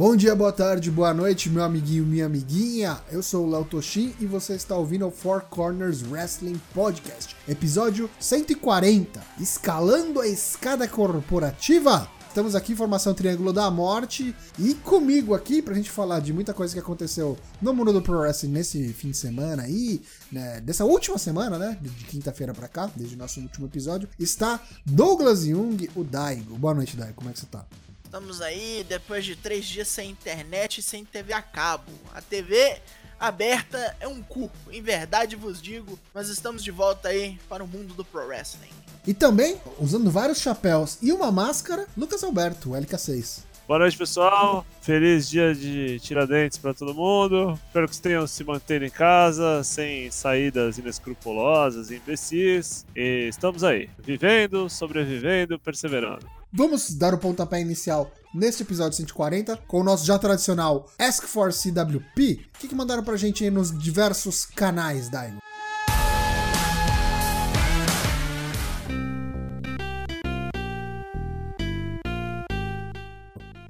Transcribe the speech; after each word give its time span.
Bom 0.00 0.16
dia, 0.16 0.34
boa 0.34 0.50
tarde, 0.50 0.90
boa 0.90 1.12
noite, 1.12 1.50
meu 1.50 1.62
amiguinho, 1.62 2.06
minha 2.06 2.24
amiguinha. 2.24 2.98
Eu 3.12 3.22
sou 3.22 3.46
o 3.46 3.50
Léo 3.50 3.66
Toshin 3.66 4.14
e 4.18 4.24
você 4.24 4.54
está 4.54 4.74
ouvindo 4.74 5.06
o 5.06 5.10
Four 5.10 5.42
Corners 5.42 6.02
Wrestling 6.02 6.58
Podcast, 6.72 7.36
episódio 7.46 8.08
140, 8.18 9.22
escalando 9.38 10.18
a 10.18 10.26
escada 10.26 10.88
corporativa. 10.88 12.08
Estamos 12.26 12.54
aqui, 12.54 12.74
Formação 12.74 13.12
Triângulo 13.12 13.52
da 13.52 13.70
Morte, 13.70 14.34
e 14.58 14.72
comigo 14.72 15.34
aqui 15.34 15.60
pra 15.60 15.74
gente 15.74 15.90
falar 15.90 16.20
de 16.20 16.32
muita 16.32 16.54
coisa 16.54 16.72
que 16.72 16.80
aconteceu 16.80 17.36
no 17.60 17.74
mundo 17.74 17.92
do 17.92 18.00
Pro 18.00 18.20
Wrestling 18.20 18.52
nesse 18.52 18.94
fim 18.94 19.10
de 19.10 19.18
semana 19.18 19.64
aí, 19.64 20.00
né, 20.32 20.62
dessa 20.62 20.86
última 20.86 21.18
semana, 21.18 21.58
né, 21.58 21.76
de 21.78 21.90
quinta-feira 22.06 22.54
pra 22.54 22.68
cá, 22.68 22.90
desde 22.96 23.16
o 23.16 23.18
nosso 23.18 23.38
último 23.38 23.66
episódio, 23.66 24.08
está 24.18 24.62
Douglas 24.86 25.42
Jung, 25.42 25.90
o 25.94 26.02
Daigo. 26.02 26.56
Boa 26.56 26.72
noite, 26.72 26.96
Daigo, 26.96 27.16
como 27.16 27.28
é 27.28 27.34
que 27.34 27.40
você 27.40 27.46
tá? 27.50 27.66
Estamos 28.10 28.42
aí 28.42 28.84
depois 28.88 29.24
de 29.24 29.36
três 29.36 29.64
dias 29.64 29.86
sem 29.86 30.10
internet 30.10 30.78
e 30.78 30.82
sem 30.82 31.04
TV 31.04 31.32
a 31.32 31.40
cabo. 31.40 31.92
A 32.12 32.20
TV 32.20 32.76
aberta 33.20 33.96
é 34.00 34.08
um 34.08 34.20
cu, 34.20 34.50
em 34.68 34.82
verdade 34.82 35.36
vos 35.36 35.62
digo, 35.62 35.96
mas 36.12 36.28
estamos 36.28 36.64
de 36.64 36.72
volta 36.72 37.10
aí 37.10 37.38
para 37.48 37.62
o 37.62 37.68
mundo 37.68 37.94
do 37.94 38.04
pro 38.04 38.26
wrestling. 38.26 38.72
E 39.06 39.14
também, 39.14 39.60
usando 39.78 40.10
vários 40.10 40.40
chapéus 40.40 40.98
e 41.00 41.12
uma 41.12 41.30
máscara, 41.30 41.86
Lucas 41.96 42.24
Alberto, 42.24 42.70
o 42.70 42.72
LK6. 42.72 43.44
Boa 43.70 43.78
noite, 43.78 43.96
pessoal. 43.96 44.66
Feliz 44.82 45.28
dia 45.28 45.54
de 45.54 46.00
Tiradentes 46.00 46.58
para 46.58 46.74
todo 46.74 46.92
mundo. 46.92 47.56
Espero 47.68 47.88
que 47.88 48.00
tenham 48.00 48.26
se 48.26 48.42
mantido 48.42 48.84
em 48.84 48.90
casa, 48.90 49.62
sem 49.62 50.10
saídas 50.10 50.76
inescrupulosas 50.76 51.88
e 51.88 51.94
imbecis. 51.94 52.84
E 52.96 53.28
estamos 53.28 53.62
aí, 53.62 53.88
vivendo, 53.96 54.68
sobrevivendo, 54.68 55.56
perseverando. 55.56 56.26
Vamos 56.52 56.92
dar 56.96 57.14
o 57.14 57.18
pontapé 57.18 57.60
inicial 57.60 58.10
neste 58.34 58.64
episódio 58.64 58.96
140 58.96 59.56
com 59.68 59.82
o 59.82 59.84
nosso 59.84 60.04
já 60.04 60.18
tradicional 60.18 60.90
Ask 60.98 61.28
for 61.28 61.52
CWP. 61.52 62.40
O 62.56 62.58
que, 62.58 62.66
que 62.66 62.74
mandaram 62.74 63.04
pra 63.04 63.16
gente 63.16 63.44
aí 63.44 63.52
nos 63.52 63.70
diversos 63.78 64.46
canais, 64.46 65.08
Daigo? 65.08 65.38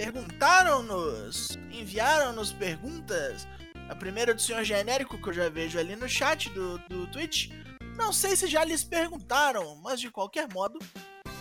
Perguntaram-nos, 0.01 1.59
enviaram-nos 1.71 2.55
perguntas. 2.55 3.47
A 3.87 3.95
primeira 3.95 4.33
do 4.33 4.41
senhor 4.41 4.65
genérico 4.65 5.21
que 5.21 5.29
eu 5.29 5.33
já 5.35 5.51
vejo 5.51 5.79
ali 5.79 5.95
no 5.95 6.09
chat 6.09 6.49
do, 6.49 6.79
do 6.89 7.07
Twitch. 7.09 7.51
Não 7.99 8.11
sei 8.11 8.35
se 8.35 8.47
já 8.47 8.65
lhes 8.65 8.83
perguntaram, 8.83 9.77
mas 9.77 10.01
de 10.01 10.11
qualquer 10.11 10.49
modo, 10.55 10.79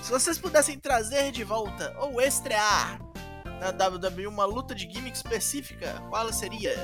se 0.03 0.11
vocês 0.11 0.37
pudessem 0.37 0.77
trazer 0.77 1.31
de 1.31 1.41
volta 1.41 1.95
ou 2.01 2.19
estrear 2.19 2.99
na 3.45 3.69
WWE 3.69 4.27
uma 4.27 4.43
luta 4.43 4.75
de 4.75 4.91
gimmick 4.91 5.15
específica, 5.15 5.93
qual 6.09 6.31
seria? 6.33 6.75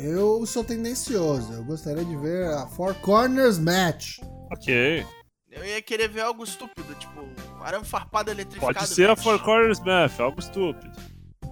eu 0.00 0.46
sou 0.46 0.62
tendencioso, 0.62 1.54
eu 1.54 1.64
gostaria 1.64 2.04
de 2.04 2.16
ver 2.18 2.54
a 2.54 2.68
Four 2.68 2.94
Corners 3.00 3.58
Match. 3.58 4.20
Ok. 4.52 5.04
Eu 5.50 5.64
ia 5.64 5.82
querer 5.82 6.08
ver 6.08 6.20
algo 6.20 6.44
estúpido, 6.44 6.94
tipo, 6.94 7.28
arame 7.62 7.84
farpado 7.84 8.30
eletrificado. 8.30 8.72
Pode 8.72 8.86
ser 8.88 9.08
match. 9.08 9.18
a 9.18 9.22
Four 9.22 9.38
Corners 9.40 9.80
Match, 9.80 10.20
algo 10.20 10.38
estúpido. 10.38 10.96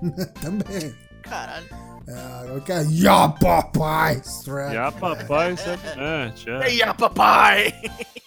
Também. 0.41 0.94
Caralho. 1.22 1.66
É, 2.06 2.56
eu 2.56 2.60
quero 2.62 2.88
Ya 2.91 3.28
Papai 3.28 4.20
Strap. 4.24 4.72
Ya 4.72 4.92
Papai 4.92 5.52
Strap 5.54 5.80
Match, 5.97 6.47
é. 6.48 6.75
Ya 6.75 6.94
Papai! 6.94 7.75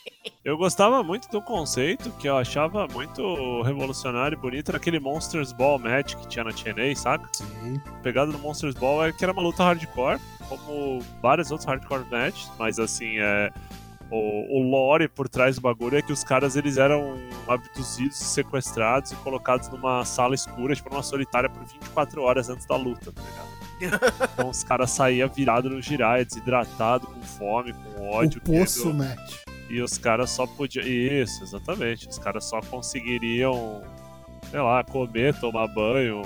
Eu 0.44 0.58
gostava 0.58 1.04
muito 1.04 1.30
do 1.30 1.40
conceito, 1.40 2.10
que 2.14 2.28
eu 2.28 2.36
achava 2.36 2.88
muito 2.88 3.62
revolucionário 3.62 4.36
e 4.36 4.42
bonito, 4.42 4.70
era 4.70 4.78
aquele 4.78 5.00
Monsters 5.00 5.52
Ball 5.52 5.78
match 5.78 6.16
que 6.16 6.28
tinha 6.28 6.44
na 6.44 6.52
TNA, 6.52 6.96
saca? 6.96 7.30
Sim. 7.34 7.80
Pegada 8.02 8.32
do 8.32 8.40
Monsters 8.40 8.74
Ball 8.74 9.06
é 9.06 9.12
que 9.12 9.24
era 9.24 9.34
uma 9.34 9.42
luta 9.42 9.64
hardcore, 9.64 10.20
como 10.50 11.00
vários 11.22 11.52
outros 11.52 11.68
hardcore 11.68 12.06
matches, 12.10 12.50
mas 12.58 12.80
assim, 12.80 13.20
é, 13.20 13.52
o, 14.12 14.60
o 14.60 14.70
lore 14.70 15.08
por 15.08 15.30
trás 15.30 15.56
do 15.56 15.62
bagulho 15.62 15.98
é 15.98 16.02
que 16.02 16.12
os 16.12 16.24
caras 16.24 16.58
eles 16.58 16.78
eram 16.78 17.16
abduzidos, 17.48 18.18
sequestrados 18.18 19.14
e 19.14 19.16
colocados 19.18 19.70
numa 19.70 20.04
sala 20.04 20.36
escura, 20.36 20.76
tipo 20.76 20.90
numa 20.90 21.02
solitária, 21.02 21.50
por 21.50 21.64
24 21.64 22.22
horas 22.22 22.50
antes 22.50 22.66
da 22.66 22.76
luta, 22.76 23.12
tá 23.12 23.22
ligado? 23.22 23.62
Então 24.34 24.50
os 24.50 24.64
caras 24.64 24.92
saíam 24.92 25.28
virados 25.28 25.72
no 25.72 25.82
giraia, 25.82 26.24
desidratado, 26.24 27.08
com 27.08 27.22
fome, 27.22 27.74
com 27.74 28.12
ódio. 28.12 28.40
O 28.46 28.52
poço 28.52 28.94
match. 28.94 29.38
E 29.70 29.82
os 29.82 29.98
caras 29.98 30.30
só 30.30 30.46
podiam. 30.46 30.86
Isso, 30.86 31.44
exatamente. 31.44 32.08
Os 32.08 32.20
caras 32.20 32.46
só 32.46 32.62
conseguiriam, 32.62 33.82
sei 34.52 34.60
lá, 34.60 34.84
comer, 34.84 35.34
tomar 35.40 35.68
banho, 35.68 36.22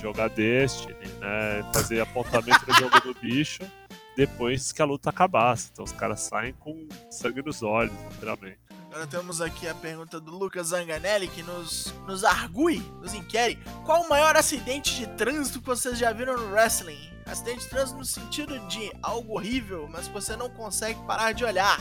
jogar 0.00 0.28
Destiny, 0.30 0.94
né? 1.20 1.64
Fazer 1.72 2.00
apontamento 2.00 2.66
no 2.66 2.74
jogo 2.74 3.00
do 3.00 3.14
bicho 3.20 3.62
depois 4.16 4.72
que 4.72 4.82
a 4.82 4.84
luta 4.84 5.10
acabasse. 5.10 5.70
Então 5.72 5.84
os 5.84 5.92
caras 5.92 6.20
saem 6.20 6.52
com 6.54 6.86
sangue 7.10 7.42
nos 7.42 7.62
olhos, 7.62 7.92
literalmente. 8.12 8.58
Agora 8.92 9.06
temos 9.06 9.40
aqui 9.40 9.66
a 9.66 9.74
pergunta 9.74 10.20
do 10.20 10.36
Lucas 10.36 10.66
Zanganelli 10.66 11.26
que 11.26 11.42
nos, 11.42 11.94
nos 12.06 12.24
argui, 12.24 12.78
nos 13.00 13.14
inquere. 13.14 13.58
Qual 13.86 14.02
o 14.02 14.08
maior 14.08 14.36
acidente 14.36 14.94
de 14.94 15.06
trânsito 15.16 15.60
que 15.60 15.66
vocês 15.66 15.98
já 15.98 16.12
viram 16.12 16.36
no 16.36 16.52
wrestling? 16.52 17.10
Acidente 17.24 17.60
de 17.60 17.70
trânsito 17.70 17.98
no 17.98 18.04
sentido 18.04 18.58
de 18.68 18.92
algo 19.02 19.34
horrível, 19.34 19.88
mas 19.90 20.08
você 20.08 20.36
não 20.36 20.50
consegue 20.50 21.00
parar 21.06 21.32
de 21.32 21.42
olhar. 21.42 21.80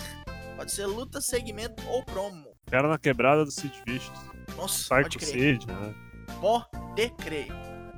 Pode 0.56 0.72
ser 0.72 0.86
luta, 0.86 1.20
segmento 1.20 1.84
ou 1.90 2.02
promo. 2.06 2.48
Era 2.72 2.88
na 2.88 2.98
quebrada 2.98 3.44
do 3.44 3.52
Sid 3.52 3.74
Vicious. 3.86 4.18
Nossa, 4.56 4.96
Psycho 4.96 5.02
pode 5.02 5.18
crer. 5.18 5.60
Sid, 5.60 5.68
né? 5.68 5.96
Pode 6.40 7.10
crer. 7.18 7.48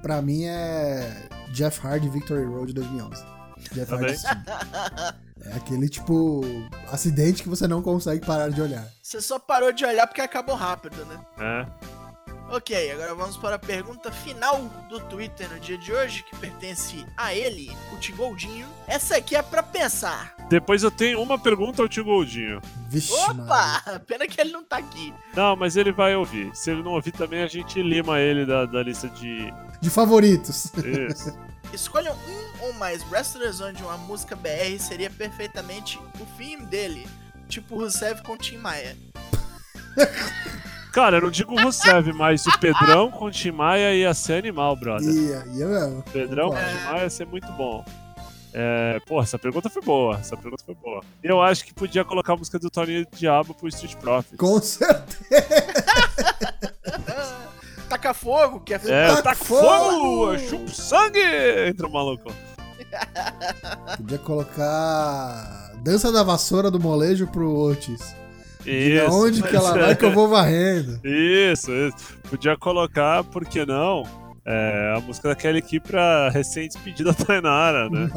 Pra 0.02 0.24
mim 0.24 0.46
é 0.46 1.30
Jeff 1.52 1.86
Hardy 1.86 2.10
Victory 2.10 2.46
Road 2.46 2.74
2011. 2.74 3.33
Jeff 3.72 3.90
Também. 3.90 4.16
Hardy 4.16 5.18
É 5.46 5.58
aquele 5.58 5.90
tipo 5.90 6.42
acidente 6.90 7.44
que 7.44 7.50
você 7.50 7.68
não 7.68 7.82
consegue 7.82 8.26
parar 8.26 8.50
de 8.50 8.62
olhar. 8.62 8.88
Você 9.02 9.22
só 9.22 9.38
parou 9.38 9.72
de 9.72 9.86
olhar 9.86 10.08
porque 10.08 10.22
acabou 10.22 10.56
rápido, 10.56 11.06
né? 11.06 11.20
É. 11.40 11.94
Ok, 12.50 12.92
agora 12.92 13.16
vamos 13.16 13.36
para 13.36 13.56
a 13.56 13.60
pergunta 13.60 14.12
final 14.12 14.62
do 14.88 15.00
Twitter 15.00 15.50
no 15.50 15.60
dia 15.60 15.78
de 15.78 15.92
hoje, 15.92 16.24
que 16.24 16.36
pertence 16.36 17.04
a 17.18 17.34
ele, 17.34 17.72
o 17.92 17.98
Tigoldinho. 17.98 18.68
Essa 18.88 19.18
aqui 19.18 19.36
é 19.36 19.42
para 19.42 19.64
pensar. 19.64 20.36
Depois 20.50 20.84
eu 20.84 20.92
tenho 20.92 21.20
uma 21.22 21.40
pergunta 21.40 21.82
ao 21.82 21.90
Tio 21.90 22.04
Goldinho. 22.04 22.62
Vixe, 22.90 23.12
Opa! 23.12 24.00
Pena 24.06 24.28
que 24.28 24.40
ele 24.40 24.52
não 24.52 24.64
tá 24.64 24.78
aqui. 24.78 25.14
Não, 25.36 25.56
mas 25.56 25.76
ele 25.76 25.92
vai 25.92 26.16
ouvir. 26.16 26.56
Se 26.56 26.70
ele 26.70 26.84
não 26.84 26.92
ouvir 26.92 27.12
também, 27.12 27.42
a 27.42 27.48
gente 27.48 27.82
lima 27.82 28.20
ele 28.20 28.46
da, 28.46 28.66
da 28.66 28.84
lista 28.84 29.10
de. 29.10 29.52
De 29.82 29.90
favoritos. 29.90 30.72
Isso. 31.10 31.36
Escolham 31.74 32.16
um 32.16 32.66
ou 32.66 32.74
mais 32.74 33.04
wrestlers 33.10 33.60
onde 33.60 33.82
uma 33.82 33.98
música 33.98 34.36
BR 34.36 34.80
seria 34.80 35.10
perfeitamente 35.10 36.00
o 36.20 36.26
fim 36.38 36.64
dele. 36.66 37.08
Tipo 37.50 37.78
Rusev 37.78 38.22
com 38.22 38.38
Tim 38.38 38.58
Maia. 38.58 38.96
Cara, 40.94 41.18
eu 41.18 41.22
não 41.24 41.32
digo 41.32 41.60
Rusev, 41.60 42.14
mas 42.14 42.46
o 42.46 42.60
Pedrão 42.60 43.10
com 43.10 43.26
o 43.26 43.32
Tim 43.32 43.52
Maia 43.52 43.96
ia 43.96 44.14
ser 44.14 44.34
animal, 44.34 44.76
brother. 44.76 45.10
Ia, 45.10 45.44
ia 45.48 45.68
mesmo. 45.68 46.04
Pedrão 46.14 46.50
com 46.50 46.56
o 46.56 46.60
Tim 46.60 46.84
Maia 46.86 47.04
ia 47.04 47.10
ser 47.10 47.26
muito 47.26 47.52
bom. 47.54 47.84
É, 48.54 49.02
pô, 49.08 49.20
essa 49.20 49.40
pergunta 49.40 49.68
foi 49.68 49.82
boa. 49.82 50.18
Essa 50.18 50.38
pergunta 50.38 50.64
foi 50.64 50.76
boa. 50.76 51.02
Eu 51.24 51.42
acho 51.42 51.66
que 51.66 51.74
podia 51.74 52.06
colocar 52.06 52.34
a 52.34 52.38
música 52.38 52.60
do 52.60 52.70
Tony 52.70 53.08
Diabo 53.16 53.56
pro 53.56 53.68
Street 53.70 53.96
Profits. 53.96 54.38
Com 54.38 54.62
certeza. 54.62 55.24
Taca 57.94 58.12
fogo, 58.12 58.60
que 58.60 58.74
é, 58.74 58.78
É, 58.84 59.08
Taca 59.08 59.22
taca 59.22 59.36
fogo! 59.36 60.40
Chupa 60.40 60.68
sangue! 60.70 61.20
Entra 61.68 61.86
o 61.86 61.92
maluco. 61.92 62.34
Podia 63.98 64.18
colocar 64.18 65.72
Dança 65.84 66.12
da 66.12 66.24
Vassoura 66.24 66.72
do 66.72 66.80
Molejo 66.80 67.28
pro 67.28 67.54
Otis. 67.56 68.16
Isso. 68.66 69.12
Onde 69.12 69.44
que 69.44 69.56
ela 69.56 69.78
vai 69.78 69.96
que 69.96 70.06
eu 70.06 70.12
vou 70.12 70.28
varrendo? 70.28 71.00
Isso, 71.06 71.72
isso. 71.72 72.18
Podia 72.30 72.58
colocar, 72.58 73.24
por 73.26 73.46
que 73.46 73.64
não? 73.64 74.04
É, 74.44 74.96
a 74.98 75.00
música 75.00 75.30
daquela 75.30 75.60
equipe 75.60 75.88
pra 75.88 76.30
recém-despedida 76.30 77.14
Tainara, 77.14 77.90
né? 77.92 78.10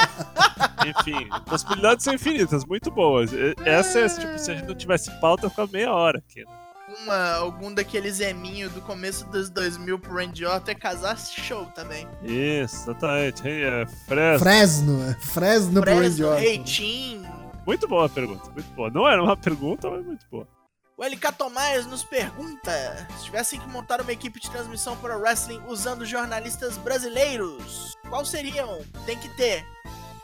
Enfim, 0.86 1.28
possibilidades 1.44 2.04
são 2.04 2.14
infinitas, 2.14 2.64
muito 2.64 2.90
boas. 2.90 3.30
Essa 3.66 4.00
é, 4.00 4.08
tipo, 4.08 4.38
se 4.38 4.50
a 4.50 4.54
gente 4.54 4.66
não 4.66 4.74
tivesse 4.74 5.10
pauta, 5.20 5.50
fica 5.50 5.66
meia 5.66 5.92
hora 5.92 6.18
aqui. 6.18 6.40
Né? 6.40 6.64
Uma, 6.88 7.34
algum 7.34 7.72
daqueles 7.72 8.20
eminho 8.20 8.68
do 8.70 8.80
começo 8.80 9.26
dos 9.26 9.48
2000 9.48 9.98
pro 9.98 10.14
Randy 10.14 10.44
Orton 10.44 10.70
é 10.70 10.74
casar 10.74 11.18
show 11.18 11.66
também. 11.66 12.06
Isso, 12.22 12.82
exatamente. 12.82 13.46
Hey, 13.46 13.64
é, 13.64 13.86
Fresno. 14.06 14.38
Fresno, 14.38 15.02
é. 15.02 15.14
Fresno 15.14 15.80
pro 15.80 15.90
Randy 15.90 16.00
Fresno, 16.02 16.28
Orton. 16.28 16.40
Reitinho. 16.40 17.44
Muito 17.66 17.88
boa 17.88 18.06
a 18.06 18.08
pergunta, 18.08 18.50
muito 18.50 18.70
boa. 18.74 18.90
Não 18.90 19.08
era 19.08 19.22
uma 19.22 19.36
pergunta, 19.36 19.90
mas 19.90 20.04
muito 20.04 20.26
boa. 20.30 20.46
O 20.96 21.04
LK 21.04 21.32
Tomás 21.36 21.86
nos 21.86 22.04
pergunta: 22.04 22.70
se 23.18 23.24
tivessem 23.24 23.58
que 23.58 23.66
montar 23.66 24.00
uma 24.00 24.12
equipe 24.12 24.38
de 24.38 24.50
transmissão 24.50 24.96
para 24.98 25.16
o 25.16 25.20
wrestling 25.20 25.60
usando 25.66 26.04
jornalistas 26.04 26.76
brasileiros, 26.76 27.94
qual 28.08 28.24
seriam? 28.24 28.80
Tem 29.06 29.18
que 29.18 29.28
ter 29.30 29.64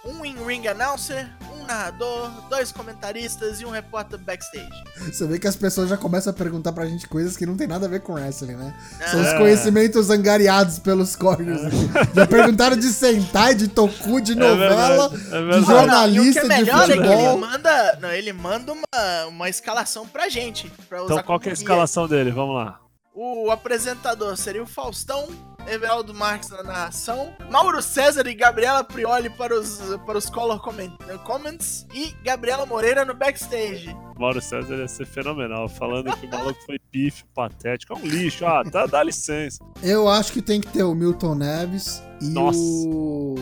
um 0.05 0.25
in-ring 0.25 0.67
announcer, 0.67 1.29
um 1.55 1.65
narrador, 1.67 2.31
dois 2.49 2.73
comentaristas 2.73 3.61
e 3.61 3.67
um 3.67 3.71
repórter 3.71 4.19
backstage. 4.19 4.69
Você 5.13 5.27
vê 5.27 5.39
que 5.39 5.47
as 5.47 5.57
pessoas 5.57 5.89
já 5.91 5.97
começam 5.97 6.31
a 6.31 6.35
perguntar 6.35 6.73
pra 6.73 6.87
gente 6.87 7.07
coisas 7.07 7.37
que 7.37 7.45
não 7.45 7.57
tem 7.57 7.67
nada 7.67 7.87
a 7.87 7.89
ver 7.89 8.01
com 8.01 8.15
wrestling, 8.15 8.55
né? 8.57 8.75
São 9.11 9.21
os 9.21 9.27
É. 9.29 9.39
conhecimentos 9.39 10.09
angariados 10.11 10.79
pelos 10.79 11.15
corners. 11.15 11.63
aqui. 11.65 12.15
Já 12.15 12.27
perguntaram 12.27 12.77
de 12.77 12.89
Sentai, 12.93 13.55
de 13.55 13.69
Toku, 13.69 14.21
de 14.21 14.35
novela, 14.35 15.09
verdade, 15.11 15.57
é 15.57 15.61
de 15.61 15.67
jornalista, 15.67 16.21
e 16.23 16.31
o 16.31 16.33
que 16.33 16.33
de 16.33 16.39
é 16.39 16.45
melhor 16.49 16.83
é 16.83 16.87
que 16.87 16.93
ele 16.99 17.07
futebol. 17.09 17.39
manda, 17.39 17.99
não, 18.01 18.11
ele 18.11 18.33
manda 18.33 18.73
uma, 18.73 19.27
uma 19.29 19.49
escalação 19.49 20.07
pra 20.09 20.29
gente. 20.29 20.71
Pra 20.89 21.03
usar 21.03 21.13
Então 21.15 21.25
qual 21.25 21.39
que 21.39 21.49
é 21.49 21.53
a 21.53 21.55
escalação 21.55 22.09
dele? 22.09 22.31
Vamos 22.31 22.55
lá. 22.57 22.81
O 23.15 23.51
apresentador 23.51 24.35
seria 24.37 24.63
o 24.63 24.67
Faustão, 24.67 25.29
Everaldo 25.69 26.13
Marques 26.15 26.49
na 26.51 26.63
narração, 26.63 27.33
Mauro 27.51 27.81
César 27.83 28.27
e 28.27 28.35
Gabriela 28.35 28.83
Prioli 28.85 29.31
para 29.31 29.55
os, 29.59 29.79
para 30.07 30.19
os 30.19 30.29
color 30.29 30.61
comment- 30.61 30.97
comments 31.25 31.87
e 31.95 32.15
Gabriela 32.25 32.67
Moreira 32.67 33.05
no 33.05 33.15
backstage. 33.15 33.95
Mauro 34.19 34.41
César 34.41 34.75
ia 34.77 34.89
ser 34.89 35.07
fenomenal, 35.07 35.69
falando 35.69 36.15
que 36.17 36.27
o 36.27 36.31
maluco 36.31 36.61
foi 36.67 36.79
pífio, 36.91 37.25
patético, 37.35 37.95
é 37.95 37.97
um 37.97 38.05
lixo, 38.07 38.45
ah, 38.45 38.63
dá, 38.63 38.87
dá 38.87 39.03
licença. 39.03 39.65
Eu 39.83 40.09
acho 40.09 40.33
que 40.33 40.43
tem 40.43 40.61
que 40.61 40.69
ter 40.69 40.83
o 40.83 40.95
Milton 40.95 41.35
Neves 41.37 42.03
e 42.21 42.27
Nossa. 42.29 42.59
o 42.59 43.35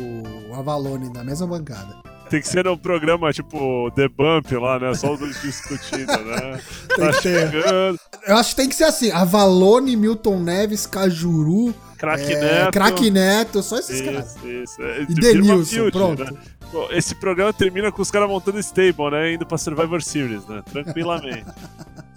Avalone 0.55 1.11
na 1.13 1.25
mesma 1.25 1.47
bancada. 1.47 1.97
Tem 2.31 2.43
que 2.43 2.49
ser 2.49 2.69
um 2.69 2.77
programa 2.77 3.33
tipo 3.33 3.91
The 3.97 4.07
Bump 4.07 4.53
lá, 4.53 4.79
né? 4.79 4.93
Só 4.95 5.15
os 5.15 5.19
dois 5.19 5.41
discutindo, 5.41 6.07
né? 6.07 6.61
Tem 6.95 7.07
Tá 7.07 7.13
chegando, 7.23 7.99
Eu 8.27 8.37
acho 8.37 8.51
que 8.51 8.57
tem 8.57 8.69
que 8.69 8.75
ser 8.75 8.85
assim: 8.85 9.11
Avalone, 9.11 9.97
Milton 9.97 10.39
Neves, 10.41 10.87
Cajuru, 10.87 11.75
craque 11.99 12.33
é, 12.33 12.41
Neto. 12.41 12.73
Craque 12.73 13.11
Neto, 13.11 13.63
só 13.63 13.79
esses 13.79 14.01
caras. 14.01 14.37
Isso, 14.37 14.47
isso. 14.49 14.83
É, 14.83 15.03
E 15.03 15.07
Denilson, 15.15 15.65
field, 15.65 15.91
pronto. 15.93 16.25
né? 16.25 16.31
Pô, 16.71 16.89
Esse 16.93 17.15
programa 17.15 17.53
termina 17.53 17.91
com 17.91 18.01
os 18.03 18.11
caras 18.11 18.29
montando 18.29 18.59
stable, 18.61 19.11
né? 19.11 19.33
Indo 19.35 19.47
pra 19.47 19.59
Survivor 19.59 20.03
Series, 20.03 20.47
né? 20.47 20.63
Tranquilamente. 20.71 21.45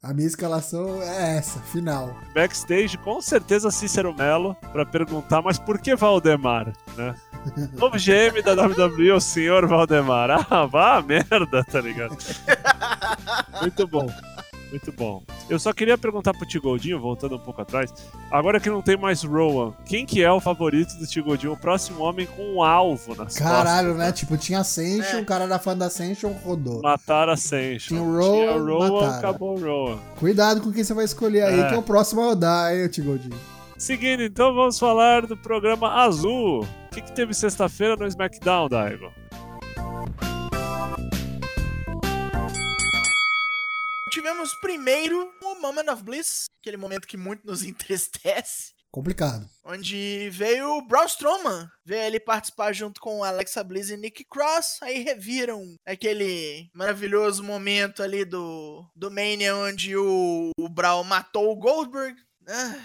A 0.00 0.14
minha 0.14 0.28
escalação 0.28 1.02
é 1.02 1.36
essa, 1.38 1.58
final. 1.60 2.16
Backstage, 2.32 2.96
com 2.98 3.20
certeza 3.20 3.70
Cícero 3.70 4.14
Melo, 4.16 4.56
pra 4.72 4.86
perguntar, 4.86 5.42
mas 5.42 5.58
por 5.58 5.78
que 5.80 5.94
Valdemar, 5.96 6.72
né? 6.96 7.14
Novo 7.76 7.96
GM 7.96 8.40
da 8.42 8.52
WWE, 8.54 9.10
o 9.12 9.20
senhor 9.20 9.66
Valdemar. 9.66 10.30
Ah, 10.48 10.64
vá 10.66 11.02
merda, 11.02 11.64
tá 11.64 11.80
ligado? 11.80 12.16
Muito 13.60 13.86
bom. 13.88 14.08
Muito 14.70 14.92
bom. 14.92 15.22
Eu 15.48 15.58
só 15.58 15.72
queria 15.72 15.96
perguntar 15.96 16.34
pro 16.34 16.46
Tigoldinho, 16.46 17.00
voltando 17.00 17.36
um 17.36 17.38
pouco 17.38 17.62
atrás, 17.62 17.90
agora 18.30 18.60
que 18.60 18.68
não 18.68 18.82
tem 18.82 18.98
mais 18.98 19.22
Rowan, 19.22 19.72
quem 19.86 20.04
que 20.04 20.22
é 20.22 20.30
o 20.30 20.40
favorito 20.40 20.94
do 20.98 21.06
Tigoldinho? 21.06 21.54
O 21.54 21.56
próximo 21.56 22.02
homem 22.02 22.26
com 22.26 22.42
um 22.56 22.62
alvo 22.62 23.14
nas 23.14 23.34
Caralho, 23.38 23.88
costas. 23.88 24.06
né? 24.06 24.12
Tipo, 24.12 24.36
tinha 24.36 24.60
Ascension, 24.60 25.18
É. 25.18 25.22
o 25.22 25.24
cara 25.24 25.44
era 25.44 25.58
fã 25.58 25.74
da 25.74 25.86
Ascension, 25.86 26.32
rodou. 26.44 26.82
Mataram 26.82 27.30
a 27.30 27.34
Ascension. 27.34 27.96
Tinha 27.96 28.02
o 28.02 28.12
Rowan, 28.18 28.36
Tinha 28.36 28.58
Rowan, 28.74 28.90
mataram. 28.92 29.18
acabou 29.18 29.58
o 29.58 29.60
Rowan. 29.64 29.98
Cuidado 30.18 30.60
com 30.60 30.70
quem 30.70 30.84
você 30.84 30.92
vai 30.92 31.06
escolher 31.06 31.44
aí, 31.44 31.60
É. 31.60 31.68
que 31.68 31.74
é 31.74 31.78
o 31.78 31.82
próximo 31.82 32.20
a 32.20 32.24
rodar, 32.26 32.74
hein, 32.74 32.88
Tigoldinho. 32.88 33.38
Seguindo, 33.78 34.22
então, 34.22 34.52
vamos 34.54 34.78
falar 34.78 35.24
do 35.26 35.36
programa 35.36 36.02
Azul. 36.02 36.60
O 36.62 36.94
que, 36.94 37.00
que 37.00 37.12
teve 37.12 37.32
sexta-feira 37.32 37.96
no 37.96 38.06
SmackDown, 38.06 38.68
Daigo? 38.68 39.10
Tivemos 44.10 44.54
primeiro 44.60 45.30
o 45.42 45.60
Moment 45.60 45.92
of 45.92 46.02
Bliss, 46.02 46.46
aquele 46.60 46.76
momento 46.76 47.06
que 47.06 47.16
muito 47.16 47.46
nos 47.46 47.62
entristece. 47.64 48.72
Complicado. 48.90 49.46
Onde 49.64 50.30
veio 50.30 50.78
o 50.78 50.86
Braun 50.86 51.04
Strowman. 51.04 51.68
Veio 51.84 52.02
ele 52.04 52.18
participar 52.18 52.72
junto 52.72 53.00
com 53.00 53.22
Alexa 53.22 53.62
Bliss 53.62 53.90
e 53.90 53.96
Nick 53.98 54.24
Cross. 54.24 54.78
Aí 54.82 55.02
reviram 55.02 55.76
aquele 55.86 56.70
maravilhoso 56.74 57.42
momento 57.42 58.02
ali 58.02 58.24
do, 58.24 58.90
do 58.96 59.10
Mania, 59.10 59.54
onde 59.54 59.94
o, 59.94 60.50
o 60.58 60.68
Braun 60.70 61.04
matou 61.04 61.52
o 61.52 61.56
Goldberg. 61.56 62.16
Ah, 62.48 62.80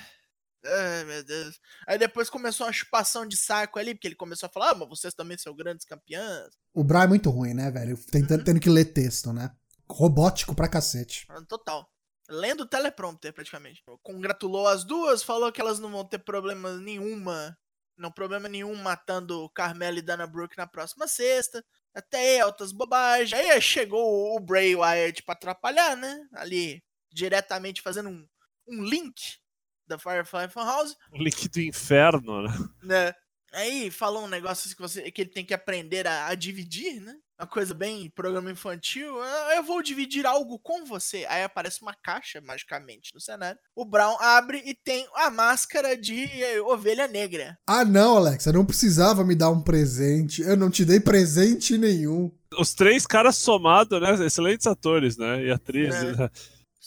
Ai, 0.65 1.03
meu 1.05 1.23
Deus. 1.23 1.59
Aí 1.85 1.97
depois 1.97 2.29
começou 2.29 2.65
uma 2.65 2.73
chupação 2.73 3.27
de 3.27 3.35
saco 3.35 3.77
ali, 3.77 3.93
porque 3.93 4.07
ele 4.07 4.15
começou 4.15 4.47
a 4.47 4.49
falar: 4.49 4.71
ah, 4.71 4.75
mas 4.75 4.89
vocês 4.89 5.13
também 5.13 5.37
são 5.37 5.55
grandes 5.55 5.85
campeãs. 5.85 6.53
O 6.73 6.83
Bra 6.83 7.03
é 7.03 7.07
muito 7.07 7.29
ruim, 7.29 7.53
né, 7.53 7.69
velho? 7.69 7.97
Tentando, 8.11 8.43
tendo 8.43 8.59
que 8.59 8.69
ler 8.69 8.85
texto, 8.85 9.33
né? 9.33 9.51
Robótico 9.89 10.55
pra 10.55 10.69
cacete. 10.69 11.27
Total. 11.47 11.87
Lendo 12.29 12.65
teleprompter, 12.65 13.33
praticamente. 13.33 13.83
Congratulou 14.01 14.67
as 14.67 14.83
duas, 14.83 15.23
falou 15.23 15.51
que 15.51 15.59
elas 15.59 15.79
não 15.79 15.91
vão 15.91 16.05
ter 16.05 16.19
problema 16.19 16.73
nenhuma. 16.77 17.57
Não 17.97 18.11
problema 18.11 18.49
nenhum 18.49 18.75
matando 18.75 19.49
Carmela 19.49 19.99
e 19.99 20.01
Dana 20.01 20.25
Brooke 20.25 20.57
na 20.57 20.65
próxima 20.65 21.07
sexta. 21.07 21.63
Até 21.93 22.17
aí, 22.17 22.39
altas 22.39 22.71
bobagens. 22.71 23.33
Aí 23.33 23.61
chegou 23.61 24.35
o 24.35 24.39
Bray 24.39 24.75
Wyatt 24.75 25.21
pra 25.23 25.33
atrapalhar, 25.33 25.95
né? 25.95 26.27
Ali, 26.33 26.83
diretamente 27.11 27.81
fazendo 27.81 28.09
um, 28.09 28.27
um 28.67 28.83
link 28.83 29.37
da 29.85 29.99
Firefly 29.99 30.49
Funhouse, 30.49 30.95
O 31.11 31.17
link 31.17 31.47
do 31.49 31.61
inferno, 31.61 32.41
né? 32.41 32.49
né? 32.81 33.15
Aí 33.51 33.91
falou 33.91 34.23
um 34.23 34.27
negócio 34.27 34.75
que, 34.75 34.81
você, 34.81 35.11
que 35.11 35.21
ele 35.21 35.29
tem 35.29 35.45
que 35.45 35.53
aprender 35.53 36.07
a, 36.07 36.27
a 36.27 36.35
dividir, 36.35 36.99
né? 36.99 37.15
Uma 37.39 37.47
coisa 37.47 37.73
bem 37.73 38.09
programa 38.11 38.51
infantil. 38.51 39.21
"Ah, 39.21 39.55
Eu 39.55 39.63
vou 39.63 39.81
dividir 39.81 40.25
algo 40.25 40.59
com 40.59 40.85
você. 40.85 41.25
Aí 41.27 41.43
aparece 41.43 41.81
uma 41.81 41.93
caixa 41.95 42.39
magicamente 42.41 43.11
no 43.13 43.19
cenário. 43.19 43.59
O 43.75 43.83
Brown 43.85 44.15
abre 44.19 44.61
e 44.65 44.73
tem 44.75 45.07
a 45.15 45.29
máscara 45.29 45.97
de 45.97 46.23
eh, 46.23 46.61
ovelha 46.61 47.07
negra. 47.07 47.57
Ah, 47.67 47.83
não, 47.83 48.17
Alexa, 48.17 48.51
não 48.53 48.65
precisava 48.65 49.23
me 49.25 49.35
dar 49.35 49.49
um 49.49 49.61
presente. 49.61 50.41
Eu 50.43 50.55
não 50.55 50.69
te 50.69 50.85
dei 50.85 50.99
presente 50.99 51.77
nenhum. 51.77 52.31
Os 52.57 52.73
três 52.73 53.05
caras 53.07 53.35
somados, 53.37 53.99
né? 53.99 54.25
Excelentes 54.25 54.67
atores, 54.67 55.17
né? 55.17 55.43
E 55.43 55.51
atrizes. 55.51 56.01
É. 56.03 56.15
né? 56.15 56.29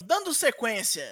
Dando 0.05 0.33
sequência, 0.33 1.03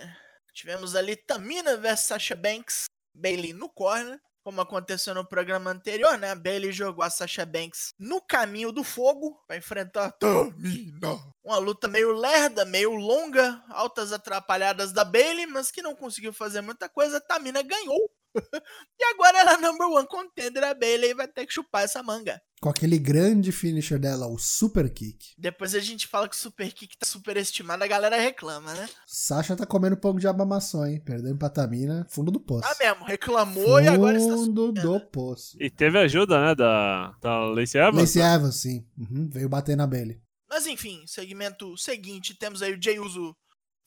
tivemos 0.54 0.96
ali 0.96 1.16
Tamina 1.16 1.76
vs 1.76 2.00
Sasha 2.02 2.36
Banks, 2.36 2.86
Bailey 3.14 3.52
no 3.54 3.68
corner. 3.68 4.20
Como 4.46 4.62
aconteceu 4.62 5.16
no 5.16 5.26
programa 5.26 5.72
anterior, 5.72 6.20
né? 6.20 6.30
A 6.30 6.36
Bailey 6.36 6.72
jogou 6.72 7.04
a 7.04 7.10
Sasha 7.10 7.44
Banks 7.44 7.96
no 7.98 8.22
caminho 8.22 8.72
do 8.72 8.84
fogo 8.84 9.36
para 9.48 9.58
enfrentar 9.58 10.12
Tamina. 10.12 11.20
Uma 11.44 11.58
luta 11.58 11.88
meio 11.88 12.12
lerda, 12.12 12.64
meio 12.64 12.92
longa, 12.94 13.60
altas 13.70 14.14
atrapalhadas 14.14 14.94
da 14.94 15.04
Bailey, 15.04 15.48
mas 15.48 15.72
que 15.72 15.82
não 15.82 15.96
conseguiu 15.96 16.32
fazer 16.32 16.62
muita 16.62 16.88
coisa. 16.88 17.18
A 17.18 17.22
Tamina 17.22 17.64
ganhou. 17.64 18.08
e 19.00 19.04
agora 19.14 19.40
ela 19.40 19.54
é 19.54 19.58
number 19.58 19.88
one 19.88 20.08
contender. 20.08 20.64
A 20.64 20.74
Bailey 20.74 21.14
vai 21.14 21.28
ter 21.28 21.46
que 21.46 21.54
chupar 21.54 21.84
essa 21.84 22.04
manga. 22.04 22.42
Com 22.62 22.70
aquele 22.70 22.98
grande 22.98 23.52
finisher 23.52 24.00
dela, 24.00 24.28
o 24.28 24.38
Super 24.38 24.92
Kick. 24.92 25.34
Depois 25.38 25.76
a 25.76 25.80
gente 25.80 26.08
fala 26.08 26.28
que 26.28 26.36
o 26.36 26.40
Super 26.40 26.72
Kick 26.74 26.98
tá 26.98 27.06
superestimado, 27.06 27.84
a 27.84 27.88
galera 27.88 28.18
reclama, 28.18 28.74
né? 28.74 28.90
Sasha 29.06 29.56
tá 29.56 29.66
comendo 29.66 29.98
pão 29.98 30.16
de 30.16 30.28
abamaçã, 30.28 30.90
hein? 30.90 31.02
Perdendo 31.04 31.38
pra 31.38 31.50
Tamina, 31.50 32.08
fundo 32.10 32.32
do 32.32 32.40
poço. 32.40 32.68
Tá 32.68 32.76
mesmo, 32.80 33.06
reclamou 33.06 33.80
e 33.82 33.88
agora 33.88 34.18
está 34.18 34.36
Fundo 34.36 34.72
do 34.72 35.00
poço. 35.00 35.58
E 35.60 35.70
teve 35.70 35.98
ajuda, 36.00 36.40
né? 36.40 36.56
Da, 36.56 37.16
da 37.22 37.40
Lacey 37.46 37.80
Evans. 37.80 38.02
Lacey 38.02 38.22
Evans, 38.22 38.56
sim. 38.56 38.88
Uhum, 38.98 39.30
veio 39.30 39.50
bater 39.50 39.76
na 39.76 39.86
Bailey. 39.86 40.22
Mas 40.50 40.66
enfim, 40.68 41.04
segmento 41.06 41.78
seguinte, 41.78 42.38
temos 42.38 42.62
aí 42.62 42.74
o 42.74 42.82
Jey 42.82 43.00
Uso 43.00 43.36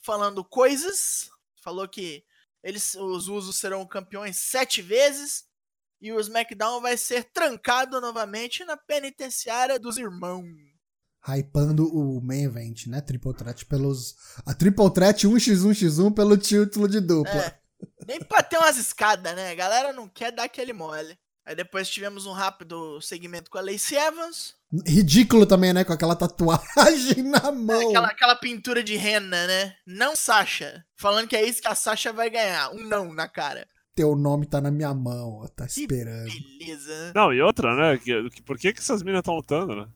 falando 0.03 0.43
coisas. 0.43 1.29
Falou 1.63 1.87
que 1.87 2.23
eles, 2.63 2.95
os 2.95 3.27
Usos 3.27 3.57
serão 3.57 3.85
campeões 3.85 4.37
sete 4.37 4.81
vezes. 4.81 5.43
E 6.01 6.13
o 6.13 6.19
SmackDown 6.19 6.81
vai 6.81 6.95
ser 6.95 7.25
trancado 7.25 7.99
novamente 7.99 8.63
na 8.63 8.77
penitenciária 8.77 9.77
dos 9.77 9.97
irmãos. 9.97 10.45
Hypando 11.21 11.85
o 11.93 12.21
main 12.21 12.45
event, 12.45 12.87
né? 12.87 13.01
Triple 13.01 13.33
Threat 13.33 13.65
pelos. 13.65 14.15
A 14.45 14.53
Triple 14.53 14.93
Threat 14.93 15.27
1x1x1 15.27 16.15
pelo 16.15 16.37
título 16.37 16.87
de 16.87 17.01
dupla. 17.01 17.33
É, 17.33 17.59
nem 18.07 18.19
pra 18.19 18.41
ter 18.41 18.57
umas 18.57 18.77
escadas, 18.77 19.35
né? 19.35 19.51
A 19.51 19.55
galera 19.55 19.91
não 19.91 20.07
quer 20.07 20.31
dar 20.31 20.43
aquele 20.43 20.71
mole. 20.71 21.19
Aí 21.45 21.55
depois 21.55 21.89
tivemos 21.89 22.25
um 22.25 22.31
rápido 22.31 23.01
segmento 23.01 23.49
com 23.51 23.57
a 23.57 23.61
Lacey 23.61 23.97
Evans. 23.97 24.55
Ridículo 24.87 25.45
também, 25.45 25.73
né? 25.73 25.83
Com 25.83 25.93
aquela 25.93 26.15
tatuagem 26.15 27.23
na 27.23 27.47
É, 27.47 27.51
mão. 27.51 27.89
Aquela, 27.89 28.07
aquela 28.07 28.35
pintura 28.35 28.83
de 28.83 28.95
rena, 28.95 29.47
né? 29.47 29.73
Não 29.85 30.15
Sasha. 30.15 30.85
Falando 30.95 31.27
que 31.27 31.35
é 31.35 31.43
isso 31.43 31.61
que 31.61 31.67
a 31.67 31.73
Sasha 31.75 32.13
vai 32.13 32.29
ganhar. 32.29 32.69
Um 32.71 32.83
não 32.87 33.11
na 33.13 33.27
cara. 33.27 33.67
Teu 33.95 34.15
nome 34.15 34.45
tá 34.45 34.61
na 34.61 34.69
minha 34.71 34.93
mão, 34.93 35.39
ó. 35.43 35.47
Tá 35.47 35.65
esperando. 35.65 36.29
Beleza. 36.59 37.05
né? 37.07 37.11
Não, 37.15 37.33
e 37.33 37.41
outra, 37.41 37.75
né? 37.75 37.97
Que, 37.97 38.29
que- 38.29 38.41
por 38.43 38.57
que, 38.57 38.71
que 38.71 38.79
essas 38.79 39.01
minas 39.01 39.19
estão 39.19 39.35
lutando, 39.35 39.75
né? 39.75 39.87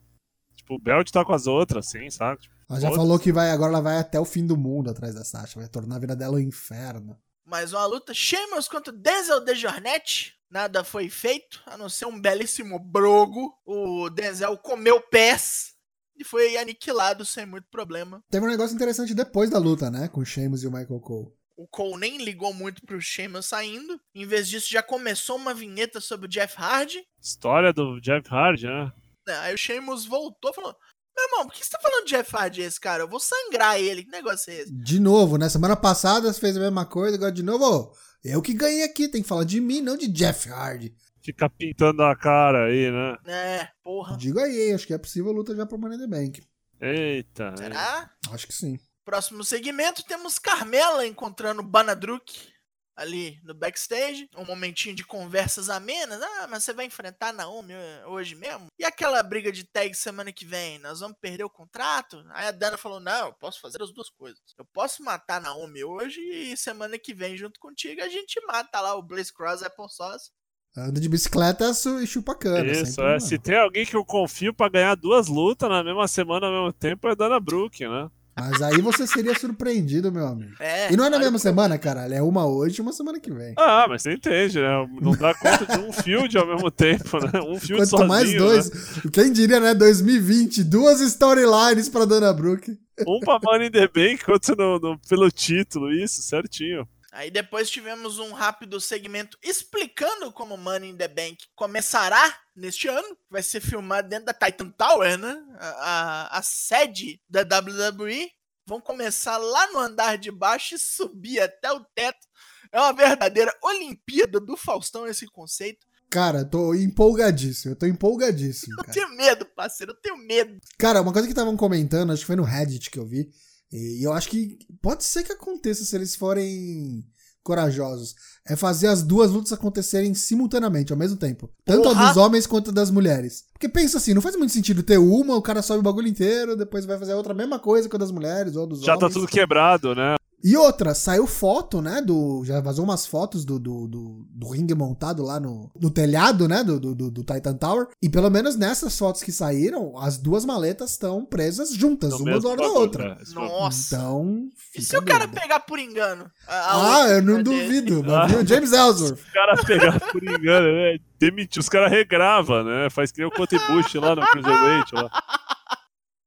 Tipo, 0.56 0.74
o 0.74 0.78
Belt 0.80 1.08
tá 1.10 1.24
com 1.24 1.32
as 1.32 1.46
outras, 1.46 1.86
assim, 1.86 2.10
sabe? 2.10 2.40
Tipo, 2.42 2.54
Ela 2.68 2.80
já 2.80 2.88
Foda-se. 2.88 2.96
falou 3.06 3.18
que 3.18 3.32
vai 3.32 3.50
agora 3.50 3.70
ela 3.72 3.80
vai 3.80 3.98
até 3.98 4.18
o 4.18 4.24
fim 4.24 4.44
do 4.46 4.56
mundo 4.56 4.90
atrás 4.90 5.14
da 5.14 5.24
Sasha. 5.24 5.60
Vai 5.60 5.68
tornar 5.68 5.96
a 5.96 5.98
vida 6.00 6.16
dela 6.16 6.34
um 6.36 6.40
inferno. 6.40 7.16
Mais 7.46 7.72
uma 7.72 7.86
luta. 7.86 8.12
Sheamus 8.12 8.66
contra 8.68 8.92
Denzel 8.92 9.44
DeJornette. 9.44 10.33
Nada 10.50 10.84
foi 10.84 11.08
feito, 11.08 11.62
a 11.66 11.76
não 11.76 11.88
ser 11.88 12.06
um 12.06 12.20
belíssimo 12.20 12.78
brogo. 12.78 13.52
O 13.64 14.08
Denzel 14.10 14.56
comeu 14.58 15.00
pés 15.00 15.74
e 16.16 16.24
foi 16.24 16.56
aniquilado 16.56 17.24
sem 17.24 17.44
muito 17.44 17.66
problema. 17.70 18.22
Teve 18.30 18.46
um 18.46 18.50
negócio 18.50 18.74
interessante 18.74 19.14
depois 19.14 19.50
da 19.50 19.58
luta, 19.58 19.90
né? 19.90 20.08
Com 20.08 20.20
o 20.20 20.24
Sheamus 20.24 20.62
e 20.62 20.66
o 20.66 20.70
Michael 20.72 21.00
Cole. 21.00 21.32
O 21.56 21.66
Cole 21.68 21.98
nem 21.98 22.18
ligou 22.18 22.52
muito 22.52 22.82
pro 22.84 23.00
Sheamus 23.00 23.46
saindo. 23.46 24.00
Em 24.14 24.26
vez 24.26 24.48
disso, 24.48 24.68
já 24.70 24.82
começou 24.82 25.36
uma 25.36 25.54
vinheta 25.54 26.00
sobre 26.00 26.26
o 26.26 26.28
Jeff 26.28 26.54
Hardy. 26.56 27.04
história 27.20 27.72
do 27.72 28.00
Jeff 28.00 28.28
Hardy, 28.28 28.66
né? 28.66 28.92
Né, 29.26 29.38
Aí 29.38 29.54
o 29.54 29.58
Sheamus 29.58 30.04
voltou 30.04 30.50
e 30.50 30.54
falou: 30.54 30.76
Meu 31.16 31.24
irmão, 31.26 31.46
por 31.46 31.54
que 31.54 31.64
você 31.64 31.70
tá 31.70 31.80
falando 31.80 32.04
de 32.04 32.10
Jeff 32.10 32.36
Hardy 32.36 32.62
esse 32.62 32.78
cara? 32.80 33.04
Eu 33.04 33.08
vou 33.08 33.20
sangrar 33.20 33.80
ele. 33.80 34.04
Que 34.04 34.10
negócio 34.10 34.52
é 34.52 34.60
esse? 34.60 34.72
De 34.72 35.00
novo, 35.00 35.38
né? 35.38 35.48
Semana 35.48 35.76
passada 35.76 36.32
você 36.32 36.40
fez 36.40 36.56
a 36.56 36.60
mesma 36.60 36.84
coisa, 36.84 37.16
agora 37.16 37.32
de 37.32 37.42
novo, 37.42 37.92
eu 38.24 38.40
que 38.40 38.54
ganhei 38.54 38.82
aqui, 38.82 39.08
tem 39.08 39.22
que 39.22 39.28
falar 39.28 39.44
de 39.44 39.60
mim, 39.60 39.80
não 39.80 39.96
de 39.96 40.08
Jeff 40.08 40.48
Hardy. 40.48 40.94
Fica 41.22 41.48
pintando 41.48 42.02
a 42.02 42.16
cara 42.16 42.66
aí, 42.66 42.90
né? 42.90 43.16
É, 43.26 43.68
porra. 43.82 44.16
Digo 44.16 44.40
aí, 44.40 44.72
acho 44.72 44.86
que 44.86 44.94
é 44.94 44.98
possível 44.98 45.30
a 45.30 45.34
luta 45.34 45.54
já 45.54 45.66
pro 45.66 45.78
Money 45.78 45.96
in 45.96 46.00
the 46.00 46.06
Bank. 46.06 46.42
Eita. 46.80 47.54
Será? 47.56 48.10
Acho 48.30 48.46
que 48.46 48.52
sim. 48.52 48.78
Próximo 49.04 49.44
segmento 49.44 50.02
temos 50.04 50.38
Carmela 50.38 51.06
encontrando 51.06 51.62
Banadruk 51.62 52.53
ali 52.96 53.40
no 53.42 53.54
backstage. 53.54 54.28
Um 54.36 54.44
momentinho 54.44 54.94
de 54.94 55.04
conversas 55.04 55.68
amenas. 55.68 56.20
Ah, 56.22 56.46
mas 56.48 56.64
você 56.64 56.72
vai 56.72 56.86
enfrentar 56.86 57.28
a 57.28 57.32
Naomi 57.32 57.72
eh, 57.72 58.04
hoje 58.06 58.34
mesmo? 58.34 58.66
E 58.78 58.84
aquela 58.84 59.22
briga 59.22 59.50
de 59.50 59.64
tag 59.64 59.94
semana 59.94 60.32
que 60.32 60.44
vem? 60.44 60.78
Nós 60.78 61.00
vamos 61.00 61.16
perder 61.20 61.44
o 61.44 61.50
contrato? 61.50 62.24
Aí 62.30 62.46
a 62.46 62.52
Dana 62.52 62.76
falou: 62.76 63.00
Não, 63.00 63.26
eu 63.26 63.32
posso 63.34 63.60
fazer 63.60 63.82
as 63.82 63.92
duas 63.92 64.10
coisas. 64.10 64.40
Eu 64.58 64.64
posso 64.64 65.02
matar 65.02 65.36
a 65.36 65.40
Naomi 65.40 65.84
hoje 65.84 66.20
e 66.20 66.56
semana 66.56 66.98
que 66.98 67.14
vem, 67.14 67.36
junto 67.36 67.60
contigo, 67.60 68.02
a 68.02 68.08
gente 68.08 68.40
mata 68.46 68.80
lá 68.80 68.94
o 68.94 69.02
Blaze 69.02 69.32
Cross 69.32 69.62
Apple 69.62 69.90
Sauce. 69.90 70.30
Anda 70.76 71.00
de 71.00 71.08
bicicleta 71.08 71.70
e 72.02 72.06
chupa 72.06 72.34
cana. 72.34 72.66
Isso, 72.66 73.00
é. 73.00 73.20
Se 73.20 73.38
tem 73.38 73.56
alguém 73.56 73.86
que 73.86 73.94
eu 73.94 74.04
confio 74.04 74.52
pra 74.52 74.68
ganhar 74.68 74.96
duas 74.96 75.28
lutas 75.28 75.68
na 75.68 75.84
mesma 75.84 76.08
semana 76.08 76.46
ao 76.46 76.52
mesmo 76.52 76.72
tempo, 76.72 77.08
é 77.08 77.14
Dana 77.14 77.38
Brooke, 77.38 77.86
né? 77.86 78.10
Mas 78.36 78.60
aí 78.62 78.80
você 78.80 79.06
seria 79.06 79.34
surpreendido, 79.38 80.10
meu 80.10 80.26
amigo. 80.26 80.52
É, 80.58 80.92
E 80.92 80.96
não 80.96 81.04
é 81.04 81.10
na 81.10 81.18
mesma 81.18 81.36
o 81.36 81.40
semana, 81.40 81.78
caralho. 81.78 82.14
É 82.14 82.22
uma 82.22 82.46
hoje 82.46 82.78
e 82.78 82.82
uma 82.82 82.92
semana 82.92 83.20
que 83.20 83.30
vem. 83.32 83.54
Ah, 83.56 83.86
mas 83.88 84.02
você 84.02 84.12
entende, 84.14 84.58
né? 84.60 84.88
Não 85.00 85.12
dá 85.12 85.32
conta 85.34 85.64
de 85.78 85.84
um 85.84 85.92
field 85.92 86.36
ao 86.36 86.46
mesmo 86.46 86.70
tempo, 86.70 87.18
né? 87.24 87.40
Um 87.48 87.58
field 87.60 87.82
Quanto 87.84 87.90
sozinho, 87.90 88.08
mais 88.08 88.34
dois. 88.34 88.70
né? 88.70 89.10
Quem 89.12 89.32
diria, 89.32 89.60
né? 89.60 89.72
2020, 89.74 90.64
duas 90.64 91.00
storylines 91.00 91.88
pra 91.88 92.04
Dana 92.04 92.32
Brooke. 92.32 92.76
Um 93.06 93.20
pra 93.20 93.38
Money 93.42 93.68
in 93.68 93.70
the 93.70 93.88
Bank, 93.88 94.22
outro 94.30 94.54
no, 94.56 94.78
no- 94.78 94.98
pelo 95.08 95.30
título, 95.30 95.92
isso, 95.92 96.22
certinho. 96.22 96.86
Aí 97.14 97.30
depois 97.30 97.70
tivemos 97.70 98.18
um 98.18 98.32
rápido 98.32 98.80
segmento 98.80 99.38
explicando 99.42 100.32
como 100.32 100.56
Money 100.56 100.90
in 100.90 100.96
the 100.96 101.06
Bank 101.08 101.38
começará 101.54 102.36
neste 102.56 102.88
ano. 102.88 103.16
Vai 103.30 103.42
ser 103.42 103.60
filmado 103.60 104.08
dentro 104.08 104.26
da 104.26 104.34
Titan 104.34 104.70
Tower, 104.70 105.16
né? 105.16 105.36
A, 105.58 105.68
a- 105.68 106.38
a 106.38 106.42
sede 106.42 107.20
da 107.28 107.42
WWE. 107.42 108.30
Vão 108.66 108.80
começar 108.80 109.36
lá 109.36 109.70
no 109.72 109.78
andar 109.78 110.16
de 110.18 110.30
baixo 110.30 110.74
e 110.74 110.78
subir 110.78 111.38
até 111.38 111.70
o 111.70 111.84
teto. 111.94 112.26
É 112.72 112.80
uma 112.80 112.92
verdadeira 112.94 113.54
Olimpíada 113.62 114.40
do 114.40 114.56
Faustão 114.56 115.06
esse 115.06 115.26
conceito. 115.26 115.86
Cara, 116.10 116.40
eu 116.40 116.48
tô 116.50 116.74
empolgadíssimo. 116.74 117.72
Eu 117.72 117.76
tô 117.78 117.86
empolgadíssimo, 117.86 118.72
Eu 118.72 118.84
cara. 118.84 118.92
tenho 118.92 119.08
medo, 119.16 119.44
parceiro. 119.54 119.92
Eu 119.92 119.96
tenho 120.00 120.16
medo. 120.16 120.58
Cara, 120.78 121.00
uma 121.02 121.12
coisa 121.12 121.28
que 121.28 121.32
estavam 121.32 121.56
comentando, 121.56 122.12
acho 122.12 122.20
que 122.22 122.26
foi 122.26 122.36
no 122.36 122.42
Reddit 122.44 122.90
que 122.90 122.98
eu 122.98 123.06
vi, 123.06 123.28
e 123.76 124.06
eu 124.06 124.12
acho 124.12 124.28
que 124.28 124.56
pode 124.80 125.02
ser 125.04 125.22
que 125.24 125.32
aconteça 125.32 125.84
se 125.84 125.96
eles 125.96 126.14
forem 126.14 127.04
corajosos, 127.42 128.14
é 128.48 128.56
fazer 128.56 128.86
as 128.86 129.02
duas 129.02 129.30
lutas 129.30 129.52
acontecerem 129.52 130.14
simultaneamente, 130.14 130.92
ao 130.92 130.98
mesmo 130.98 131.16
tempo. 131.18 131.50
Tanto 131.64 131.88
a 131.88 131.92
Porra! 131.92 132.06
dos 132.06 132.16
homens 132.16 132.46
quanto 132.46 132.70
a 132.70 132.72
das 132.72 132.90
mulheres. 132.90 133.44
Porque 133.52 133.68
pensa 133.68 133.98
assim, 133.98 134.14
não 134.14 134.22
faz 134.22 134.34
muito 134.36 134.52
sentido 134.52 134.82
ter 134.82 134.96
uma, 134.98 135.36
o 135.36 135.42
cara 135.42 135.60
sobe 135.60 135.80
o 135.80 135.82
bagulho 135.82 136.08
inteiro, 136.08 136.56
depois 136.56 136.86
vai 136.86 136.98
fazer 136.98 137.12
a 137.12 137.16
outra 137.16 137.34
mesma 137.34 137.58
coisa 137.58 137.88
com 137.88 137.96
a 137.96 137.98
das 137.98 138.10
mulheres 138.10 138.56
ou 138.56 138.64
a 138.64 138.66
dos 138.66 138.80
Já 138.80 138.94
tá 138.96 139.06
homens. 139.06 139.12
tudo 139.14 139.26
quebrado, 139.26 139.94
né? 139.94 140.14
E 140.46 140.58
outra, 140.58 140.94
saiu 140.94 141.26
foto, 141.26 141.80
né? 141.80 142.02
Do, 142.02 142.42
já 142.44 142.60
vazou 142.60 142.84
umas 142.84 143.06
fotos 143.06 143.46
do, 143.46 143.58
do, 143.58 143.88
do, 143.88 144.26
do 144.28 144.48
ringue 144.50 144.74
montado 144.74 145.22
lá 145.22 145.40
no, 145.40 145.70
no 145.80 145.90
telhado, 145.90 146.46
né? 146.46 146.62
Do, 146.62 146.78
do, 146.78 146.94
do- 147.10 147.24
Titan 147.24 147.54
Tower. 147.56 147.88
E 148.02 148.10
pelo 148.10 148.28
menos 148.28 148.54
nessas 148.54 148.98
fotos 148.98 149.22
que 149.22 149.32
saíram, 149.32 149.96
as 149.98 150.18
duas 150.18 150.44
maletas 150.44 150.90
estão 150.90 151.24
presas 151.24 151.72
juntas, 151.72 152.10
No 152.10 152.18
uma 152.26 152.38
do 152.38 152.48
lado 152.48 152.58
da 152.60 152.68
outra. 152.68 153.14
né? 153.14 153.20
Nossa. 153.32 153.96
Então. 153.96 154.48
E 154.76 154.82
se 154.82 154.94
o 154.98 155.02
cara 155.02 155.24
dúvida. 155.26 155.40
pegar 155.40 155.60
por 155.60 155.78
engano? 155.78 156.30
a- 156.46 156.54
a 156.54 156.96
Ah, 157.04 157.08
eu 157.08 157.22
não 157.22 157.42
dele? 157.42 157.80
duvido. 157.80 158.04
Ah. 158.12 158.28
James 158.44 158.72
Ellsworth. 158.72 159.18
O 159.18 159.32
cara 159.32 159.56
pegar 159.64 159.98
por 160.12 160.22
engano, 160.22 160.66
né? 160.66 160.98
Demitiu. 161.18 161.60
Os 161.60 161.70
caras 161.70 161.90
regrava, 161.90 162.62
né? 162.62 162.90
Faz 162.90 163.10
que 163.10 163.18
nem 163.20 163.26
o 163.26 163.30
Conte 163.30 163.58
Bush 163.66 163.94
lá 163.94 164.14
no 164.14 164.26
Cruiserweight. 164.26 164.94
Lá. 164.94 165.08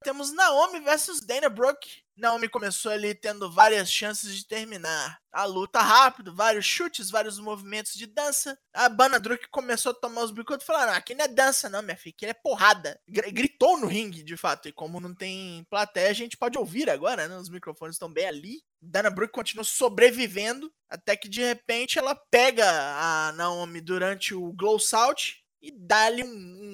Temos 0.04 0.34
Naomi 0.34 0.80
versus 0.80 1.20
Dana 1.22 1.50
Brooke. 1.50 1.88
Naomi 2.18 2.50
começou 2.50 2.92
ali 2.92 3.14
tendo 3.14 3.52
várias 3.52 3.92
chances 3.92 4.36
de 4.36 4.46
terminar 4.46 5.20
a 5.32 5.46
luta 5.46 5.80
rápido, 5.80 6.34
vários 6.34 6.66
chutes, 6.66 7.12
vários 7.12 7.38
movimentos 7.40 7.94
de 7.94 8.08
dança. 8.08 8.58
A 8.74 8.90
Bana 8.90 9.20
Brooke 9.20 9.48
começou 9.50 9.92
a 9.92 9.96
tomar 9.96 10.24
os 10.24 10.32
bicotos 10.32 10.64
e 10.64 10.68
falou: 10.68 10.88
Não, 10.88 10.94
aqui 10.94 11.14
não 11.14 11.26
é 11.26 11.28
dança, 11.28 11.70
não, 11.70 11.82
minha 11.84 11.96
filha, 11.96 12.14
aqui 12.18 12.26
é 12.26 12.34
porrada. 12.34 13.00
Gr- 13.08 13.32
Gritou 13.32 13.80
no 13.80 13.86
ringue, 13.88 14.24
de 14.24 14.36
fato. 14.36 14.68
E 14.68 14.72
como 14.74 15.00
não 15.00 15.14
tem 15.14 15.64
plateia, 15.70 16.10
a 16.10 16.14
gente 16.14 16.36
pode 16.36 16.58
ouvir 16.58 16.90
agora, 16.90 17.28
né? 17.28 17.38
Os 17.38 17.50
microfones 17.50 17.96
estão 17.96 18.12
bem 18.12 18.26
ali. 18.28 18.62
Dana 18.82 19.10
Brooke 19.12 19.34
continua 19.34 19.64
sobrevivendo, 19.64 20.72
até 20.90 21.16
que 21.16 21.28
de 21.30 21.42
repente 21.44 22.00
ela 22.00 22.16
pega 22.16 22.66
a 22.68 23.32
Naomi 23.34 23.82
durante 23.82 24.34
o 24.34 24.52
Glow 24.54 24.80
Salt 24.80 25.34
e 25.62 25.72
dá-lhe 25.72 26.24
um, 26.24 26.28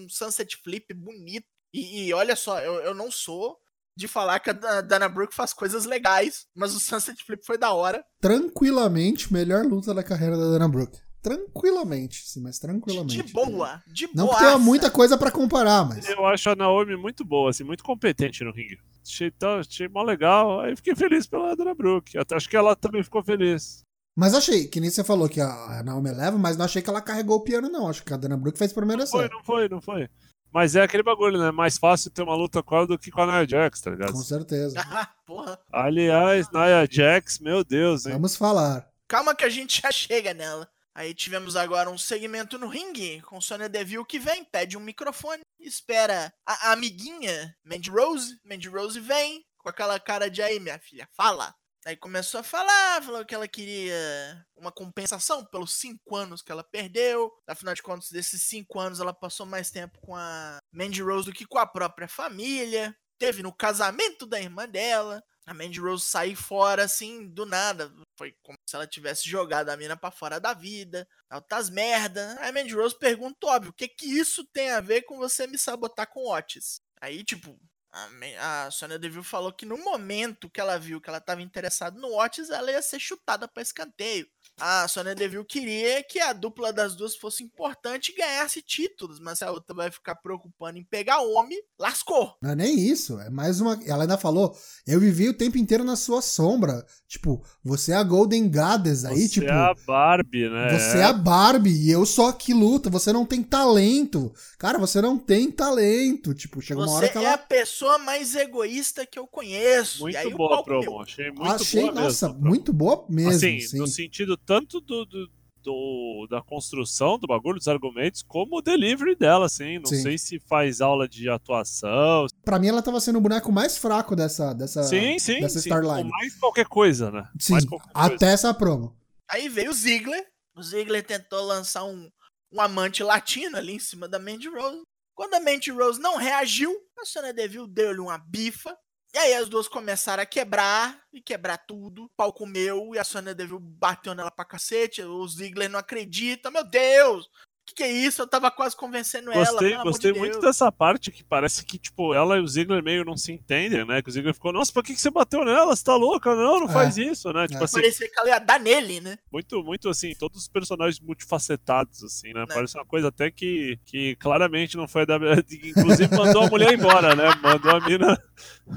um 0.04 0.10
Sunset 0.10 0.58
Flip 0.58 0.94
bonito. 0.94 1.48
E, 1.74 2.08
e 2.08 2.14
olha 2.14 2.36
só, 2.36 2.60
eu, 2.60 2.76
eu 2.76 2.94
não 2.94 3.10
sou 3.10 3.60
de 3.96 4.08
falar 4.08 4.40
que 4.40 4.50
a 4.50 4.54
Da- 4.54 4.82
Dana 4.82 5.08
Brooke 5.10 5.36
faz 5.36 5.54
coisas 5.54 5.86
legais, 5.86 6.46
mas 6.56 6.74
o 6.76 6.80
Sunset 6.80 7.24
Flip 7.24 7.46
foi 7.46 7.58
da 7.58 7.74
hora. 7.74 8.04
Tranquilamente, 8.22 9.32
melhor 9.32 9.66
luta 9.66 9.94
da 9.94 10.04
carreira 10.04 10.38
da 10.38 10.46
Dana 10.52 10.68
Brooke. 10.68 11.00
Tranquilamente, 11.22 12.22
sim, 12.28 12.42
mas 12.42 12.60
tranquilamente. 12.60 13.24
de 13.24 13.32
boa, 13.32 13.82
de 13.88 14.10
Não 14.14 14.26
boa. 14.26 14.38
que 14.38 14.44
tenha 14.44 14.58
muita 14.58 14.92
coisa 14.92 15.18
pra 15.18 15.32
comparar, 15.32 15.86
mas. 15.88 16.08
Eu 16.10 16.26
acho 16.26 16.50
a 16.50 16.56
Naomi 16.56 16.96
muito 16.98 17.24
boa, 17.24 17.50
assim, 17.50 17.64
muito 17.64 17.84
competente 17.84 18.44
no 18.44 18.52
ringue. 18.52 18.78
Achei, 19.06 19.32
achei 19.60 19.88
mó 19.88 20.04
legal. 20.04 20.60
Aí 20.62 20.76
fiquei 20.76 20.96
feliz 20.96 21.26
pela 21.26 21.56
Dana 21.56 21.74
Brooke. 21.74 22.18
Até 22.18 22.36
acho 22.36 22.50
que 22.50 22.56
ela 22.58 22.76
também 22.76 23.04
ficou 23.04 23.24
feliz. 23.24 23.84
Mas 24.16 24.34
achei, 24.36 24.68
que 24.68 24.80
nem 24.80 24.90
você 24.90 25.04
falou 25.04 25.28
que 25.28 25.42
a 25.42 25.82
Naomi 25.84 26.12
leva, 26.12 26.38
mas 26.38 26.56
não 26.56 26.66
achei 26.66 26.82
que 26.82 26.90
ela 26.90 27.02
carregou 27.02 27.38
o 27.38 27.44
piano, 27.44 27.68
não. 27.70 27.88
Acho 27.90 28.04
que 28.04 28.14
a 28.14 28.18
Dana 28.18 28.38
Brooke 28.38 28.58
fez 28.60 28.72
por 28.72 28.86
Foi, 28.86 28.96
merecer. 28.96 29.30
não 29.32 29.44
foi, 29.44 29.70
não 29.70 29.82
foi. 29.82 30.08
Mas 30.54 30.76
é 30.76 30.84
aquele 30.84 31.02
bagulho, 31.02 31.40
né? 31.40 31.50
Mais 31.50 31.80
fácil 31.80 32.12
ter 32.12 32.22
uma 32.22 32.36
luta 32.36 32.62
com 32.62 32.76
ela 32.76 32.86
do 32.86 33.00
que 33.00 33.10
com 33.10 33.22
a 33.22 33.26
Nia 33.26 33.48
Jax, 33.48 33.82
tá 33.82 33.90
ligado? 33.90 34.14
Com 34.14 34.20
certeza. 34.20 34.76
Ah, 34.94 35.10
porra. 35.26 35.60
Aliás, 35.72 36.48
Nia 36.52 36.88
Jax, 36.90 37.40
meu 37.40 37.64
Deus, 37.64 38.06
hein? 38.06 38.14
Vamos 38.14 38.36
falar. 38.36 38.88
Calma 39.08 39.34
que 39.36 39.44
a 39.44 39.50
gente 39.50 39.82
já 39.82 39.92
chega 39.92 40.34
nela. 40.34 40.70
Aí 40.94 41.16
tivemos 41.16 41.56
agora 41.56 41.90
um 41.90 41.98
segmento 41.98 42.60
no 42.60 42.68
ringue, 42.68 43.22
com 43.22 43.42
Sonya 43.42 43.68
Deville 43.68 44.06
que 44.06 44.20
vem, 44.20 44.44
pede 44.44 44.78
um 44.78 44.82
microfone, 44.82 45.42
espera 45.60 46.32
a, 46.46 46.70
a 46.70 46.74
amiguinha, 46.74 47.56
Mandy 47.66 47.90
Rose. 47.90 48.38
Mandy 48.46 48.70
Rose 48.70 49.00
vem, 49.00 49.44
com 49.58 49.70
aquela 49.70 50.00
cara 50.00 50.30
de 50.30 50.44
aí, 50.44 50.60
minha 50.60 50.78
filha, 50.78 51.10
fala. 51.12 51.56
Aí 51.86 51.98
começou 51.98 52.40
a 52.40 52.44
falar, 52.44 53.04
falou 53.04 53.26
que 53.26 53.36
ela 53.36 53.48
queria 53.48 54.46
uma 54.56 54.72
compensação 54.72 55.44
pelos 55.46 55.74
cinco 55.74 56.16
anos 56.16 56.42
que 56.42 56.52
ela 56.52 56.64
perdeu. 56.64 57.30
Afinal 57.46 57.74
de 57.74 57.84
contas, 57.84 58.10
desses 58.10 58.42
cinco 58.44 58.80
anos 58.80 59.02
ela 59.02 59.14
passou 59.14 59.46
mais 59.46 59.70
tempo 59.70 60.00
com 60.00 60.16
a 60.16 60.60
Mandy 60.72 61.02
Rose 61.02 61.26
do 61.26 61.34
que 61.34 61.46
com 61.46 61.58
a 61.58 61.66
própria 61.66 62.08
família. 62.08 62.96
Teve 63.20 63.44
no 63.44 63.54
casamento 63.54 64.26
da 64.26 64.40
irmã 64.40 64.68
dela. 64.68 65.22
A 65.46 65.54
Mandy 65.54 65.82
Rose 65.82 66.06
sair 66.06 66.36
fora 66.36 66.86
assim, 66.86 67.28
do 67.28 67.46
nada. 67.46 67.94
Foi 68.18 68.34
como 68.42 68.58
se 68.66 68.76
ela 68.78 68.88
tivesse 68.88 69.28
jogado 69.28 69.68
a 69.68 69.76
mina 69.76 69.98
pra 69.98 70.10
fora 70.10 70.40
da 70.40 70.54
vida. 70.54 71.06
Altas 71.30 71.70
merda. 71.70 72.38
Aí 72.40 72.50
a 72.50 72.54
Mandy 72.54 72.74
Rose 72.74 72.98
pergunta, 72.98 73.48
óbvio, 73.48 73.72
o 73.72 73.74
que 73.74 73.90
que 73.90 74.06
isso 74.06 74.46
tem 74.54 74.70
a 74.70 74.80
ver 74.80 75.02
com 75.02 75.18
você 75.18 75.46
me 75.48 75.58
sabotar 75.58 76.08
com 76.10 76.32
Otis? 76.32 76.80
Aí, 77.02 77.26
tipo, 77.26 77.60
a, 77.94 78.66
a 78.66 78.72
Sonya 78.72 78.98
Deville 78.98 79.24
falou 79.24 79.54
que 79.54 79.66
no 79.66 79.78
momento 79.78 80.50
que 80.50 80.60
ela 80.60 80.78
viu 80.80 81.00
que 81.00 81.10
ela 81.10 81.20
estava 81.20 81.42
interessada 81.42 82.00
no 82.00 82.20
Otis, 82.20 82.50
ela 82.50 82.72
ia 82.72 82.82
ser 82.82 83.00
chutada 83.00 83.48
pra 83.48 83.62
escanteio. 83.64 84.26
A 84.60 84.88
Sonya 84.88 85.16
Deville 85.16 85.46
queria 85.46 86.04
que 86.04 86.20
a 86.20 86.34
dupla 86.34 86.72
das 86.74 86.96
duas 86.96 87.16
fosse 87.16 87.44
importante 87.44 88.12
e 88.12 88.16
ganhasse 88.16 88.62
títulos, 88.62 89.20
mas 89.20 89.40
se 89.40 89.46
a 89.46 89.52
outra 89.52 89.76
vai 89.76 89.90
ficar 89.90 90.16
preocupando 90.16 90.78
em 90.78 90.84
pegar 90.84 91.22
homem, 91.22 91.60
lascou. 91.80 92.36
Não 92.42 92.52
é 92.52 92.56
nem 92.56 92.78
isso, 92.80 93.20
é 93.20 93.30
mais 93.30 93.60
uma. 93.62 93.80
Ela 93.86 94.04
ainda 94.04 94.18
falou: 94.18 94.56
eu 94.86 95.00
vivi 95.00 95.30
o 95.30 95.34
tempo 95.38 95.58
inteiro 95.58 95.84
na 95.84 95.96
sua 95.96 96.22
sombra. 96.22 96.86
Tipo, 97.08 97.44
você 97.64 97.92
é 97.92 97.96
a 97.96 98.04
Golden 98.04 98.50
Goddess 98.50 99.06
aí, 99.06 99.22
Você 99.28 99.30
tipo. 99.30 99.48
é 99.48 99.52
a 99.52 99.74
Barbie, 99.86 100.50
né? 100.50 100.78
Você 100.78 100.98
é 100.98 101.04
a 101.04 101.14
Barbie 101.14 101.70
e 101.88 101.92
eu 101.92 102.06
só 102.06 102.32
que 102.32 102.54
luta. 102.54 102.90
Você 102.90 103.12
não 103.14 103.26
tem 103.26 103.42
talento. 103.44 104.34
Cara, 104.58 104.78
você 104.78 105.02
não 105.02 105.18
tem 105.18 105.52
talento. 105.52 106.34
Tipo, 106.34 106.62
chega 106.62 106.80
uma 106.80 106.88
Você 106.88 106.96
hora 106.96 107.10
que 107.10 107.18
é 107.18 107.24
ela. 107.24 107.34
a 107.34 107.38
pessoa 107.38 107.83
mais 107.98 108.36
egoísta 108.36 109.06
que 109.06 109.18
eu 109.20 109.28
conheço. 109.28 110.10
e 110.10 110.16
aí 110.18 110.26
Muito 110.26 110.38
boa 110.38 110.60
a 110.60 110.64
promo, 110.64 111.02
achei 111.02 111.32
muito 111.32 111.44
Achei, 111.64 111.82
boa 111.82 111.94
nossa, 111.94 112.30
mesmo. 112.30 112.46
muito 112.46 112.74
boa 112.74 113.06
mesmo. 113.10 113.32
assim, 113.32 113.60
sim. 113.60 113.78
no 113.78 113.88
sentido 113.88 114.36
tanto 114.38 114.80
do, 114.82 115.06
do, 115.06 115.28
do- 115.64 116.28
da 116.30 116.42
construção 116.42 117.18
do 117.18 117.26
bagulho, 117.28 117.58
dos 117.58 117.68
argumentos, 117.68 118.22
como 118.22 118.58
o 118.58 118.62
delivery 118.62 119.16
dela, 119.16 119.46
assim. 119.46 119.78
Não 119.80 119.86
Sim. 119.86 120.02
sei 120.02 120.18
se 120.18 120.40
faz 120.40 120.82
aula 120.82 121.08
de 121.08 121.30
atuação. 121.30 122.26
Pra 122.44 122.60
mim, 122.60 122.68
ela 122.68 122.82
tava 122.82 123.00
sendo 123.00 123.18
o 123.18 123.22
boneco 123.22 123.52
mais 123.52 123.78
fraco 123.78 124.16
dessa, 124.16 124.54
dessa, 124.54 124.84
sim, 124.84 125.18
sim, 125.20 125.40
dessa 125.40 125.60
sim. 125.60 125.70
Starline. 125.70 126.10
Mais 126.10 126.36
qualquer 126.36 126.66
coisa, 126.66 127.12
né? 127.12 127.24
Sim, 127.40 127.54
mais 127.54 127.66
qualquer 127.66 127.92
coisa. 127.94 128.14
até 128.16 128.34
essa 128.34 128.54
promo. 128.54 128.96
Aí 129.30 129.48
veio 129.50 129.72
o 129.72 129.74
Ziggler. 129.74 130.26
O 130.56 130.62
Ziggler 130.62 131.04
tentou 131.06 131.42
lançar 131.44 131.84
um, 131.86 132.10
um 132.54 132.62
amante 132.62 133.02
latino 133.02 133.56
ali 133.58 133.74
em 133.74 133.80
cima 133.80 134.08
da 134.08 134.20
Mandy 134.20 134.50
Rose. 134.50 134.82
Quando 135.16 135.36
a 135.36 135.40
Mandy 135.40 135.72
Rose 135.72 136.00
não 136.00 136.18
reagiu, 136.18 136.76
a 136.98 137.06
Sonya 137.06 137.34
Deville 137.34 137.68
deu-lhe 137.68 138.00
uma 138.00 138.18
bifa. 138.18 138.78
E 139.14 139.18
aí 139.18 139.34
as 139.36 139.48
duas 139.48 139.68
começaram 139.68 140.24
a 140.24 140.26
quebrar, 140.26 141.00
e 141.14 141.22
quebrar 141.22 141.58
tudo. 141.60 142.06
O 142.06 142.10
pau 142.18 142.34
comeu, 142.34 142.96
e 142.96 143.00
a 143.00 143.04
Sonya 143.04 143.36
Deville 143.36 143.60
bateu 143.62 144.16
nela 144.16 144.32
pra 144.32 144.44
cacete. 144.44 145.04
O 145.04 145.28
Ziggler 145.28 145.70
não 145.70 145.80
acredita. 145.80 146.50
Meu 146.50 146.64
Deus! 146.64 147.30
O 147.64 147.66
que, 147.66 147.76
que, 147.76 147.84
é 147.84 147.92
isso? 147.92 148.22
Eu 148.22 148.28
tava 148.28 148.52
quase 148.52 148.76
convencendo 148.76 149.32
gostei, 149.32 149.74
ela. 149.74 149.84
Gostei 149.84 150.12
de 150.12 150.20
muito 150.20 150.42
dessa 150.42 150.70
parte 150.70 151.10
que 151.10 151.24
parece 151.24 151.66
que, 151.66 151.80
tipo, 151.80 152.14
ela 152.14 152.38
e 152.38 152.42
o 152.42 152.48
Ziggler 152.48 152.84
meio 152.84 153.06
não 153.06 153.16
se 153.16 153.32
entendem, 153.32 153.86
né? 153.86 154.02
Que 154.02 154.10
o 154.10 154.12
Ziggler 154.12 154.34
ficou, 154.34 154.52
nossa, 154.52 154.72
por 154.74 154.84
que, 154.84 154.94
que 154.94 155.00
você 155.00 155.10
bateu 155.10 155.46
nela? 155.46 155.74
Você 155.74 155.82
tá 155.82 155.96
louca? 155.96 156.36
Não, 156.36 156.60
não 156.60 156.70
é. 156.70 156.74
faz 156.74 156.98
isso, 156.98 157.32
né? 157.32 157.48
Tipo 157.48 157.62
é. 157.62 157.64
assim. 157.64 157.80
Parecia 157.80 158.10
que 158.10 158.20
ela 158.20 158.28
ia 158.28 158.40
dar 158.40 158.60
nele, 158.60 159.00
né? 159.00 159.18
Muito, 159.32 159.64
muito 159.64 159.88
assim, 159.88 160.14
todos 160.14 160.42
os 160.42 160.48
personagens 160.50 161.00
multifacetados, 161.00 162.04
assim, 162.04 162.34
né? 162.34 162.42
Não. 162.42 162.48
Parece 162.48 162.78
uma 162.78 162.86
coisa 162.86 163.08
até 163.08 163.32
que, 163.32 163.80
que 163.86 164.18
claramente 164.18 164.76
não 164.76 164.88
foi 164.88 165.06
da. 165.06 165.16
Inclusive 165.64 166.14
mandou 166.16 166.44
a 166.44 166.50
mulher 166.50 166.74
embora, 166.74 167.16
né? 167.16 167.34
Mandou 167.42 167.72
a 167.72 167.80
mina. 167.80 168.22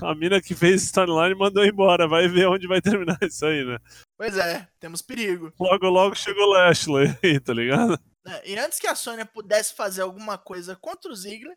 A 0.00 0.14
mina 0.14 0.40
que 0.40 0.54
fez 0.54 0.84
storyline 0.84 1.34
mandou 1.34 1.64
embora. 1.64 2.06
Vai 2.06 2.28
ver 2.28 2.46
onde 2.46 2.68
vai 2.68 2.80
terminar 2.80 3.18
isso 3.20 3.44
aí, 3.44 3.64
né? 3.64 3.78
Pois 4.16 4.36
é, 4.38 4.66
temos 4.78 5.02
perigo. 5.02 5.52
Logo, 5.58 5.88
logo 5.88 6.14
chegou 6.14 6.44
o 6.44 6.52
Lashley 6.52 7.14
aí, 7.22 7.40
tá 7.40 7.52
ligado? 7.52 7.98
E 8.44 8.58
antes 8.58 8.78
que 8.78 8.86
a 8.86 8.94
Sônia 8.94 9.24
pudesse 9.24 9.74
fazer 9.74 10.02
alguma 10.02 10.36
coisa 10.36 10.76
contra 10.76 11.10
o 11.10 11.14
Ziggler, 11.14 11.56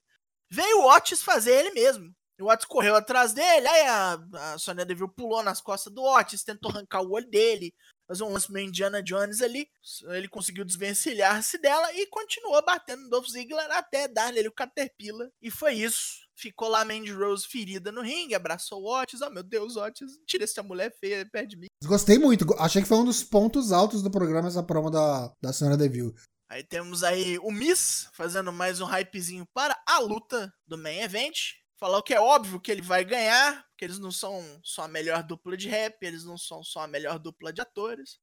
veio 0.50 0.80
o 0.80 0.88
Otis 0.96 1.22
fazer 1.22 1.52
ele 1.52 1.72
mesmo. 1.72 2.14
O 2.40 2.50
Otis 2.50 2.66
correu 2.66 2.96
atrás 2.96 3.34
dele, 3.34 3.68
aí 3.68 3.88
a, 3.88 4.20
a 4.34 4.58
Sonya 4.58 4.86
Deville 4.86 5.12
pulou 5.14 5.44
nas 5.44 5.60
costas 5.60 5.94
do 5.94 6.02
Otis, 6.02 6.44
tentou 6.44 6.72
arrancar 6.72 7.02
o 7.02 7.12
olho 7.12 7.30
dele, 7.30 7.74
fazer 8.08 8.24
um 8.24 8.32
lance 8.32 8.52
meio 8.52 8.68
Indiana 8.68 9.04
Jones 9.04 9.42
ali. 9.42 9.68
Ele 10.10 10.30
conseguiu 10.30 10.64
desvencilhar-se 10.64 11.58
dela 11.58 11.94
e 11.94 12.08
continuou 12.08 12.64
batendo 12.66 13.04
no 13.04 13.10
Dolph 13.10 13.28
Ziggler 13.28 13.70
até 13.72 14.08
dar 14.08 14.32
nele 14.32 14.48
o 14.48 14.54
Caterpillar. 14.54 15.28
E 15.42 15.52
foi 15.52 15.74
isso. 15.74 16.28
Ficou 16.34 16.70
lá 16.70 16.82
a 16.82 16.86
Mandy 16.86 17.12
Rose 17.12 17.46
ferida 17.46 17.92
no 17.92 18.02
ringue, 18.02 18.34
abraçou 18.34 18.82
o 18.82 18.90
Otis. 18.90 19.22
Oh 19.22 19.30
meu 19.30 19.44
Deus, 19.44 19.76
Otis, 19.76 20.10
tira 20.26 20.46
essa 20.46 20.64
mulher 20.64 20.96
feia 20.98 21.28
perto 21.30 21.50
de 21.50 21.58
mim. 21.58 21.68
Gostei 21.84 22.18
muito. 22.18 22.46
Achei 22.58 22.82
que 22.82 22.88
foi 22.88 22.98
um 22.98 23.06
dos 23.06 23.22
pontos 23.22 23.74
altos 23.74 24.02
do 24.02 24.10
programa 24.10 24.48
essa 24.48 24.64
promo 24.64 24.90
da, 24.90 25.30
da 25.42 25.52
Sonya 25.52 25.76
Deville. 25.76 26.16
Aí 26.50 26.64
temos 26.64 27.04
aí 27.04 27.38
o 27.38 27.52
Miss 27.52 28.10
fazendo 28.12 28.52
mais 28.52 28.82
um 28.82 28.86
hypezinho 28.86 29.46
para 29.54 29.80
a 29.86 30.00
luta 30.00 30.52
do 30.66 30.80
main 30.80 31.02
event. 31.02 31.54
Falou 31.78 32.02
que 32.02 32.12
é 32.12 32.20
óbvio 32.20 32.60
que 32.60 32.72
ele 32.72 32.82
vai 32.82 33.06
ganhar, 33.06 33.64
porque 33.70 33.86
eles 33.86 34.00
não 34.00 34.12
são 34.12 34.44
só 34.64 34.82
a 34.82 34.88
melhor 34.88 35.22
dupla 35.22 35.56
de 35.56 35.70
rap, 35.70 36.02
eles 36.02 36.26
não 36.26 36.40
são 36.40 36.64
só 36.64 36.82
a 36.82 36.88
melhor 36.88 37.20
dupla 37.20 37.54
de 37.54 37.62
atores. 37.62 38.18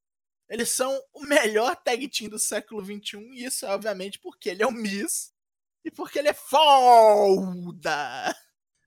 Eles 0.49 0.71
são 0.71 1.01
o 1.15 1.25
melhor 1.25 1.77
tag 1.77 2.09
team 2.09 2.29
do 2.29 2.39
século 2.39 2.85
XXI, 2.85 3.19
e 3.31 3.45
isso 3.45 3.65
é 3.65 3.71
obviamente 3.71 4.19
porque 4.19 4.51
ele 4.51 4.63
é 4.63 4.67
o 4.67 4.73
Miss 4.73 5.33
e 5.85 5.91
porque 5.91 6.19
ele 6.19 6.29
é 6.29 6.35
foda. 6.35 8.35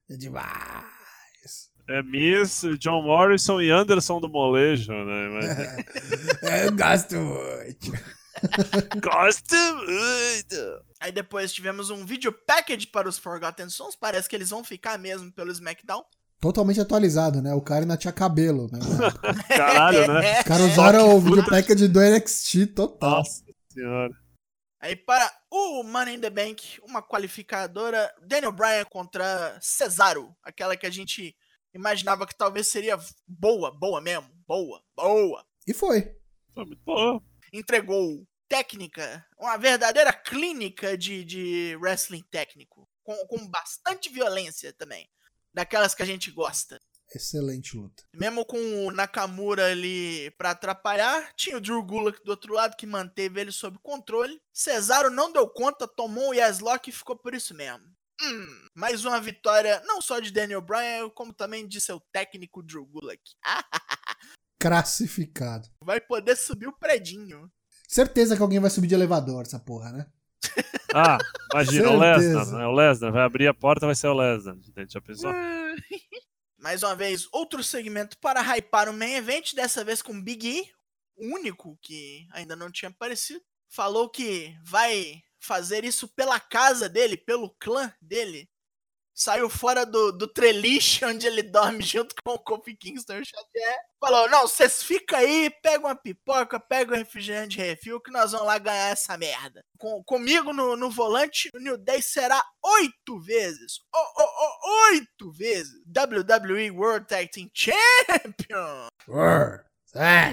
É 0.10 0.18
demais. 0.18 1.72
É 1.88 2.04
Miss, 2.04 2.64
John 2.78 3.04
Morrison 3.04 3.62
e 3.62 3.72
Anderson 3.72 4.20
do 4.20 4.28
Molejo, 4.28 4.92
né? 4.92 5.30
Mas... 5.30 6.44
Eu 6.66 6.76
gosto 6.76 7.16
muito. 7.16 8.19
Gosto 9.02 9.56
muito! 9.56 10.86
Aí 11.00 11.12
depois 11.12 11.54
tivemos 11.54 11.90
um 11.90 12.06
vídeo 12.06 12.32
package 12.32 12.88
para 12.88 13.08
os 13.08 13.18
Forgotten 13.18 13.70
Sons. 13.70 13.96
Parece 13.96 14.28
que 14.28 14.36
eles 14.36 14.50
vão 14.50 14.64
ficar 14.64 14.98
mesmo 14.98 15.32
pelo 15.32 15.52
SmackDown. 15.52 16.04
Totalmente 16.40 16.80
atualizado, 16.80 17.42
né? 17.42 17.54
O 17.54 17.62
cara 17.62 17.82
ainda 17.82 17.98
tinha 17.98 18.14
cabelo, 18.14 18.70
né? 18.72 18.80
Caralho, 19.48 20.08
né? 20.08 20.40
Os 20.40 20.46
caras 20.46 20.72
usaram 20.72 21.16
o 21.16 21.20
vídeo 21.20 21.46
package 21.46 21.88
do 21.88 22.00
NXT 22.00 22.68
total. 22.76 23.18
Nossa 23.18 23.44
senhora. 23.74 24.14
Aí 24.82 24.96
para 24.96 25.30
o 25.52 25.84
Money 25.84 26.16
in 26.16 26.22
the 26.22 26.30
Bank, 26.30 26.80
uma 26.88 27.02
qualificadora, 27.02 28.10
Daniel 28.26 28.54
Bryan 28.54 28.86
contra 28.86 29.58
Cesaro. 29.62 30.34
Aquela 30.42 30.78
que 30.78 30.86
a 30.88 30.90
gente 30.90 31.36
imaginava 31.74 32.26
que 32.26 32.38
talvez 32.38 32.70
seria 32.70 32.98
boa, 33.28 33.72
boa 33.72 34.00
mesmo. 34.00 34.30
Boa, 34.48 34.82
boa. 34.96 35.44
E 35.68 35.74
foi. 35.74 36.16
Foi 36.54 36.66
muito 36.66 36.82
boa 36.86 37.22
entregou 37.54 38.26
técnica, 38.50 39.24
uma 39.38 39.56
verdadeira 39.58 40.12
clínica 40.12 40.98
de, 40.98 41.24
de 41.24 41.78
wrestling 41.80 42.24
técnico, 42.32 42.90
com, 43.04 43.16
com 43.28 43.48
bastante 43.48 44.10
violência 44.10 44.74
também, 44.74 45.08
daquelas 45.54 45.94
que 45.94 46.02
a 46.02 46.06
gente 46.06 46.32
gosta. 46.32 46.82
Excelente 47.14 47.76
luta. 47.76 48.04
Mesmo 48.14 48.46
com 48.46 48.58
o 48.86 48.92
Nakamura 48.92 49.72
ali 49.72 50.30
para 50.32 50.52
atrapalhar, 50.52 51.34
tinha 51.36 51.58
o 51.58 51.62
Drew 51.62 51.82
Gulak 51.84 52.24
do 52.24 52.32
outro 52.32 52.54
lado 52.54 52.76
que 52.76 52.86
manteve 52.86 53.40
ele 53.42 53.52
sob 53.52 53.80
controle. 53.82 54.40
Cesaro 54.54 55.10
não 55.10 55.32
deu 55.32 55.48
conta, 55.48 55.88
tomou 55.88 56.30
o 56.30 56.34
Yaslock 56.34 56.88
e 56.90 56.94
ficou 56.94 57.16
por 57.18 57.34
isso 57.34 57.56
mesmo. 57.56 57.84
Hum, 58.22 58.68
mais 58.76 59.06
uma 59.06 59.20
vitória 59.20 59.82
não 59.86 60.02
só 60.02 60.20
de 60.20 60.30
Daniel 60.30 60.62
Bryan, 60.62 61.10
como 61.10 61.34
também 61.34 61.68
de 61.68 61.80
seu 61.80 62.00
técnico 62.12 62.62
Drew 62.62 62.86
Gulak. 62.86 63.22
Crassificado. 64.60 65.68
Vai 65.84 66.02
poder 66.02 66.36
subir 66.36 66.68
o 66.68 66.78
predinho. 66.78 67.50
Certeza 67.90 68.36
que 68.36 68.42
alguém 68.44 68.60
vai 68.60 68.70
subir 68.70 68.86
de 68.86 68.94
elevador, 68.94 69.42
essa 69.42 69.58
porra, 69.58 69.92
né? 69.92 70.06
Ah, 70.94 71.18
imagina, 71.52 71.90
o 71.90 71.98
Lesnar, 71.98 72.46
né? 72.52 72.68
O 72.68 72.72
Lesnar 72.72 73.12
vai 73.12 73.24
abrir 73.24 73.48
a 73.48 73.54
porta, 73.54 73.88
vai 73.88 73.96
ser 73.96 74.08
o 74.10 74.14
Lesnar. 74.14 74.56
Já 74.88 75.02
pensou? 75.02 75.34
Mais 76.60 76.84
uma 76.84 76.96
vez, 76.96 77.28
outro 77.32 77.64
segmento 77.64 78.16
para 78.20 78.42
hypar 78.42 78.90
o 78.90 78.94
main 78.94 79.16
event, 79.16 79.56
dessa 79.56 79.84
vez 79.84 80.04
com 80.04 80.22
Big 80.22 80.48
E, 80.48 80.72
o 81.16 81.34
único 81.34 81.80
que 81.82 82.28
ainda 82.32 82.56
não 82.56 82.72
tinha 82.72 82.90
aparecido. 82.90 83.42
Falou 83.68 84.08
que 84.08 84.56
vai 84.64 85.24
fazer 85.40 85.84
isso 85.84 86.08
pela 86.10 86.40
casa 86.40 86.88
dele, 86.88 87.18
pelo 87.18 87.50
clã 87.60 87.92
dele, 88.00 88.48
saiu 89.20 89.50
fora 89.50 89.86
do, 89.86 90.14
do 90.14 90.28
treliche 90.28 91.04
onde 91.04 91.28
ele 91.28 91.44
dorme 91.44 91.84
junto 91.84 92.16
com 92.24 92.34
o 92.34 92.40
Kofi 92.40 92.76
Kingston 92.76 93.18
e 93.18 93.22
o 93.22 93.26
Xavier. 93.26 93.80
Falou: 94.00 94.30
não, 94.30 94.48
vocês 94.48 94.82
ficam 94.82 95.20
aí, 95.20 95.50
pega 95.62 95.86
uma 95.86 95.96
pipoca, 95.96 96.58
pega 96.58 96.94
um 96.94 96.98
refrigerante 96.98 97.58
de 97.58 97.64
refil 97.64 98.00
que 98.00 98.12
nós 98.12 98.32
vamos 98.32 98.48
lá 98.48 98.58
ganhar 98.58 98.92
essa 98.92 99.18
merda. 99.18 99.62
Com, 99.78 100.02
comigo 100.06 100.54
no, 100.54 100.78
no 100.78 100.90
volante, 100.90 101.50
o 101.54 101.60
New 101.60 101.78
Day 101.78 102.02
será 102.02 102.42
oito 102.64 103.20
vezes. 103.20 103.82
Oh, 103.94 104.22
oh, 104.22 104.24
oh, 104.24 104.92
oito 104.92 105.32
vezes. 105.34 105.74
WWE 105.86 106.72
World 106.72 107.06
Tag 107.08 107.30
Team 107.30 107.50
Champion. 107.54 108.88
World 109.08 109.66
Tag 109.92 110.32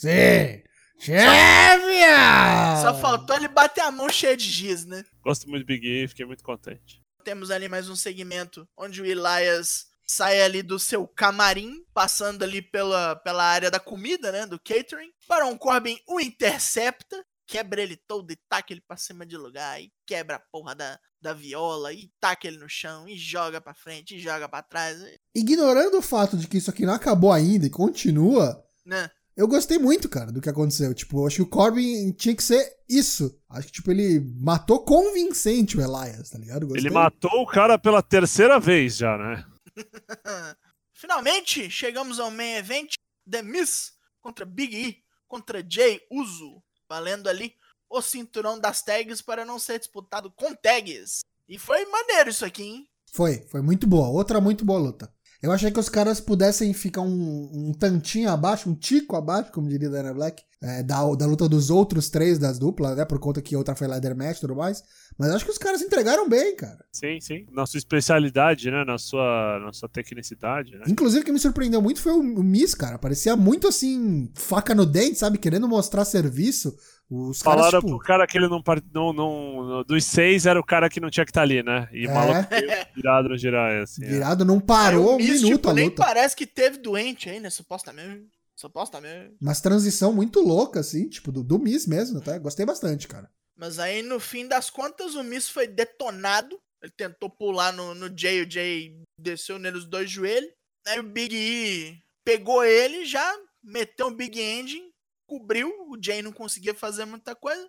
Team 0.00 0.62
Champion! 1.00 2.82
Só 2.82 3.00
faltou 3.00 3.36
ele 3.36 3.48
bater 3.48 3.82
a 3.82 3.90
mão 3.90 4.08
cheia 4.08 4.36
de 4.36 4.44
giz, 4.44 4.84
né? 4.84 5.04
Gosto 5.22 5.48
muito 5.48 5.64
do 5.64 5.66
Big 5.66 5.86
E, 5.86 6.08
fiquei 6.08 6.26
muito 6.26 6.42
contente 6.42 7.00
temos 7.28 7.50
ali 7.50 7.68
mais 7.68 7.90
um 7.90 7.94
segmento 7.94 8.66
onde 8.74 9.02
o 9.02 9.04
Elias 9.04 9.88
sai 10.02 10.40
ali 10.40 10.62
do 10.62 10.78
seu 10.78 11.06
camarim, 11.06 11.84
passando 11.92 12.42
ali 12.42 12.62
pela, 12.62 13.16
pela 13.16 13.44
área 13.44 13.70
da 13.70 13.78
comida, 13.78 14.32
né, 14.32 14.46
do 14.46 14.58
catering. 14.58 15.12
Baron 15.28 15.58
Corbin 15.58 15.98
o 16.08 16.18
intercepta, 16.18 17.22
quebra 17.46 17.82
ele 17.82 17.98
todo 17.98 18.32
e 18.32 18.38
taca 18.48 18.72
ele 18.72 18.80
pra 18.80 18.96
cima 18.96 19.26
de 19.26 19.36
lugar, 19.36 19.78
e 19.78 19.92
quebra 20.06 20.36
a 20.36 20.40
porra 20.40 20.74
da, 20.74 20.98
da 21.20 21.34
viola, 21.34 21.92
e 21.92 22.10
taca 22.18 22.48
ele 22.48 22.56
no 22.56 22.66
chão, 22.66 23.06
e 23.06 23.18
joga 23.18 23.60
pra 23.60 23.74
frente, 23.74 24.16
e 24.16 24.20
joga 24.20 24.48
pra 24.48 24.62
trás. 24.62 24.98
Ignorando 25.34 25.98
o 25.98 26.02
fato 26.02 26.34
de 26.34 26.48
que 26.48 26.56
isso 26.56 26.70
aqui 26.70 26.86
não 26.86 26.94
acabou 26.94 27.30
ainda 27.30 27.66
e 27.66 27.70
continua, 27.70 28.64
né? 28.86 29.10
Eu 29.38 29.46
gostei 29.46 29.78
muito, 29.78 30.08
cara, 30.08 30.32
do 30.32 30.40
que 30.40 30.48
aconteceu. 30.48 30.92
Tipo, 30.92 31.20
eu 31.20 31.28
acho 31.28 31.36
que 31.36 31.42
o 31.42 31.46
Corbin 31.46 32.10
tinha 32.10 32.34
que 32.34 32.42
ser 32.42 32.76
isso. 32.88 33.40
Acho 33.48 33.68
que, 33.68 33.74
tipo, 33.74 33.88
ele 33.92 34.18
matou 34.40 34.84
convincente 34.84 35.78
o 35.78 35.80
Elias, 35.80 36.30
tá 36.30 36.38
ligado? 36.38 36.66
Gostei. 36.66 36.82
Ele 36.82 36.90
matou 36.90 37.42
o 37.42 37.46
cara 37.46 37.78
pela 37.78 38.02
terceira 38.02 38.58
vez 38.58 38.96
já, 38.96 39.16
né? 39.16 39.46
Finalmente, 40.92 41.70
chegamos 41.70 42.18
ao 42.18 42.32
main 42.32 42.56
event. 42.56 42.94
The 43.30 43.42
Miz 43.42 43.92
contra 44.20 44.44
Big 44.44 44.76
E, 44.76 45.04
contra 45.28 45.64
Jay 45.64 46.00
Uso. 46.10 46.60
Valendo 46.88 47.28
ali 47.28 47.54
o 47.88 48.02
cinturão 48.02 48.58
das 48.58 48.82
tags 48.82 49.22
para 49.22 49.44
não 49.44 49.60
ser 49.60 49.78
disputado 49.78 50.32
com 50.32 50.52
tags. 50.52 51.20
E 51.48 51.56
foi 51.60 51.86
maneiro 51.86 52.30
isso 52.30 52.44
aqui, 52.44 52.64
hein? 52.64 52.88
Foi, 53.12 53.46
foi 53.46 53.62
muito 53.62 53.86
boa. 53.86 54.08
Outra 54.08 54.40
muito 54.40 54.64
boa 54.64 54.80
luta. 54.80 55.14
Eu 55.40 55.52
achei 55.52 55.70
que 55.70 55.78
os 55.78 55.88
caras 55.88 56.20
pudessem 56.20 56.72
ficar 56.72 57.02
um, 57.02 57.50
um 57.52 57.72
tantinho 57.72 58.28
abaixo, 58.28 58.68
um 58.68 58.74
tico 58.74 59.14
abaixo, 59.14 59.52
como 59.52 59.68
diria 59.68 59.88
Dana 59.88 60.12
Black, 60.12 60.42
é, 60.60 60.82
da, 60.82 60.96
da 61.14 61.26
luta 61.26 61.48
dos 61.48 61.70
outros 61.70 62.10
três 62.10 62.38
das 62.38 62.58
duplas, 62.58 62.96
né? 62.96 63.04
Por 63.04 63.20
conta 63.20 63.40
que 63.40 63.54
outra 63.54 63.76
foi 63.76 63.86
ladder 63.86 64.16
match 64.16 64.38
e 64.38 64.40
tudo 64.40 64.56
mais. 64.56 64.82
Mas 65.16 65.30
acho 65.30 65.44
que 65.44 65.50
os 65.52 65.58
caras 65.58 65.80
entregaram 65.80 66.28
bem, 66.28 66.56
cara. 66.56 66.84
Sim, 66.92 67.20
sim. 67.20 67.46
Na 67.52 67.64
sua 67.66 67.78
especialidade, 67.78 68.68
né? 68.68 68.84
Na 68.84 68.98
sua, 68.98 69.60
na 69.64 69.72
sua 69.72 69.88
tecnicidade, 69.88 70.72
né? 70.72 70.82
Inclusive, 70.88 71.22
o 71.22 71.24
que 71.24 71.32
me 71.32 71.38
surpreendeu 71.38 71.80
muito 71.80 72.00
foi 72.00 72.12
o, 72.12 72.20
o 72.20 72.42
Miss, 72.42 72.74
cara. 72.74 72.98
Parecia 72.98 73.36
muito 73.36 73.68
assim, 73.68 74.28
faca 74.34 74.74
no 74.74 74.84
dente, 74.84 75.18
sabe? 75.20 75.38
Querendo 75.38 75.68
mostrar 75.68 76.04
serviço. 76.04 76.74
Os 77.10 77.40
Falaram 77.40 77.70
caras, 77.70 77.84
tipo... 77.84 77.96
pro 77.96 78.06
cara 78.06 78.26
que 78.26 78.36
ele 78.36 78.48
não, 78.48 78.62
não, 78.92 79.12
não. 79.12 79.84
Dos 79.84 80.04
seis 80.04 80.44
era 80.44 80.60
o 80.60 80.64
cara 80.64 80.90
que 80.90 81.00
não 81.00 81.08
tinha 81.08 81.24
que 81.24 81.30
estar 81.30 81.40
tá 81.40 81.44
ali, 81.44 81.62
né? 81.62 81.88
E 81.90 82.06
o 82.06 82.10
É. 82.10 82.14
maluco 82.14 82.48
virado 82.94 83.28
no 83.30 83.38
girar, 83.38 83.82
assim. 83.82 84.04
é. 84.04 84.08
Virado, 84.08 84.44
não 84.44 84.60
parou 84.60 85.12
o 85.12 85.14
um 85.14 85.18
minuto 85.18 85.56
tipo, 85.56 85.70
a 85.70 85.74
nem 85.74 85.86
luta. 85.86 86.02
parece 86.04 86.36
que 86.36 86.46
teve 86.46 86.78
doente 86.78 87.30
aí, 87.30 87.40
né? 87.40 87.48
Supostamente. 87.48 88.28
Supostamente. 88.54 89.36
Mas 89.40 89.60
transição 89.60 90.12
muito 90.12 90.40
louca, 90.40 90.80
assim, 90.80 91.08
tipo, 91.08 91.32
do, 91.32 91.42
do 91.42 91.58
Miss 91.58 91.86
mesmo, 91.86 92.20
tá? 92.20 92.36
Gostei 92.38 92.66
bastante, 92.66 93.06
cara. 93.08 93.30
Mas 93.56 93.78
aí, 93.78 94.02
no 94.02 94.20
fim 94.20 94.46
das 94.46 94.68
contas, 94.68 95.14
o 95.14 95.24
Miz 95.24 95.48
foi 95.48 95.66
detonado 95.66 96.58
Ele 96.82 96.92
tentou 96.96 97.30
pular 97.30 97.72
no, 97.72 97.94
no 97.94 98.16
Jay, 98.16 98.42
o 98.42 98.50
Jay 98.50 99.00
desceu 99.18 99.58
nele 99.58 99.78
os 99.78 99.84
dois 99.86 100.10
joelhos. 100.10 100.50
Aí 100.86 101.00
o 101.00 101.02
Big 101.02 101.34
E 101.34 101.98
pegou 102.24 102.64
ele 102.64 103.04
já 103.04 103.34
meteu 103.62 104.08
um 104.08 104.14
Big 104.14 104.40
Ending, 104.40 104.87
cobriu. 105.28 105.68
O 105.88 105.96
Jay 106.02 106.22
não 106.22 106.32
conseguia 106.32 106.74
fazer 106.74 107.04
muita 107.04 107.36
coisa. 107.36 107.68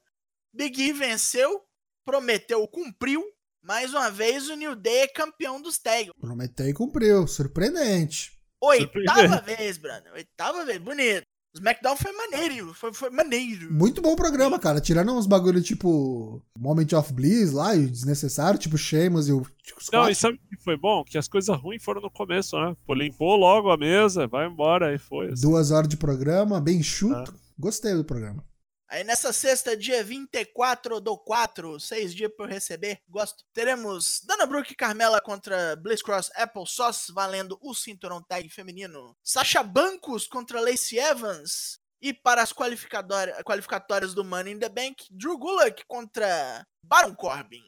Big 0.52 0.82
E 0.82 0.94
venceu, 0.94 1.62
prometeu, 2.04 2.68
cumpriu. 2.68 3.24
Mais 3.62 3.94
uma 3.94 4.10
vez 4.10 4.50
o 4.50 4.56
New 4.56 4.76
Day 4.76 5.02
é 5.02 5.08
campeão 5.08 5.62
dos 5.62 5.78
tag. 5.78 6.10
Prometeu 6.20 6.68
e 6.68 6.74
cumpriu. 6.74 7.28
Surpreendente. 7.28 8.32
Oitava 8.62 9.42
vez, 9.42 9.78
Brandon. 9.78 10.12
Oitava 10.14 10.66
vez. 10.66 10.80
Bonito. 10.80 11.24
O 11.52 11.58
SmackDown 11.58 11.98
foi 11.98 12.12
maneiro, 12.12 12.74
foi, 12.76 12.94
foi 12.94 13.10
maneiro. 13.10 13.74
Muito 13.74 14.04
bom 14.04 14.16
programa, 14.16 14.60
cara. 14.60 14.80
Tirando 14.80 15.12
uns 15.12 15.26
bagulho 15.26 15.62
tipo 15.64 16.44
Moment 16.58 16.94
of 16.96 17.12
Bliss 17.12 17.52
lá, 17.52 17.76
e 17.76 17.88
desnecessário, 17.88 18.60
tipo 18.60 18.78
Sheamus 18.78 19.28
e 19.28 19.32
o 19.32 19.44
Não, 19.92 20.08
e 20.08 20.14
sabe 20.14 20.36
o 20.38 20.56
que 20.56 20.64
foi 20.64 20.78
bom? 20.78 21.04
Que 21.04 21.18
as 21.18 21.28
coisas 21.28 21.58
ruins 21.60 21.84
foram 21.84 22.02
no 22.02 22.12
começo, 22.12 22.56
né? 22.56 22.76
Pô, 22.86 22.94
limpou 22.94 23.36
logo 23.36 23.72
a 23.72 23.78
mesa, 23.78 24.28
vai 24.28 24.48
embora, 24.48 24.90
aí 24.90 25.00
foi. 25.00 25.32
Assim. 25.32 25.42
Duas 25.42 25.72
horas 25.72 25.90
de 25.90 25.98
programa, 25.98 26.62
bem 26.62 26.84
chuto. 26.84 27.32
É. 27.32 27.49
Gostei 27.60 27.94
do 27.94 28.06
programa. 28.06 28.42
Aí 28.88 29.04
nessa 29.04 29.34
sexta, 29.34 29.76
dia 29.76 30.02
24 30.02 31.02
do 31.02 31.18
4, 31.18 31.78
seis 31.78 32.16
dias 32.16 32.32
eu 32.40 32.46
receber, 32.46 33.00
gosto. 33.08 33.44
Teremos 33.54 34.22
Dana 34.26 34.46
Brooke 34.46 34.72
e 34.72 34.76
Carmela 34.76 35.20
contra 35.20 35.76
Bliss 35.76 36.02
Cross 36.02 36.32
Apple 36.36 36.64
Sauce, 36.66 37.12
valendo 37.14 37.60
o 37.62 37.76
cinturão 37.76 38.24
tag 38.24 38.50
feminino. 38.50 39.14
Sasha 39.22 39.62
Bancos 39.62 40.26
contra 40.26 40.62
Lacey 40.62 40.98
Evans. 40.98 41.80
E 42.02 42.14
para 42.14 42.42
as 42.42 42.54
qualificatórias 42.54 44.14
do 44.14 44.24
Money 44.24 44.54
in 44.54 44.60
the 44.60 44.70
Bank, 44.70 45.04
Drew 45.12 45.38
Gulak 45.38 45.84
contra 45.86 46.66
Baron 46.82 47.14
Corbin. 47.14 47.62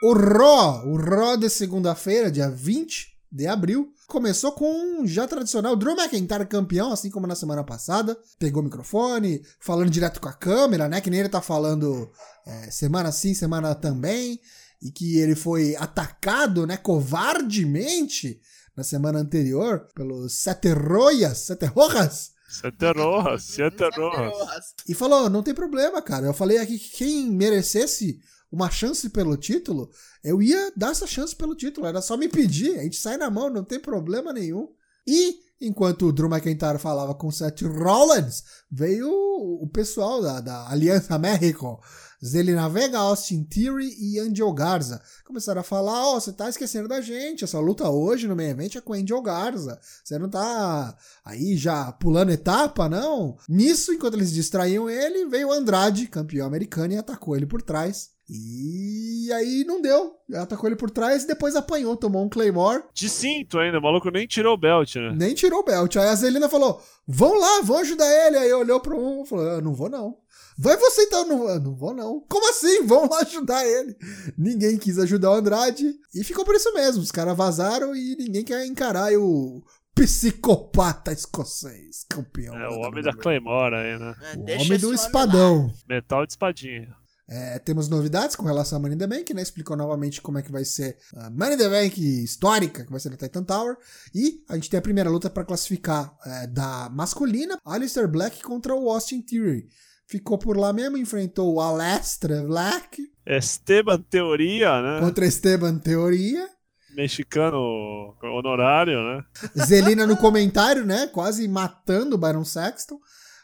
O 0.00 0.14
Raw, 0.14 0.86
o 0.86 0.96
Raw 0.96 1.36
de 1.36 1.50
segunda-feira, 1.50 2.30
dia 2.30 2.48
20 2.48 3.13
de 3.34 3.48
abril, 3.48 3.92
começou 4.06 4.52
com 4.52 5.00
um 5.00 5.06
já 5.06 5.26
tradicional 5.26 5.74
Drew 5.74 5.96
McIntyre 5.96 6.46
campeão, 6.46 6.92
assim 6.92 7.10
como 7.10 7.26
na 7.26 7.34
semana 7.34 7.64
passada. 7.64 8.16
Pegou 8.38 8.62
o 8.62 8.64
microfone, 8.64 9.42
falando 9.58 9.90
direto 9.90 10.20
com 10.20 10.28
a 10.28 10.32
câmera, 10.32 10.88
né? 10.88 11.00
Que 11.00 11.10
nem 11.10 11.18
ele 11.18 11.28
tá 11.28 11.40
falando 11.40 12.12
é, 12.46 12.70
semana 12.70 13.10
sim, 13.10 13.34
semana 13.34 13.74
também. 13.74 14.40
E 14.80 14.92
que 14.92 15.18
ele 15.18 15.34
foi 15.34 15.74
atacado, 15.76 16.66
né, 16.66 16.76
covardemente 16.76 18.40
na 18.76 18.84
semana 18.84 19.18
anterior 19.18 19.88
pelo 19.94 20.28
Sete 20.28 20.72
Royas, 20.72 21.38
Sete 21.38 21.66
Rojas. 21.66 22.30
Sete 22.48 22.92
Rojas, 22.92 23.42
Sete 23.42 23.82
Rojas. 23.96 24.74
E 24.88 24.94
falou, 24.94 25.28
não 25.28 25.42
tem 25.42 25.54
problema, 25.54 26.00
cara. 26.00 26.26
Eu 26.26 26.34
falei 26.34 26.58
aqui 26.58 26.78
que 26.78 26.98
quem 26.98 27.30
merecesse 27.32 28.20
uma 28.54 28.70
chance 28.70 29.10
pelo 29.10 29.36
título, 29.36 29.90
eu 30.22 30.40
ia 30.40 30.72
dar 30.76 30.92
essa 30.92 31.06
chance 31.06 31.34
pelo 31.34 31.56
título. 31.56 31.86
Era 31.86 32.00
só 32.00 32.16
me 32.16 32.28
pedir, 32.28 32.78
a 32.78 32.82
gente 32.84 32.96
sai 32.96 33.16
na 33.16 33.28
mão, 33.28 33.50
não 33.50 33.64
tem 33.64 33.80
problema 33.80 34.32
nenhum. 34.32 34.68
E 35.06 35.40
enquanto 35.60 36.06
o 36.06 36.12
Drew 36.12 36.30
McIntyre 36.30 36.78
falava 36.78 37.14
com 37.14 37.30
Seth 37.30 37.62
Rollins, 37.62 38.44
veio 38.70 39.10
o 39.10 39.68
pessoal 39.68 40.22
da, 40.22 40.40
da 40.40 40.70
Aliança 40.70 41.18
México, 41.18 41.80
Zelina 42.24 42.68
Vega, 42.68 42.98
Austin 42.98 43.42
Theory 43.42 43.92
e 43.98 44.20
Angel 44.20 44.52
Garza. 44.52 45.02
Começaram 45.26 45.60
a 45.60 45.64
falar, 45.64 46.06
ó, 46.06 46.16
oh, 46.16 46.20
você 46.20 46.32
tá 46.32 46.48
esquecendo 46.48 46.88
da 46.88 47.00
gente, 47.00 47.42
essa 47.42 47.58
luta 47.58 47.90
hoje 47.90 48.28
no 48.28 48.36
meio 48.36 48.50
evento 48.50 48.78
é 48.78 48.80
com 48.80 48.94
Angel 48.94 49.20
Garza. 49.20 49.78
Você 50.02 50.16
não 50.16 50.30
tá 50.30 50.96
aí 51.24 51.56
já 51.56 51.90
pulando 51.92 52.30
etapa, 52.30 52.88
não? 52.88 53.36
Nisso, 53.48 53.92
enquanto 53.92 54.14
eles 54.14 54.32
distraíam 54.32 54.88
ele, 54.88 55.26
veio 55.26 55.48
o 55.48 55.52
Andrade, 55.52 56.06
campeão 56.06 56.46
americano, 56.46 56.94
e 56.94 56.98
atacou 56.98 57.36
ele 57.36 57.46
por 57.46 57.60
trás. 57.60 58.13
E 58.28 59.30
aí 59.32 59.64
não 59.64 59.82
deu. 59.82 60.16
Atacou 60.34 60.68
ele 60.68 60.76
por 60.76 60.90
trás 60.90 61.24
e 61.24 61.26
depois 61.26 61.54
apanhou, 61.54 61.96
tomou 61.96 62.24
um 62.24 62.28
Claymore. 62.28 62.84
De 62.94 63.08
cinto 63.08 63.58
ainda, 63.58 63.78
o 63.78 63.82
maluco 63.82 64.10
nem 64.10 64.26
tirou 64.26 64.54
o 64.54 64.58
belt, 64.58 64.96
né? 64.96 65.12
Nem 65.14 65.34
tirou 65.34 65.60
o 65.60 65.64
belt. 65.64 65.96
Aí 65.96 66.08
a 66.08 66.14
Zelina 66.14 66.48
falou: 66.48 66.82
vão 67.06 67.38
lá, 67.38 67.60
vão 67.62 67.78
ajudar 67.78 68.08
ele. 68.26 68.38
Aí 68.38 68.52
olhou 68.52 68.80
para 68.80 68.96
um 68.96 69.22
e 69.22 69.26
falou: 69.26 69.48
ah, 69.50 69.60
não 69.60 69.74
vou 69.74 69.90
não. 69.90 70.16
Vai 70.56 70.76
você 70.76 71.02
então, 71.02 71.26
não, 71.26 71.58
não 71.58 71.74
vou 71.74 71.92
não. 71.92 72.20
Como 72.28 72.48
assim? 72.48 72.86
Vão 72.86 73.08
lá 73.08 73.20
ajudar 73.20 73.66
ele. 73.66 73.96
Ninguém 74.38 74.78
quis 74.78 74.98
ajudar 74.98 75.32
o 75.32 75.34
Andrade 75.34 75.94
e 76.14 76.24
ficou 76.24 76.44
por 76.44 76.54
isso 76.54 76.72
mesmo. 76.72 77.02
Os 77.02 77.10
caras 77.10 77.36
vazaram 77.36 77.94
e 77.94 78.16
ninguém 78.16 78.44
quer 78.44 78.64
encarar 78.64 79.12
o 79.18 79.62
psicopata 79.94 81.12
escocês, 81.12 82.04
campeão. 82.08 82.56
É, 82.56 82.68
o 82.68 82.80
homem 82.80 83.02
da 83.02 83.12
Claymore 83.12 83.74
aí, 83.74 83.98
né? 83.98 84.14
É, 84.46 84.56
o 84.56 84.60
homem 84.62 84.78
do 84.78 84.94
espadão. 84.94 85.72
Metal 85.88 86.24
de 86.24 86.32
espadinha. 86.32 86.94
É, 87.26 87.58
temos 87.58 87.88
novidades 87.88 88.36
com 88.36 88.44
relação 88.44 88.76
a 88.76 88.80
Money 88.80 88.96
in 88.96 88.98
the 88.98 89.06
Bank, 89.06 89.32
né? 89.32 89.40
Explicou 89.40 89.76
novamente 89.76 90.20
como 90.20 90.38
é 90.38 90.42
que 90.42 90.52
vai 90.52 90.64
ser 90.64 90.98
a 91.16 91.30
Money 91.30 91.54
in 91.54 91.58
the 91.58 91.68
Bank 91.68 92.22
histórica, 92.22 92.84
que 92.84 92.90
vai 92.90 93.00
ser 93.00 93.10
na 93.10 93.16
Titan 93.16 93.42
Tower. 93.44 93.76
E 94.14 94.44
a 94.48 94.54
gente 94.54 94.68
tem 94.68 94.78
a 94.78 94.82
primeira 94.82 95.08
luta 95.08 95.30
para 95.30 95.44
classificar 95.44 96.14
é, 96.26 96.46
da 96.46 96.90
masculina, 96.90 97.58
Alistair 97.64 98.08
Black 98.08 98.42
contra 98.42 98.74
o 98.74 98.90
Austin 98.90 99.22
Theory. 99.22 99.66
Ficou 100.06 100.36
por 100.36 100.56
lá 100.56 100.72
mesmo, 100.72 100.98
enfrentou 100.98 101.54
o 101.54 101.60
Alestra 101.60 102.42
Black. 102.42 103.02
Esteban 103.26 104.02
Teoria, 104.02 104.82
né? 104.82 105.00
Contra 105.00 105.24
Esteban 105.24 105.78
Teoria. 105.78 106.46
Mexicano 106.94 108.14
honorário, 108.22 109.02
né? 109.02 109.24
Zelina 109.64 110.06
no 110.06 110.16
comentário, 110.16 110.84
né? 110.84 111.06
Quase 111.06 111.48
matando 111.48 112.16
o 112.16 112.18
Byron 112.18 112.44
Saxton. 112.44 113.00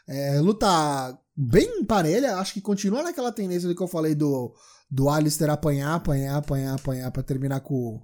É, 0.07 0.39
luta 0.39 1.17
bem 1.35 1.83
parelha, 1.85 2.37
acho 2.37 2.53
que 2.53 2.61
continua 2.61 3.03
naquela 3.03 3.31
tendência 3.31 3.67
do 3.67 3.75
que 3.75 3.81
eu 3.81 3.87
falei 3.87 4.15
do, 4.15 4.53
do 4.89 5.09
Alistair 5.09 5.49
apanhar, 5.49 5.95
apanhar, 5.95 6.37
apanhar, 6.37 6.75
apanhar 6.75 7.11
pra 7.11 7.23
terminar 7.23 7.61
com 7.61 7.73
o 7.75 8.01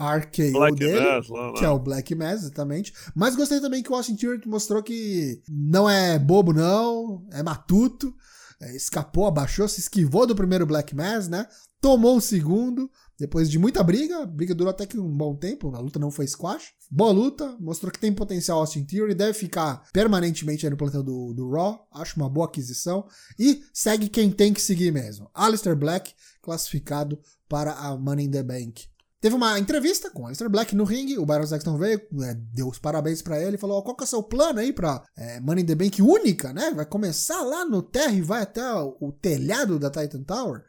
RKO 0.00 0.52
Black 0.52 0.76
dele, 0.76 1.00
Mass, 1.00 1.28
lá, 1.28 1.50
lá. 1.50 1.54
que 1.54 1.64
é 1.64 1.68
o 1.68 1.78
Black 1.78 2.14
Mass, 2.14 2.42
exatamente. 2.42 2.92
Mas 3.14 3.36
gostei 3.36 3.60
também 3.60 3.82
que 3.82 3.92
o 3.92 3.94
Austin 3.94 4.16
Theory 4.16 4.46
mostrou 4.48 4.82
que 4.82 5.40
não 5.48 5.88
é 5.88 6.18
bobo 6.18 6.52
não, 6.52 7.24
é 7.32 7.42
matuto, 7.42 8.12
é, 8.60 8.74
escapou, 8.74 9.26
abaixou, 9.26 9.68
se 9.68 9.80
esquivou 9.80 10.26
do 10.26 10.34
primeiro 10.34 10.66
Black 10.66 10.94
Mass, 10.94 11.28
né? 11.28 11.46
Tomou 11.80 12.16
o 12.16 12.20
segundo, 12.20 12.90
depois 13.18 13.48
de 13.48 13.58
muita 13.58 13.82
briga, 13.82 14.22
a 14.22 14.26
briga 14.26 14.54
durou 14.54 14.70
até 14.70 14.86
que 14.86 14.98
um 14.98 15.08
bom 15.08 15.36
tempo, 15.36 15.74
a 15.74 15.78
luta 15.78 15.98
não 15.98 16.10
foi 16.10 16.26
squash. 16.26 16.72
Boa 16.90 17.12
luta, 17.12 17.56
mostrou 17.60 17.92
que 17.92 17.98
tem 17.98 18.12
potencial 18.12 18.58
Austin 18.58 18.84
Theory, 18.84 19.14
deve 19.14 19.34
ficar 19.34 19.84
permanentemente 19.92 20.68
no 20.68 20.76
plantel 20.76 21.02
do, 21.02 21.32
do 21.32 21.50
Raw, 21.50 21.86
acho 21.92 22.16
uma 22.16 22.28
boa 22.28 22.46
aquisição. 22.46 23.06
E 23.38 23.62
segue 23.72 24.08
quem 24.08 24.30
tem 24.30 24.52
que 24.52 24.60
seguir 24.60 24.92
mesmo. 24.92 25.30
Alistair 25.32 25.76
Black, 25.76 26.12
classificado 26.42 27.18
para 27.48 27.72
a 27.72 27.96
Money 27.96 28.26
in 28.26 28.30
the 28.30 28.42
Bank. 28.42 28.94
Teve 29.24 29.36
uma 29.36 29.58
entrevista 29.58 30.10
com 30.10 30.24
o 30.24 30.26
Alistair 30.26 30.50
Black 30.50 30.76
no 30.76 30.84
ringue, 30.84 31.16
o 31.16 31.24
Byron 31.24 31.46
Saxton 31.46 31.78
veio, 31.78 31.98
é, 32.24 32.34
deu 32.34 32.68
os 32.68 32.78
parabéns 32.78 33.22
para 33.22 33.40
ele, 33.40 33.56
falou, 33.56 33.82
qual 33.82 33.96
que 33.96 34.02
é 34.02 34.06
o 34.06 34.08
seu 34.08 34.22
plano 34.22 34.60
aí 34.60 34.70
pra 34.70 35.02
é, 35.16 35.40
Money 35.40 35.62
in 35.62 35.66
the 35.66 35.74
Bank 35.74 36.02
única, 36.02 36.52
né? 36.52 36.72
Vai 36.72 36.84
começar 36.84 37.40
lá 37.40 37.64
no 37.64 37.80
terra 37.80 38.12
e 38.12 38.20
vai 38.20 38.42
até 38.42 38.62
o 38.74 39.12
telhado 39.12 39.78
da 39.78 39.88
Titan 39.88 40.22
Tower. 40.24 40.62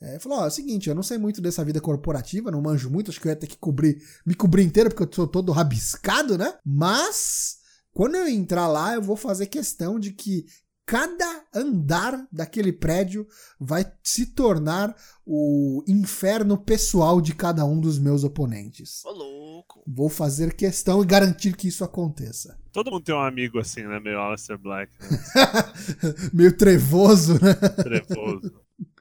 É, 0.00 0.18
falou: 0.18 0.38
ó, 0.38 0.44
é 0.44 0.48
o 0.48 0.50
seguinte, 0.50 0.88
eu 0.88 0.94
não 0.94 1.02
sei 1.02 1.18
muito 1.18 1.40
dessa 1.40 1.64
vida 1.64 1.80
corporativa, 1.80 2.50
não 2.50 2.62
manjo 2.62 2.88
muito, 2.90 3.10
acho 3.10 3.20
que 3.20 3.28
eu 3.28 3.30
ia 3.30 3.36
ter 3.36 3.46
que 3.46 3.58
cobrir, 3.58 4.02
me 4.24 4.34
cobrir 4.34 4.62
inteiro, 4.62 4.90
porque 4.90 5.02
eu 5.02 5.14
sou 5.14 5.26
todo 5.26 5.52
rabiscado, 5.52 6.38
né? 6.38 6.54
Mas, 6.64 7.58
quando 7.92 8.14
eu 8.14 8.26
entrar 8.26 8.66
lá, 8.66 8.94
eu 8.94 9.02
vou 9.02 9.16
fazer 9.16 9.46
questão 9.46 10.00
de 10.00 10.12
que 10.12 10.46
cada 10.86 11.44
andar 11.54 12.26
daquele 12.32 12.72
prédio 12.72 13.24
vai 13.60 13.84
se 14.02 14.26
tornar 14.26 14.96
o 15.24 15.84
inferno 15.86 16.58
pessoal 16.58 17.20
de 17.20 17.32
cada 17.32 17.64
um 17.64 17.80
dos 17.80 17.96
meus 17.96 18.24
oponentes. 18.24 19.04
Ô, 19.04 19.12
louco. 19.60 19.82
Vou 19.86 20.08
fazer 20.08 20.54
questão 20.54 21.02
e 21.02 21.06
garantir 21.06 21.54
que 21.54 21.68
isso 21.68 21.84
aconteça. 21.84 22.58
Todo 22.72 22.90
mundo 22.90 23.04
tem 23.04 23.14
um 23.14 23.20
amigo 23.20 23.58
assim, 23.58 23.82
né? 23.82 24.00
Meio 24.00 24.20
Alistair 24.20 24.58
Black. 24.58 24.92
Né? 25.00 25.18
Meio 26.32 26.56
trevoso, 26.56 27.34
né? 27.34 27.54
Trevoso. 27.54 28.52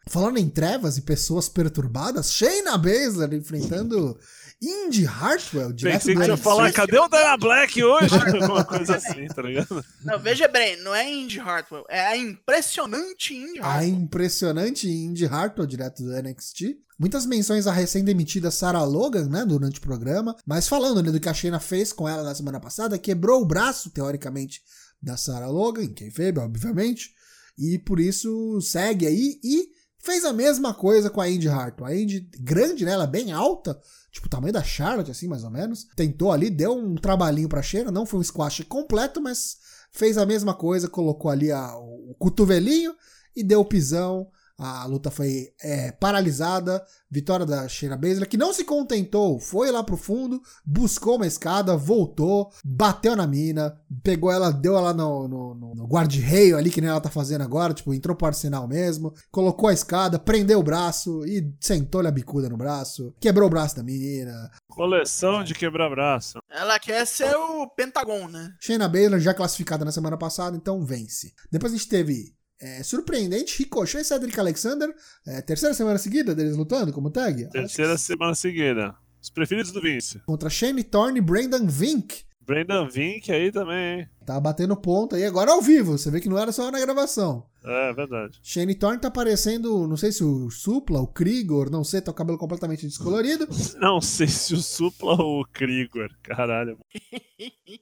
Falando 0.08 0.38
em 0.38 0.50
trevas 0.50 0.98
e 0.98 1.02
pessoas 1.02 1.48
perturbadas, 1.48 2.34
Shayna 2.34 2.78
Baszler 2.78 3.34
enfrentando 3.34 4.20
Indy 4.62 5.06
Hartwell, 5.06 5.72
direto 5.72 5.94
Pensei 5.94 6.16
que 6.16 6.26
ia 6.26 6.36
falar, 6.36 6.72
cadê 6.74 7.00
o 7.00 7.08
Dana 7.08 7.38
Black 7.38 7.82
hoje? 7.82 8.14
Alguma 8.42 8.66
coisa 8.66 8.98
assim, 8.98 9.26
tá 9.28 9.42
ligado? 9.42 9.84
Não, 10.04 10.20
veja 10.20 10.50
bem, 10.50 10.76
não 10.82 10.94
é 10.94 11.10
Indy 11.10 11.40
Hartwell, 11.40 11.86
é 11.88 12.08
a 12.08 12.18
impressionante 12.18 13.34
Indy 13.34 13.60
Hartwell. 13.60 13.80
A 13.80 13.86
impressionante 13.86 14.90
Indy 14.90 15.26
Hartwell, 15.26 15.66
direto 15.66 16.04
do 16.04 16.12
NXT. 16.12 16.78
Muitas 17.00 17.26
menções 17.26 17.68
à 17.68 17.72
recém-demitida 17.72 18.52
Sarah 18.52 18.84
Logan, 18.84 19.30
né, 19.30 19.46
durante 19.46 19.80
o 19.80 19.82
programa, 19.82 20.36
mas 20.46 20.68
falando 20.68 21.02
né, 21.02 21.10
do 21.10 21.20
que 21.20 21.30
a 21.30 21.34
Shayna 21.34 21.62
fez 21.62 21.94
com 21.94 22.10
ela 22.10 22.24
na 22.24 22.36
semana 22.36 22.60
passada, 22.60 23.00
quebrou 23.00 23.42
o 23.42 23.46
braço, 23.46 23.90
teoricamente, 23.92 24.62
da 25.02 25.16
Sarah 25.16 25.48
Logan, 25.48 25.88
quem 25.88 26.12
fez, 26.12 26.36
obviamente, 26.36 27.12
e 27.58 27.80
por 27.80 28.02
isso 28.02 28.60
segue 28.60 29.08
aí 29.08 29.40
e 29.42 29.70
Fez 30.00 30.24
a 30.24 30.32
mesma 30.32 30.74
coisa 30.74 31.10
com 31.10 31.20
a 31.20 31.30
Indy 31.30 31.50
Hartwell. 31.50 31.92
A 31.92 31.96
Indy 31.96 32.30
grande, 32.40 32.86
né? 32.86 32.92
Ela 32.92 33.04
é 33.04 33.08
bem 33.08 33.32
alta, 33.32 33.80
tipo 34.12 34.28
o 34.28 34.30
tamanho 34.30 34.54
da 34.54 34.64
Charlotte, 34.64 35.12
assim, 35.12 35.28
mais 35.28 35.44
ou 35.44 35.50
menos. 35.50 35.88
Tentou 35.96 36.32
ali, 36.32 36.50
deu 36.50 36.74
um 36.74 36.96
trabalhinho 36.96 37.50
pra 37.50 37.62
Sheila. 37.62 37.92
Não 37.92 38.06
foi 38.06 38.20
um 38.20 38.24
squash 38.24 38.64
completo, 38.68 39.22
mas 39.22 39.58
fez 39.92 40.18
a 40.18 40.26
mesma 40.26 40.54
coisa. 40.54 40.88
Colocou 40.88 41.30
ali 41.30 41.52
a, 41.52 41.76
o 41.76 42.16
cotovelinho 42.18 42.96
e 43.36 43.44
deu 43.44 43.60
o 43.60 43.66
pisão. 43.66 44.30
A 44.60 44.86
luta 44.86 45.10
foi 45.10 45.54
é, 45.64 45.92
paralisada. 45.94 46.86
Vitória 47.10 47.46
da 47.46 47.68
Shayna 47.68 47.98
Baszler, 47.98 48.30
que 48.30 48.38
não 48.38 48.54
se 48.54 48.64
contentou, 48.64 49.40
foi 49.40 49.72
lá 49.72 49.84
pro 49.84 49.98
fundo, 49.98 50.40
buscou 50.64 51.16
uma 51.16 51.26
escada, 51.26 51.76
voltou, 51.76 52.52
bateu 52.64 53.16
na 53.16 53.26
mina, 53.26 53.76
pegou 54.04 54.32
ela, 54.32 54.52
deu 54.52 54.78
ela 54.78 54.94
no, 54.94 55.28
no, 55.28 55.56
no, 55.56 55.76
no 55.76 55.88
guarda-reio 55.88 56.56
ali, 56.56 56.70
que 56.70 56.82
nem 56.82 56.90
ela 56.90 57.02
tá 57.02 57.10
fazendo 57.10 57.42
agora, 57.42 57.74
tipo, 57.74 57.96
entrou 57.96 58.16
pro 58.16 58.28
arsenal 58.28 58.68
mesmo, 58.68 59.12
colocou 59.32 59.70
a 59.70 59.74
escada, 59.74 60.20
prendeu 60.20 60.60
o 60.60 60.64
braço 60.64 61.26
e 61.26 61.52
sentou-lhe 61.60 62.08
a 62.08 62.12
bicuda 62.12 62.48
no 62.48 62.58
braço, 62.58 63.12
quebrou 63.20 63.48
o 63.48 63.50
braço 63.50 63.78
da 63.78 63.82
menina. 63.82 64.52
Coleção 64.68 65.44
de 65.44 65.56
quebrar 65.56 65.90
braço. 65.90 66.38
Ela 66.48 66.78
quer 66.78 67.08
ser 67.08 67.36
o 67.36 67.68
Pentagon, 67.70 68.28
né? 68.28 68.54
Shayna 68.60 68.88
Baszler 68.88 69.20
já 69.20 69.34
classificada 69.34 69.84
na 69.84 69.92
semana 69.92 70.18
passada, 70.18 70.56
então 70.56 70.86
vence. 70.86 71.34
Depois 71.52 71.74
a 71.74 71.76
gente 71.76 71.90
teve 71.90 72.38
é, 72.62 72.84
surpreendente, 72.84 73.58
Ricochet 73.58 74.02
e 74.02 74.04
Cedric 74.04 74.40
Alexander. 74.40 74.94
É, 75.26 75.42
terceira 75.42 75.74
semana 75.74 75.98
seguida 75.98 76.36
deles 76.36 76.58
lutando 76.58 76.92
como 76.92 77.10
tag? 77.10 77.50
Terceira 77.50 77.98
semana 77.98 78.36
seguida. 78.36 78.96
Os 79.22 79.30
preferidos 79.30 79.72
do 79.72 79.82
Vince. 79.82 80.20
Contra 80.26 80.50
Shane 80.50 80.84
Thorne 80.84 81.20
e 81.20 81.22
Brendan 81.22 81.66
Vink. 81.68 82.24
Brendan 82.46 82.88
Vink 82.90 83.32
aí 83.32 83.52
também, 83.52 84.00
hein? 84.00 84.10
Tá 84.26 84.40
batendo 84.40 84.76
ponto 84.76 85.16
aí 85.16 85.24
agora 85.24 85.52
ao 85.52 85.62
vivo. 85.62 85.98
Você 85.98 86.10
vê 86.10 86.20
que 86.20 86.28
não 86.28 86.38
era 86.38 86.52
só 86.52 86.72
na 86.72 86.80
gravação. 86.80 87.46
É, 87.64 87.94
verdade. 87.94 88.40
Shane 88.42 88.74
Thorne 88.74 89.00
tá 89.00 89.12
parecendo, 89.12 89.88
não 89.88 89.98
sei 89.98 90.12
se 90.12 90.24
o 90.24 90.50
Supla, 90.50 91.02
o 91.02 91.08
Krigor, 91.08 91.70
não 91.70 91.84
sei, 91.84 92.02
tá 92.02 92.10
o 92.10 92.14
cabelo 92.14 92.38
completamente 92.38 92.88
descolorido. 92.88 93.48
Não 93.80 94.02
sei 94.02 94.28
se 94.28 94.54
o 94.54 94.62
Supla 94.62 95.22
ou 95.22 95.42
o 95.42 95.48
Krigor, 95.48 96.10
caralho. 96.24 96.80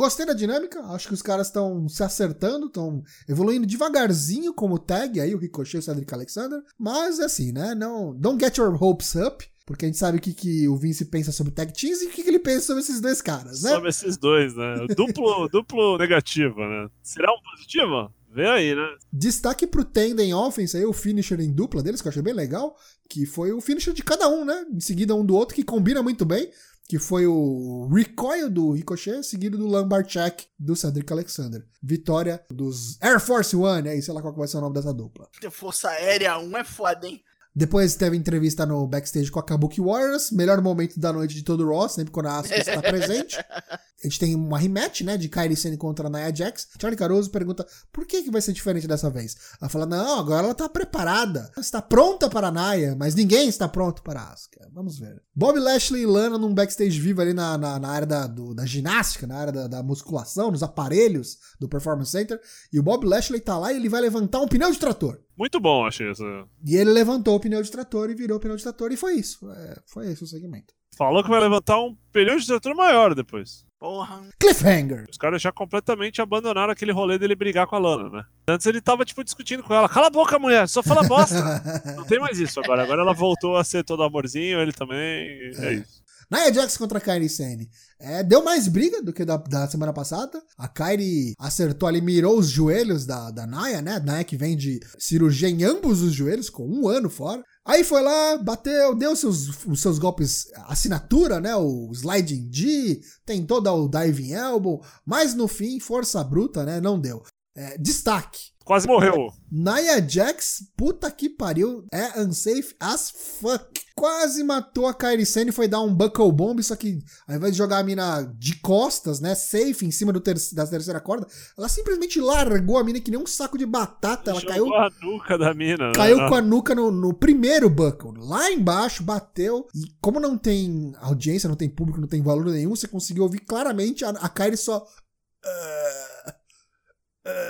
Gostei 0.00 0.24
da 0.24 0.32
dinâmica, 0.32 0.80
acho 0.94 1.08
que 1.08 1.12
os 1.12 1.20
caras 1.20 1.48
estão 1.48 1.86
se 1.86 2.02
acertando, 2.02 2.68
estão 2.68 3.02
evoluindo 3.28 3.66
devagarzinho 3.66 4.54
como 4.54 4.78
tag 4.78 5.20
aí, 5.20 5.34
o 5.34 5.38
Ricochet 5.38 5.76
e 5.76 5.78
o 5.80 5.82
Cedric 5.82 6.14
Alexander, 6.14 6.58
mas 6.78 7.20
assim, 7.20 7.52
né, 7.52 7.74
não, 7.74 8.16
don't 8.16 8.42
get 8.42 8.56
your 8.56 8.82
hopes 8.82 9.14
up, 9.14 9.46
porque 9.66 9.84
a 9.84 9.88
gente 9.88 9.98
sabe 9.98 10.16
o 10.16 10.20
que, 10.22 10.32
que 10.32 10.66
o 10.66 10.74
Vince 10.74 11.04
pensa 11.04 11.32
sobre 11.32 11.52
tag 11.52 11.70
teams 11.74 12.00
e 12.00 12.06
o 12.06 12.10
que, 12.12 12.22
que 12.22 12.30
ele 12.30 12.38
pensa 12.38 12.68
sobre 12.68 12.82
esses 12.82 12.98
dois 12.98 13.20
caras, 13.20 13.62
né? 13.62 13.72
Sobre 13.72 13.90
esses 13.90 14.16
dois, 14.16 14.56
né? 14.56 14.86
Duplo, 14.96 15.46
duplo 15.52 15.98
negativo, 15.98 16.60
né? 16.60 16.88
Será 17.02 17.30
um 17.30 17.42
positivo? 17.42 18.10
Vê 18.32 18.46
aí, 18.46 18.74
né? 18.74 18.96
Destaque 19.12 19.66
pro 19.66 19.84
Tendem 19.84 20.32
Offense 20.32 20.76
aí, 20.76 20.84
o 20.86 20.92
finisher 20.92 21.40
em 21.40 21.52
dupla 21.52 21.82
deles, 21.82 22.00
que 22.00 22.06
eu 22.06 22.10
achei 22.10 22.22
bem 22.22 22.32
legal, 22.32 22.76
que 23.08 23.26
foi 23.26 23.52
o 23.52 23.60
finisher 23.60 23.92
de 23.92 24.04
cada 24.04 24.28
um, 24.28 24.44
né? 24.44 24.64
Em 24.72 24.80
seguida 24.80 25.16
um 25.16 25.26
do 25.26 25.34
outro, 25.34 25.54
que 25.54 25.64
combina 25.64 26.00
muito 26.00 26.24
bem, 26.24 26.48
que 26.90 26.98
foi 26.98 27.24
o 27.24 27.86
recoil 27.86 28.50
do 28.50 28.72
Ricochet, 28.72 29.22
seguido 29.22 29.56
do 29.56 29.64
lumbar 29.64 30.04
check 30.04 30.40
do 30.58 30.74
Cedric 30.74 31.12
Alexander. 31.12 31.64
Vitória 31.80 32.44
dos 32.50 33.00
Air 33.00 33.20
Force 33.20 33.54
One, 33.54 33.88
aí 33.88 34.02
sei 34.02 34.12
lá 34.12 34.20
qual 34.20 34.34
vai 34.34 34.48
ser 34.48 34.56
o 34.56 34.60
nome 34.60 34.74
dessa 34.74 34.92
dupla. 34.92 35.28
Força 35.52 35.88
Aérea 35.88 36.36
1 36.36 36.56
é 36.56 36.64
foda, 36.64 37.06
hein? 37.06 37.22
Depois 37.54 37.94
teve 37.96 38.16
entrevista 38.16 38.64
no 38.64 38.86
backstage 38.86 39.30
com 39.30 39.40
a 39.40 39.42
Kabuki 39.42 39.80
Warriors, 39.80 40.30
melhor 40.30 40.60
momento 40.60 41.00
da 41.00 41.12
noite 41.12 41.34
de 41.34 41.42
todo 41.42 41.66
o 41.66 41.68
Raw, 41.68 41.88
sempre 41.88 42.12
quando 42.12 42.26
a 42.26 42.38
Asuka 42.38 42.58
está 42.58 42.80
presente. 42.80 43.36
A 44.02 44.08
gente 44.08 44.18
tem 44.18 44.34
uma 44.34 44.58
rematch, 44.58 45.02
né, 45.02 45.18
de 45.18 45.28
Kairi 45.28 45.54
Sane 45.54 45.76
contra 45.76 46.06
a 46.06 46.10
Nia 46.10 46.34
Jax. 46.34 46.68
Charlie 46.80 46.96
Caruso 46.96 47.30
pergunta 47.30 47.66
por 47.92 48.06
que, 48.06 48.22
que 48.22 48.30
vai 48.30 48.40
ser 48.40 48.54
diferente 48.54 48.88
dessa 48.88 49.10
vez. 49.10 49.36
Ela 49.60 49.68
fala, 49.68 49.84
não, 49.84 50.18
agora 50.18 50.44
ela 50.44 50.52
está 50.52 50.70
preparada. 50.70 51.50
Ela 51.54 51.60
está 51.60 51.82
pronta 51.82 52.30
para 52.30 52.48
a 52.48 52.50
Nia, 52.50 52.96
mas 52.98 53.14
ninguém 53.14 53.46
está 53.48 53.68
pronto 53.68 54.02
para 54.02 54.22
a 54.22 54.32
Asuka. 54.32 54.70
Vamos 54.72 54.98
ver. 54.98 55.22
Bob 55.34 55.58
Lashley 55.58 56.02
e 56.02 56.06
Lana 56.06 56.38
num 56.38 56.54
backstage 56.54 56.98
vivo 56.98 57.20
ali 57.20 57.34
na, 57.34 57.58
na, 57.58 57.78
na 57.78 57.88
área 57.88 58.06
da, 58.06 58.26
do, 58.26 58.54
da 58.54 58.64
ginástica, 58.64 59.26
na 59.26 59.36
área 59.36 59.52
da, 59.52 59.66
da, 59.66 59.82
musculação, 59.82 60.50
nos 60.50 60.62
aparelhos 60.62 61.36
do 61.60 61.68
Performance 61.68 62.10
Center. 62.10 62.40
E 62.72 62.78
o 62.78 62.82
Bob 62.82 63.04
Lashley 63.06 63.40
tá 63.40 63.58
lá 63.58 63.70
e 63.70 63.76
ele 63.76 63.90
vai 63.90 64.00
levantar 64.00 64.40
um 64.40 64.48
pneu 64.48 64.72
de 64.72 64.78
trator. 64.78 65.20
Muito 65.40 65.58
bom, 65.58 65.86
achei 65.86 66.10
isso. 66.10 66.22
E 66.66 66.76
ele 66.76 66.90
levantou 66.90 67.34
o 67.34 67.40
pneu 67.40 67.62
de 67.62 67.70
trator 67.70 68.10
e 68.10 68.14
virou 68.14 68.36
o 68.36 68.40
pneu 68.40 68.56
de 68.56 68.62
trator 68.62 68.92
e 68.92 68.96
foi 68.96 69.14
isso. 69.14 69.50
É, 69.50 69.80
foi 69.86 70.08
esse 70.12 70.22
o 70.22 70.26
segmento. 70.26 70.74
Falou 70.94 71.24
que 71.24 71.30
vai 71.30 71.40
levantar 71.40 71.80
um 71.80 71.96
pneu 72.12 72.38
de 72.38 72.46
trator 72.46 72.76
maior 72.76 73.14
depois. 73.14 73.64
Porra. 73.78 74.20
Cliffhanger! 74.38 75.06
Os 75.10 75.16
caras 75.16 75.40
já 75.40 75.50
completamente 75.50 76.20
abandonaram 76.20 76.70
aquele 76.70 76.92
rolê 76.92 77.18
dele 77.18 77.34
brigar 77.34 77.66
com 77.66 77.74
a 77.74 77.78
Lana, 77.78 78.10
né? 78.10 78.24
Antes 78.46 78.66
ele 78.66 78.82
tava, 78.82 79.02
tipo, 79.02 79.24
discutindo 79.24 79.62
com 79.62 79.72
ela. 79.72 79.88
Cala 79.88 80.08
a 80.08 80.10
boca, 80.10 80.38
mulher, 80.38 80.68
só 80.68 80.82
fala 80.82 81.08
bosta. 81.08 81.34
Não 81.96 82.04
tem 82.04 82.20
mais 82.20 82.38
isso 82.38 82.60
agora. 82.60 82.82
Agora 82.82 83.00
ela 83.00 83.14
voltou 83.14 83.56
a 83.56 83.64
ser 83.64 83.82
todo 83.82 84.02
amorzinho, 84.02 84.60
ele 84.60 84.72
também. 84.72 84.98
É, 84.98 85.64
é 85.64 85.72
isso. 85.72 86.02
Nia 86.30 86.52
Jax 86.52 86.76
contra 86.76 87.00
Kairi 87.00 87.28
Sane. 87.28 87.68
É, 87.98 88.22
deu 88.22 88.42
mais 88.44 88.68
briga 88.68 89.02
do 89.02 89.12
que 89.12 89.24
da, 89.24 89.36
da, 89.36 89.68
semana 89.68 89.92
passada. 89.92 90.40
A 90.56 90.68
Kairi 90.68 91.34
acertou 91.38 91.88
ali, 91.88 92.00
mirou 92.00 92.38
os 92.38 92.48
joelhos 92.48 93.04
da, 93.04 93.30
da 93.32 93.46
Naya, 93.46 93.82
né? 93.82 93.98
Naya 93.98 94.22
que 94.22 94.36
vem 94.36 94.56
de 94.56 94.78
cirurgia 94.96 95.48
em 95.48 95.64
ambos 95.64 96.00
os 96.00 96.12
joelhos, 96.12 96.48
com 96.48 96.66
um 96.66 96.88
ano 96.88 97.10
fora. 97.10 97.42
Aí 97.66 97.82
foi 97.82 98.00
lá, 98.00 98.38
bateu, 98.38 98.94
deu 98.94 99.14
seus, 99.16 99.66
os 99.66 99.80
seus 99.80 99.98
golpes, 99.98 100.46
assinatura, 100.68 101.40
né? 101.40 101.54
O 101.56 101.90
sliding 101.92 102.48
D, 102.48 103.00
tentou 103.26 103.60
dar 103.60 103.74
o 103.74 103.88
diving 103.88 104.32
elbow, 104.32 104.82
mas 105.04 105.34
no 105.34 105.48
fim, 105.48 105.80
força 105.80 106.22
bruta, 106.22 106.64
né? 106.64 106.80
Não 106.80 106.98
deu. 106.98 107.22
É, 107.56 107.76
destaque. 107.76 108.50
Quase 108.64 108.86
morreu. 108.86 109.32
Nia 109.50 110.06
Jax, 110.06 110.62
puta 110.76 111.10
que 111.10 111.28
pariu, 111.28 111.84
é 111.92 112.20
unsafe 112.20 112.74
as 112.78 113.10
fuck. 113.10 113.80
Quase 113.96 114.44
matou 114.44 114.86
a 114.86 114.94
Kairi 114.94 115.26
Sane 115.26 115.50
e 115.50 115.52
foi 115.52 115.66
dar 115.66 115.80
um 115.80 115.92
buckle 115.92 116.30
bomb, 116.30 116.62
só 116.62 116.76
que 116.76 117.00
ao 117.26 117.36
invés 117.36 117.52
de 117.52 117.58
jogar 117.58 117.78
a 117.78 117.82
mina 117.82 118.22
de 118.38 118.60
costas, 118.60 119.20
né, 119.20 119.34
safe 119.34 119.84
em 119.84 119.90
cima 119.90 120.12
do 120.12 120.20
ter 120.20 120.36
da 120.52 120.66
terceira 120.66 121.00
corda, 121.00 121.26
ela 121.58 121.68
simplesmente 121.68 122.20
largou 122.20 122.78
a 122.78 122.84
mina 122.84 123.00
que 123.00 123.10
nem 123.10 123.20
um 123.20 123.26
saco 123.26 123.58
de 123.58 123.66
batata. 123.66 124.30
Ela 124.30 124.40
Jogou 124.40 124.70
caiu. 124.70 124.74
a 124.74 124.90
nuca 125.02 125.36
da 125.36 125.52
mina. 125.52 125.92
Caiu 125.92 126.16
né? 126.18 126.28
com 126.28 126.34
a 126.34 126.40
nuca 126.40 126.74
no, 126.74 126.90
no, 126.90 127.12
primeiro 127.12 127.68
buckle. 127.68 128.12
Lá 128.18 128.50
embaixo, 128.50 129.02
bateu. 129.02 129.66
E 129.74 129.90
como 130.00 130.20
não 130.20 130.38
tem 130.38 130.92
audiência, 131.00 131.48
não 131.48 131.56
tem 131.56 131.68
público, 131.68 132.00
não 132.00 132.08
tem 132.08 132.22
valor 132.22 132.46
nenhum, 132.46 132.76
você 132.76 132.86
conseguiu 132.86 133.24
ouvir 133.24 133.40
claramente 133.40 134.04
a, 134.04 134.10
a 134.10 134.28
Kairi 134.28 134.56
só. 134.56 134.78
Uh... 134.78 136.09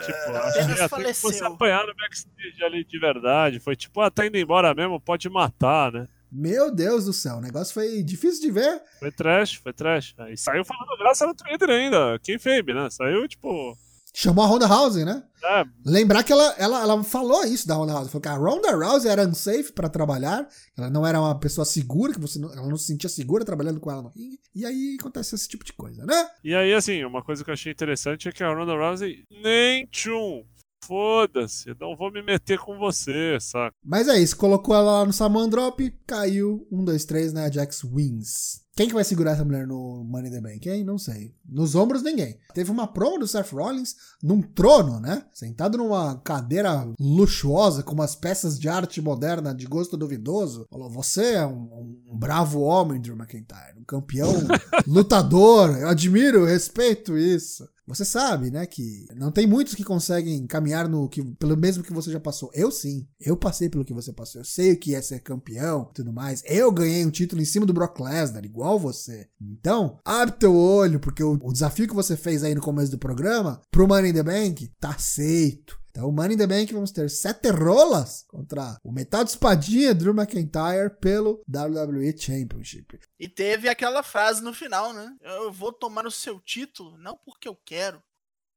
Tipo, 0.05 0.37
até 0.37 1.03
que 1.05 1.15
fosse 1.15 1.45
apanhar 1.45 1.87
no 1.87 1.95
backstage 1.95 2.65
ali 2.65 2.85
de 2.85 2.99
verdade. 2.99 3.61
Foi 3.61 3.77
tipo, 3.77 4.01
ah, 4.01 4.11
tá 4.11 4.27
indo 4.27 4.37
embora 4.39 4.75
mesmo, 4.75 5.01
pode 5.01 5.29
matar, 5.29 5.93
né? 5.93 6.07
Meu 6.33 6.73
Deus 6.73 7.07
do 7.07 7.13
céu, 7.13 7.37
o 7.37 7.41
negócio 7.41 7.75
foi 7.75 8.03
difícil 8.05 8.41
de 8.41 8.53
ver. 8.53 8.81
Foi 9.01 9.11
trash, 9.11 9.55
foi 9.57 9.73
trash. 9.73 10.15
E 10.31 10.37
saiu 10.37 10.65
falando 10.65 10.97
graça 10.99 11.27
no 11.27 11.35
Twitter 11.35 11.69
ainda. 11.69 12.19
Quem 12.23 12.39
fez, 12.39 12.65
né? 12.65 12.89
Saiu, 12.91 13.27
tipo. 13.27 13.77
Chamou 14.13 14.45
a 14.45 14.49
Ronda 14.49 14.67
Rousey, 14.67 15.05
né? 15.05 15.23
É. 15.43 15.65
Lembrar 15.85 16.23
que 16.23 16.33
ela, 16.33 16.55
ela, 16.59 16.83
ela 16.83 17.05
falou 17.05 17.45
isso 17.45 17.67
da 17.67 17.75
Ronda 17.75 17.93
Rousey. 17.93 18.11
Falou 18.11 18.23
que 18.23 18.29
a 18.29 18.37
Ronda 18.37 18.77
Rousey 18.77 19.11
era 19.11 19.27
unsafe 19.27 19.73
para 19.73 19.89
trabalhar. 19.89 20.47
Ela 20.77 20.91
não 20.91 21.07
era 21.07 21.21
uma 21.21 21.39
pessoa 21.39 21.65
segura, 21.65 22.13
que 22.13 22.21
você 22.21 22.39
não, 22.39 22.53
ela 22.53 22.69
não 22.69 22.77
se 22.77 22.87
sentia 22.87 23.09
segura 23.09 23.45
trabalhando 23.45 23.81
com 23.81 23.91
ela 23.91 24.03
no 24.03 24.09
ringue. 24.09 24.39
E 24.55 24.67
aí 24.67 24.97
acontece 24.99 25.35
esse 25.35 25.49
tipo 25.49 25.65
de 25.65 25.73
coisa, 25.73 26.05
né? 26.05 26.29
E 26.43 26.55
aí, 26.55 26.75
assim, 26.75 27.05
uma 27.05 27.23
coisa 27.23 27.45
que 27.45 27.51
eu 27.51 27.55
achei 27.55 27.73
interessante 27.73 28.29
é 28.29 28.33
que 28.33 28.43
a 28.43 28.53
Ronda 28.53 28.75
Rousey 28.75 29.25
nem 29.43 29.87
tchum. 29.87 30.45
Foda-se, 30.83 31.77
não 31.79 31.95
vou 31.95 32.11
me 32.11 32.23
meter 32.23 32.59
com 32.59 32.79
você, 32.79 33.39
saca? 33.39 33.75
Mas 33.85 34.09
é 34.09 34.19
isso, 34.19 34.37
colocou 34.37 34.75
ela 34.75 35.01
lá 35.01 35.05
no 35.05 35.13
Saman 35.13 35.49
Drop, 35.49 35.91
caiu, 36.07 36.67
um, 36.73 36.83
dois, 36.83 37.05
três, 37.05 37.33
né? 37.33 37.53
Jax 37.53 37.85
wins. 37.85 38.63
Quem 38.81 38.89
que 38.89 38.95
vai 38.95 39.05
segurar 39.05 39.33
essa 39.33 39.45
mulher 39.45 39.67
no 39.67 40.03
Money 40.05 40.31
the 40.31 40.41
Bank, 40.41 40.67
hein? 40.67 40.83
Não 40.83 40.97
sei. 40.97 41.35
Nos 41.47 41.75
ombros, 41.75 42.03
ninguém. 42.03 42.39
Teve 42.55 42.71
uma 42.71 42.87
promo 42.87 43.19
do 43.19 43.29
Seth 43.29 43.53
Rollins 43.53 43.95
num 44.23 44.41
trono, 44.41 44.99
né? 44.99 45.23
Sentado 45.35 45.77
numa 45.77 46.17
cadeira 46.25 46.89
luxuosa 46.99 47.83
com 47.83 47.93
umas 47.93 48.17
peças 48.17 48.59
de 48.59 48.71
arte 48.71 49.03
moderna 49.03 49.55
de 49.55 49.67
gosto 49.67 49.99
duvidoso. 49.99 50.67
Falou, 50.71 50.89
você 50.89 51.35
é 51.35 51.47
um, 51.47 52.01
um 52.11 52.19
bravo 52.19 52.61
homem, 52.61 52.99
Drew 52.99 53.15
McIntyre. 53.15 53.79
Um 53.79 53.85
campeão 53.85 54.33
lutador. 54.89 55.77
Eu 55.77 55.89
admiro, 55.91 56.47
respeito 56.47 57.19
isso. 57.19 57.69
Você 57.91 58.05
sabe, 58.05 58.53
né, 58.53 58.67
que 58.67 59.07
não 59.17 59.33
tem 59.33 59.49
muitos 59.49 59.75
que 59.75 59.83
conseguem 59.83 60.47
caminhar 60.47 60.89
no 60.89 61.09
que 61.09 61.25
pelo 61.35 61.57
mesmo 61.57 61.83
que 61.83 61.93
você 61.93 62.13
já 62.13 62.21
passou. 62.21 62.49
Eu 62.55 62.71
sim. 62.71 63.07
Eu 63.21 63.37
passei 63.37 63.69
pelo 63.69 63.85
que 63.85 63.93
você 63.93 64.13
passou. 64.13 64.41
Eu 64.41 64.45
sei 64.45 64.73
o 64.73 64.79
que 64.79 64.95
é 64.95 65.03
ser 65.03 65.21
campeão 65.21 65.89
e 65.91 65.95
tudo 65.95 66.13
mais. 66.13 66.43
Eu 66.47 66.71
ganhei 66.71 67.05
um 67.05 67.11
título 67.11 67.43
em 67.43 67.45
cima 67.45 67.67
do 67.67 67.73
Brock 67.73 67.99
Lesnar, 67.99 68.45
igual 68.45 68.79
você. 68.79 69.27
Então, 69.41 69.99
abre 70.05 70.37
teu 70.37 70.55
olho, 70.55 71.01
porque 71.01 71.23
o, 71.23 71.33
o 71.43 71.53
desafio 71.53 71.89
que 71.89 71.95
você 71.95 72.17
fez 72.17 72.45
aí 72.45 72.55
no 72.55 72.61
começo 72.61 72.93
do 72.93 72.99
programa 72.99 73.61
pro 73.73 73.89
Money 73.89 74.13
in 74.13 74.15
the 74.15 74.23
Bank 74.23 74.71
tá 74.79 74.91
aceito. 74.91 75.81
Então, 75.91 76.09
o 76.09 76.13
Money 76.13 76.35
in 76.35 76.39
the 76.39 76.47
Bank 76.47 76.73
vamos 76.73 76.93
ter 76.93 77.11
sete 77.11 77.51
rolas 77.51 78.25
contra 78.29 78.79
o 78.85 78.93
metal 78.93 79.25
de 79.25 79.31
espadinha 79.31 79.95
Drew 79.95 80.15
McIntyre 80.15 80.91
pelo 81.01 81.43
WWE 81.49 82.17
Championship. 82.17 83.01
E 83.19 83.29
teve 83.29 83.69
aquela 83.69 84.03
frase 84.03 84.43
no 84.43 84.55
final, 84.55 84.93
né? 84.93 85.17
Eu 85.21 85.53
vou 85.53 85.73
tomar 85.73 86.07
o 86.07 86.11
seu 86.11 86.39
título, 86.41 86.97
não 86.99 87.17
porque 87.17 87.49
eu 87.49 87.57
quero, 87.65 88.01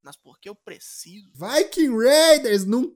mas 0.03 0.15
porque 0.15 0.47
eu 0.47 0.55
preciso. 0.55 1.31
Viking 1.33 1.97
Raiders 1.97 2.65
num 2.65 2.93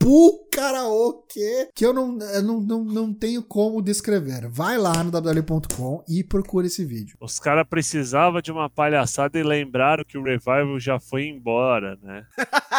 pool 0.00 0.48
karaokê 0.50 1.68
que 1.74 1.84
eu 1.84 1.92
não, 1.92 2.18
eu 2.18 2.42
não, 2.42 2.60
não, 2.60 2.84
não 2.84 3.14
tenho 3.14 3.42
como 3.42 3.82
descrever. 3.82 4.48
Vai 4.48 4.78
lá 4.78 5.04
no 5.04 5.10
www.com 5.10 6.02
e 6.08 6.24
procura 6.24 6.66
esse 6.66 6.84
vídeo. 6.84 7.16
Os 7.20 7.38
caras 7.38 7.66
precisavam 7.68 8.40
de 8.40 8.50
uma 8.50 8.68
palhaçada 8.70 9.38
e 9.38 9.42
lembraram 9.42 10.02
que 10.04 10.16
o 10.16 10.22
Revival 10.22 10.80
já 10.80 10.98
foi 10.98 11.26
embora, 11.28 11.98
né? 12.02 12.24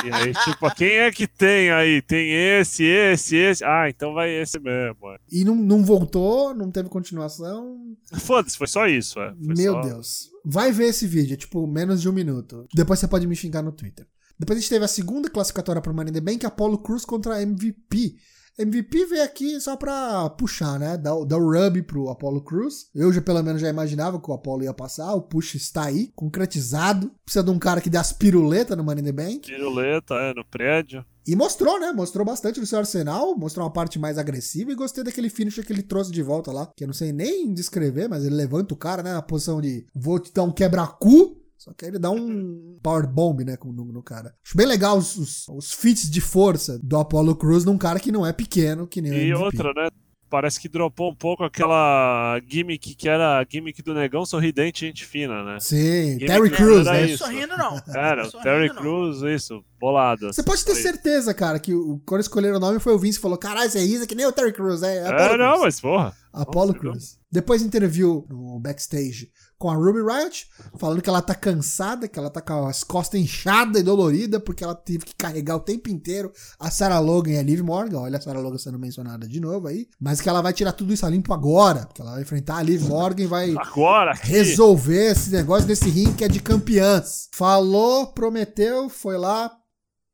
E 0.03 0.11
aí, 0.11 0.33
tipo, 0.43 0.73
quem 0.75 0.93
é 0.97 1.11
que 1.11 1.27
tem 1.27 1.71
aí? 1.71 2.01
Tem 2.01 2.31
esse, 2.59 2.83
esse, 2.83 3.35
esse. 3.35 3.63
Ah, 3.63 3.87
então 3.87 4.13
vai 4.13 4.29
esse 4.31 4.59
mesmo. 4.59 4.97
é. 5.11 5.17
E 5.31 5.45
não, 5.45 5.55
não 5.55 5.83
voltou, 5.85 6.55
não 6.55 6.71
teve 6.71 6.89
continuação. 6.89 7.77
Foda-se, 8.19 8.57
foi 8.57 8.67
só 8.67 8.87
isso. 8.87 9.19
É. 9.19 9.33
Foi 9.45 9.53
Meu 9.55 9.73
só- 9.73 9.81
Deus. 9.81 10.31
Vai 10.43 10.71
ver 10.71 10.85
esse 10.85 11.05
vídeo, 11.05 11.35
é 11.35 11.37
tipo 11.37 11.67
menos 11.67 12.01
de 12.01 12.09
um 12.09 12.11
minuto. 12.13 12.65
Depois 12.73 12.97
você 12.99 13.07
pode 13.07 13.27
me 13.27 13.35
xingar 13.35 13.61
no 13.61 13.71
Twitter. 13.71 14.07
Depois 14.41 14.57
a 14.57 14.59
gente 14.59 14.69
teve 14.71 14.83
a 14.83 14.87
segunda 14.87 15.29
classificatória 15.29 15.81
para 15.83 15.93
Money 15.93 16.09
in 16.09 16.13
the 16.15 16.19
Bank, 16.19 16.43
Apollo 16.45 16.79
Cruz 16.79 17.05
contra 17.05 17.35
a 17.35 17.41
MVP. 17.43 18.15
MVP 18.57 19.05
veio 19.05 19.23
aqui 19.23 19.59
só 19.61 19.75
pra 19.77 20.29
puxar, 20.31 20.77
né? 20.79 20.97
Dar, 20.97 21.15
o- 21.15 21.25
dar 21.25 21.37
o 21.37 21.49
rub 21.51 21.83
pro 21.83 22.09
Apollo 22.09 22.41
Cruz. 22.43 22.87
Eu 22.93 23.13
já 23.13 23.21
pelo 23.21 23.41
menos 23.43 23.61
já 23.61 23.69
imaginava 23.69 24.19
que 24.19 24.29
o 24.29 24.33
Apollo 24.33 24.63
ia 24.63 24.73
passar. 24.73 25.13
O 25.13 25.21
push 25.21 25.55
está 25.55 25.85
aí, 25.85 26.11
concretizado. 26.15 27.11
Precisa 27.23 27.43
de 27.43 27.51
um 27.51 27.59
cara 27.59 27.79
que 27.79 27.89
dê 27.89 27.97
as 27.97 28.11
piruletas 28.11 28.75
no 28.75 28.83
Money 28.83 29.01
in 29.01 29.05
the 29.05 29.11
Bank. 29.11 29.47
Piruleta, 29.47 30.15
é, 30.15 30.33
no 30.33 30.43
prédio. 30.43 31.05
E 31.25 31.35
mostrou, 31.35 31.79
né? 31.79 31.91
Mostrou 31.91 32.25
bastante 32.25 32.59
do 32.59 32.65
seu 32.65 32.79
arsenal, 32.79 33.37
mostrou 33.37 33.63
uma 33.65 33.71
parte 33.71 33.99
mais 33.99 34.17
agressiva 34.17 34.71
e 34.71 34.75
gostei 34.75 35.03
daquele 35.03 35.29
finisher 35.29 35.63
que 35.63 35.71
ele 35.71 35.83
trouxe 35.83 36.11
de 36.11 36.23
volta 36.23 36.51
lá. 36.51 36.67
Que 36.75 36.83
eu 36.83 36.87
não 36.87 36.95
sei 36.95 37.13
nem 37.13 37.53
descrever, 37.53 38.09
mas 38.09 38.25
ele 38.25 38.35
levanta 38.35 38.73
o 38.73 38.77
cara, 38.77 39.03
né? 39.03 39.13
Na 39.13 39.21
posição 39.21 39.61
de 39.61 39.85
vou 39.95 40.19
te 40.19 40.33
dar 40.33 40.43
um 40.43 40.51
quebra-cu. 40.51 41.30
Só 41.63 41.71
que 41.77 41.85
aí 41.85 41.91
ele 41.91 41.99
dá 41.99 42.09
um 42.09 42.79
power 42.81 43.05
bomb, 43.07 43.43
né? 43.45 43.55
com- 43.55 43.71
No, 43.71 43.85
no 43.85 44.01
cara. 44.01 44.33
Acho 44.43 44.57
bem 44.57 44.65
legal 44.65 44.97
os, 44.97 45.15
os, 45.15 45.47
os 45.47 45.71
feats 45.71 46.09
de 46.09 46.19
força 46.19 46.79
do 46.81 46.97
Apollo 46.97 47.35
Cruz 47.35 47.63
num 47.63 47.77
cara 47.77 47.99
que 47.99 48.11
não 48.11 48.25
é 48.25 48.33
pequeno, 48.33 48.87
que 48.87 48.99
nem 48.99 49.11
o 49.11 49.15
E 49.15 49.33
outra, 49.35 49.71
né? 49.75 49.89
Parece 50.27 50.59
que 50.59 50.67
dropou 50.69 51.11
um 51.11 51.15
pouco 51.15 51.43
aquela 51.43 52.39
gimmick 52.49 52.95
que 52.95 53.07
era 53.07 53.37
a 53.39 53.45
gimmick 53.47 53.83
do 53.83 53.93
negão 53.93 54.25
sorridente 54.25 54.83
e 54.83 54.87
gente 54.87 55.05
fina, 55.05 55.43
né? 55.43 55.59
Sim, 55.59 56.13
Gimmick 56.19 56.25
Terry 56.25 56.49
não 56.49 56.57
Crews, 56.57 56.87
era 56.87 56.97
né? 57.01 57.05
isso. 57.11 57.23
Sorrindo 57.25 57.57
não. 57.57 57.81
Era, 57.93 58.21
o 58.23 58.31
Sorrindo, 58.31 58.43
Terry. 58.49 58.69
Crews, 58.69 59.21
isso, 59.23 59.63
bolado. 59.79 60.33
Você 60.33 60.41
pode 60.41 60.63
ter 60.65 60.71
Foi. 60.73 60.81
certeza, 60.81 61.33
cara, 61.33 61.59
que 61.59 61.73
o, 61.75 62.01
quando 62.05 62.21
escolheram 62.21 62.55
o 62.57 62.59
nome 62.61 62.79
foi 62.79 62.93
o 62.93 62.97
Vince 62.97 63.17
que 63.19 63.21
falou: 63.21 63.37
caralho, 63.37 63.69
você 63.69 63.79
é 63.79 63.83
Isa 63.83 64.07
que 64.07 64.15
nem 64.15 64.25
o 64.25 64.31
Terry 64.31 64.53
Crews, 64.53 64.81
é? 64.83 64.97
é 64.99 65.07
Apollo 65.07 65.33
É, 65.33 65.37
não, 65.37 65.49
Crews." 65.51 65.61
mas 65.61 65.79
porra. 65.81 66.13
Apollo 66.33 66.67
Nossa, 66.67 66.79
Crews. 66.79 67.17
Depois 67.29 67.61
interviu 67.61 68.25
no 68.29 68.57
backstage 68.57 69.29
com 69.61 69.69
a 69.69 69.75
Ruby 69.75 69.99
Riot, 69.99 70.47
falando 70.75 71.03
que 71.03 71.09
ela 71.09 71.21
tá 71.21 71.35
cansada, 71.35 72.07
que 72.07 72.17
ela 72.17 72.31
tá 72.31 72.41
com 72.41 72.65
as 72.65 72.83
costas 72.83 73.21
inchadas 73.21 73.79
e 73.79 73.85
dolorida, 73.85 74.39
porque 74.39 74.63
ela 74.63 74.73
teve 74.73 75.05
que 75.05 75.13
carregar 75.15 75.55
o 75.55 75.59
tempo 75.59 75.87
inteiro 75.87 76.31
a 76.59 76.71
Sarah 76.71 76.97
Logan 76.97 77.33
e 77.33 77.37
a 77.37 77.43
Liv 77.43 77.61
Morgan. 77.61 77.99
Olha 77.99 78.17
a 78.17 78.21
Sarah 78.21 78.39
Logan 78.39 78.57
sendo 78.57 78.79
mencionada 78.79 79.27
de 79.27 79.39
novo 79.39 79.67
aí. 79.67 79.87
Mas 79.99 80.19
que 80.19 80.27
ela 80.27 80.41
vai 80.41 80.51
tirar 80.51 80.71
tudo 80.71 80.91
isso 80.91 81.05
a 81.05 81.09
limpo 81.11 81.31
agora, 81.31 81.85
porque 81.85 82.01
ela 82.01 82.13
vai 82.13 82.23
enfrentar 82.23 82.57
a 82.57 82.63
Liv 82.63 82.81
Morgan 82.87 83.21
e 83.21 83.27
vai 83.27 83.55
Agora, 83.55 84.13
aqui. 84.13 84.31
resolver 84.31 85.11
esse 85.11 85.29
negócio 85.29 85.67
desse 85.67 85.87
ringue 85.87 86.15
que 86.15 86.23
é 86.23 86.27
de 86.27 86.39
campeãs. 86.39 87.29
Falou, 87.31 88.07
prometeu, 88.07 88.89
foi 88.89 89.19
lá, 89.19 89.51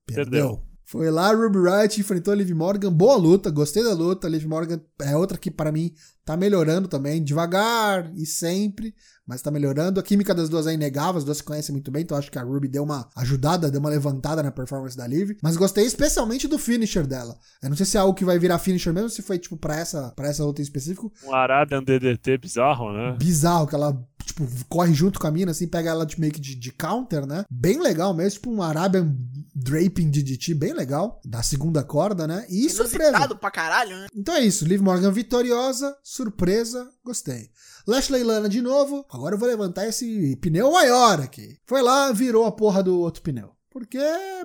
perdeu. 0.05 0.25
Perdeu. 0.25 0.67
Foi 0.89 1.11
lá, 1.11 1.33
Ruby 1.33 1.59
Riot 1.59 1.99
enfrentou 1.99 2.31
a 2.31 2.37
Liv 2.37 2.49
Morgan. 2.51 2.89
Boa 2.89 3.17
luta, 3.17 3.51
gostei 3.51 3.83
da 3.83 3.93
luta. 3.93 4.25
A 4.25 4.29
Liv 4.29 4.45
Morgan 4.45 4.79
é 5.01 5.17
outra 5.17 5.37
que, 5.37 5.51
para 5.51 5.69
mim, 5.69 5.93
tá 6.23 6.37
melhorando 6.37 6.87
também. 6.87 7.21
Devagar 7.21 8.09
e 8.15 8.25
sempre, 8.25 8.95
mas 9.27 9.41
tá 9.41 9.51
melhorando. 9.51 9.99
A 9.99 10.03
química 10.03 10.33
das 10.33 10.47
duas 10.47 10.65
é 10.67 10.73
inegável, 10.73 11.17
as 11.17 11.23
duas 11.25 11.37
se 11.37 11.43
conhecem 11.43 11.73
muito 11.73 11.91
bem, 11.91 12.03
então 12.03 12.17
acho 12.17 12.31
que 12.31 12.39
a 12.39 12.43
Ruby 12.43 12.67
deu 12.67 12.83
uma 12.83 13.09
ajudada, 13.15 13.69
deu 13.69 13.79
uma 13.79 13.89
levantada 13.89 14.41
na 14.41 14.51
performance 14.51 14.95
da 14.95 15.05
Liv. 15.05 15.37
Mas 15.43 15.57
gostei 15.57 15.85
especialmente 15.85 16.47
do 16.47 16.57
finisher 16.57 17.05
dela. 17.05 17.37
Eu 17.61 17.69
não 17.69 17.75
sei 17.75 17.85
se 17.85 17.97
é 17.97 17.99
algo 17.99 18.13
que 18.13 18.23
vai 18.25 18.39
virar 18.39 18.57
finisher 18.59 18.93
mesmo, 18.93 19.09
se 19.09 19.21
foi, 19.21 19.37
tipo, 19.37 19.57
pra 19.57 19.75
essa, 19.77 20.11
pra 20.15 20.29
essa 20.29 20.43
luta 20.43 20.61
em 20.61 20.63
específico. 20.63 21.11
Um 21.25 21.35
Arabian 21.35 21.83
DDT 21.83 22.37
bizarro, 22.37 22.93
né? 22.93 23.17
Bizarro, 23.19 23.67
que 23.67 23.75
ela, 23.75 24.01
tipo, 24.23 24.47
corre 24.69 24.93
junto 24.93 25.19
com 25.19 25.27
a 25.27 25.31
mina, 25.31 25.51
assim, 25.51 25.67
pega 25.67 25.89
ela 25.89 26.05
de 26.05 26.19
meio 26.19 26.31
que 26.31 26.39
de, 26.39 26.55
de 26.55 26.71
counter, 26.71 27.25
né? 27.25 27.43
Bem 27.51 27.81
legal 27.81 28.13
mesmo, 28.13 28.39
tipo 28.39 28.51
um 28.51 28.61
Arabian 28.61 29.13
Draping 29.59 30.11
DDT, 30.11 30.53
bem 30.53 30.71
legal, 30.71 31.19
da 31.25 31.41
segunda 31.41 31.83
corda, 31.83 32.27
né? 32.27 32.45
E 32.47 32.69
surpresa. 32.69 33.09
Inusitado 33.09 33.37
pra 33.37 33.49
caralho, 33.49 33.97
né? 33.97 34.07
Então 34.15 34.35
é 34.35 34.41
isso, 34.41 34.63
Liv 34.63 34.79
Morgan 34.81 35.11
vitoriosa, 35.11 35.97
surpresa, 36.03 36.87
gostei. 37.03 37.49
Lashley 37.87 38.21
Lana 38.21 38.47
de 38.47 38.61
novo, 38.61 39.03
agora 39.09 39.33
eu 39.33 39.39
vou 39.39 39.47
levantar 39.47 39.87
esse 39.87 40.35
pneu 40.35 40.71
maior 40.71 41.19
aqui. 41.21 41.57
Foi 41.65 41.81
lá, 41.81 42.11
virou 42.11 42.45
a 42.45 42.51
porra 42.51 42.83
do 42.83 42.99
outro 42.99 43.23
pneu. 43.23 43.56
Por 43.77 43.85
quê? 43.85 43.99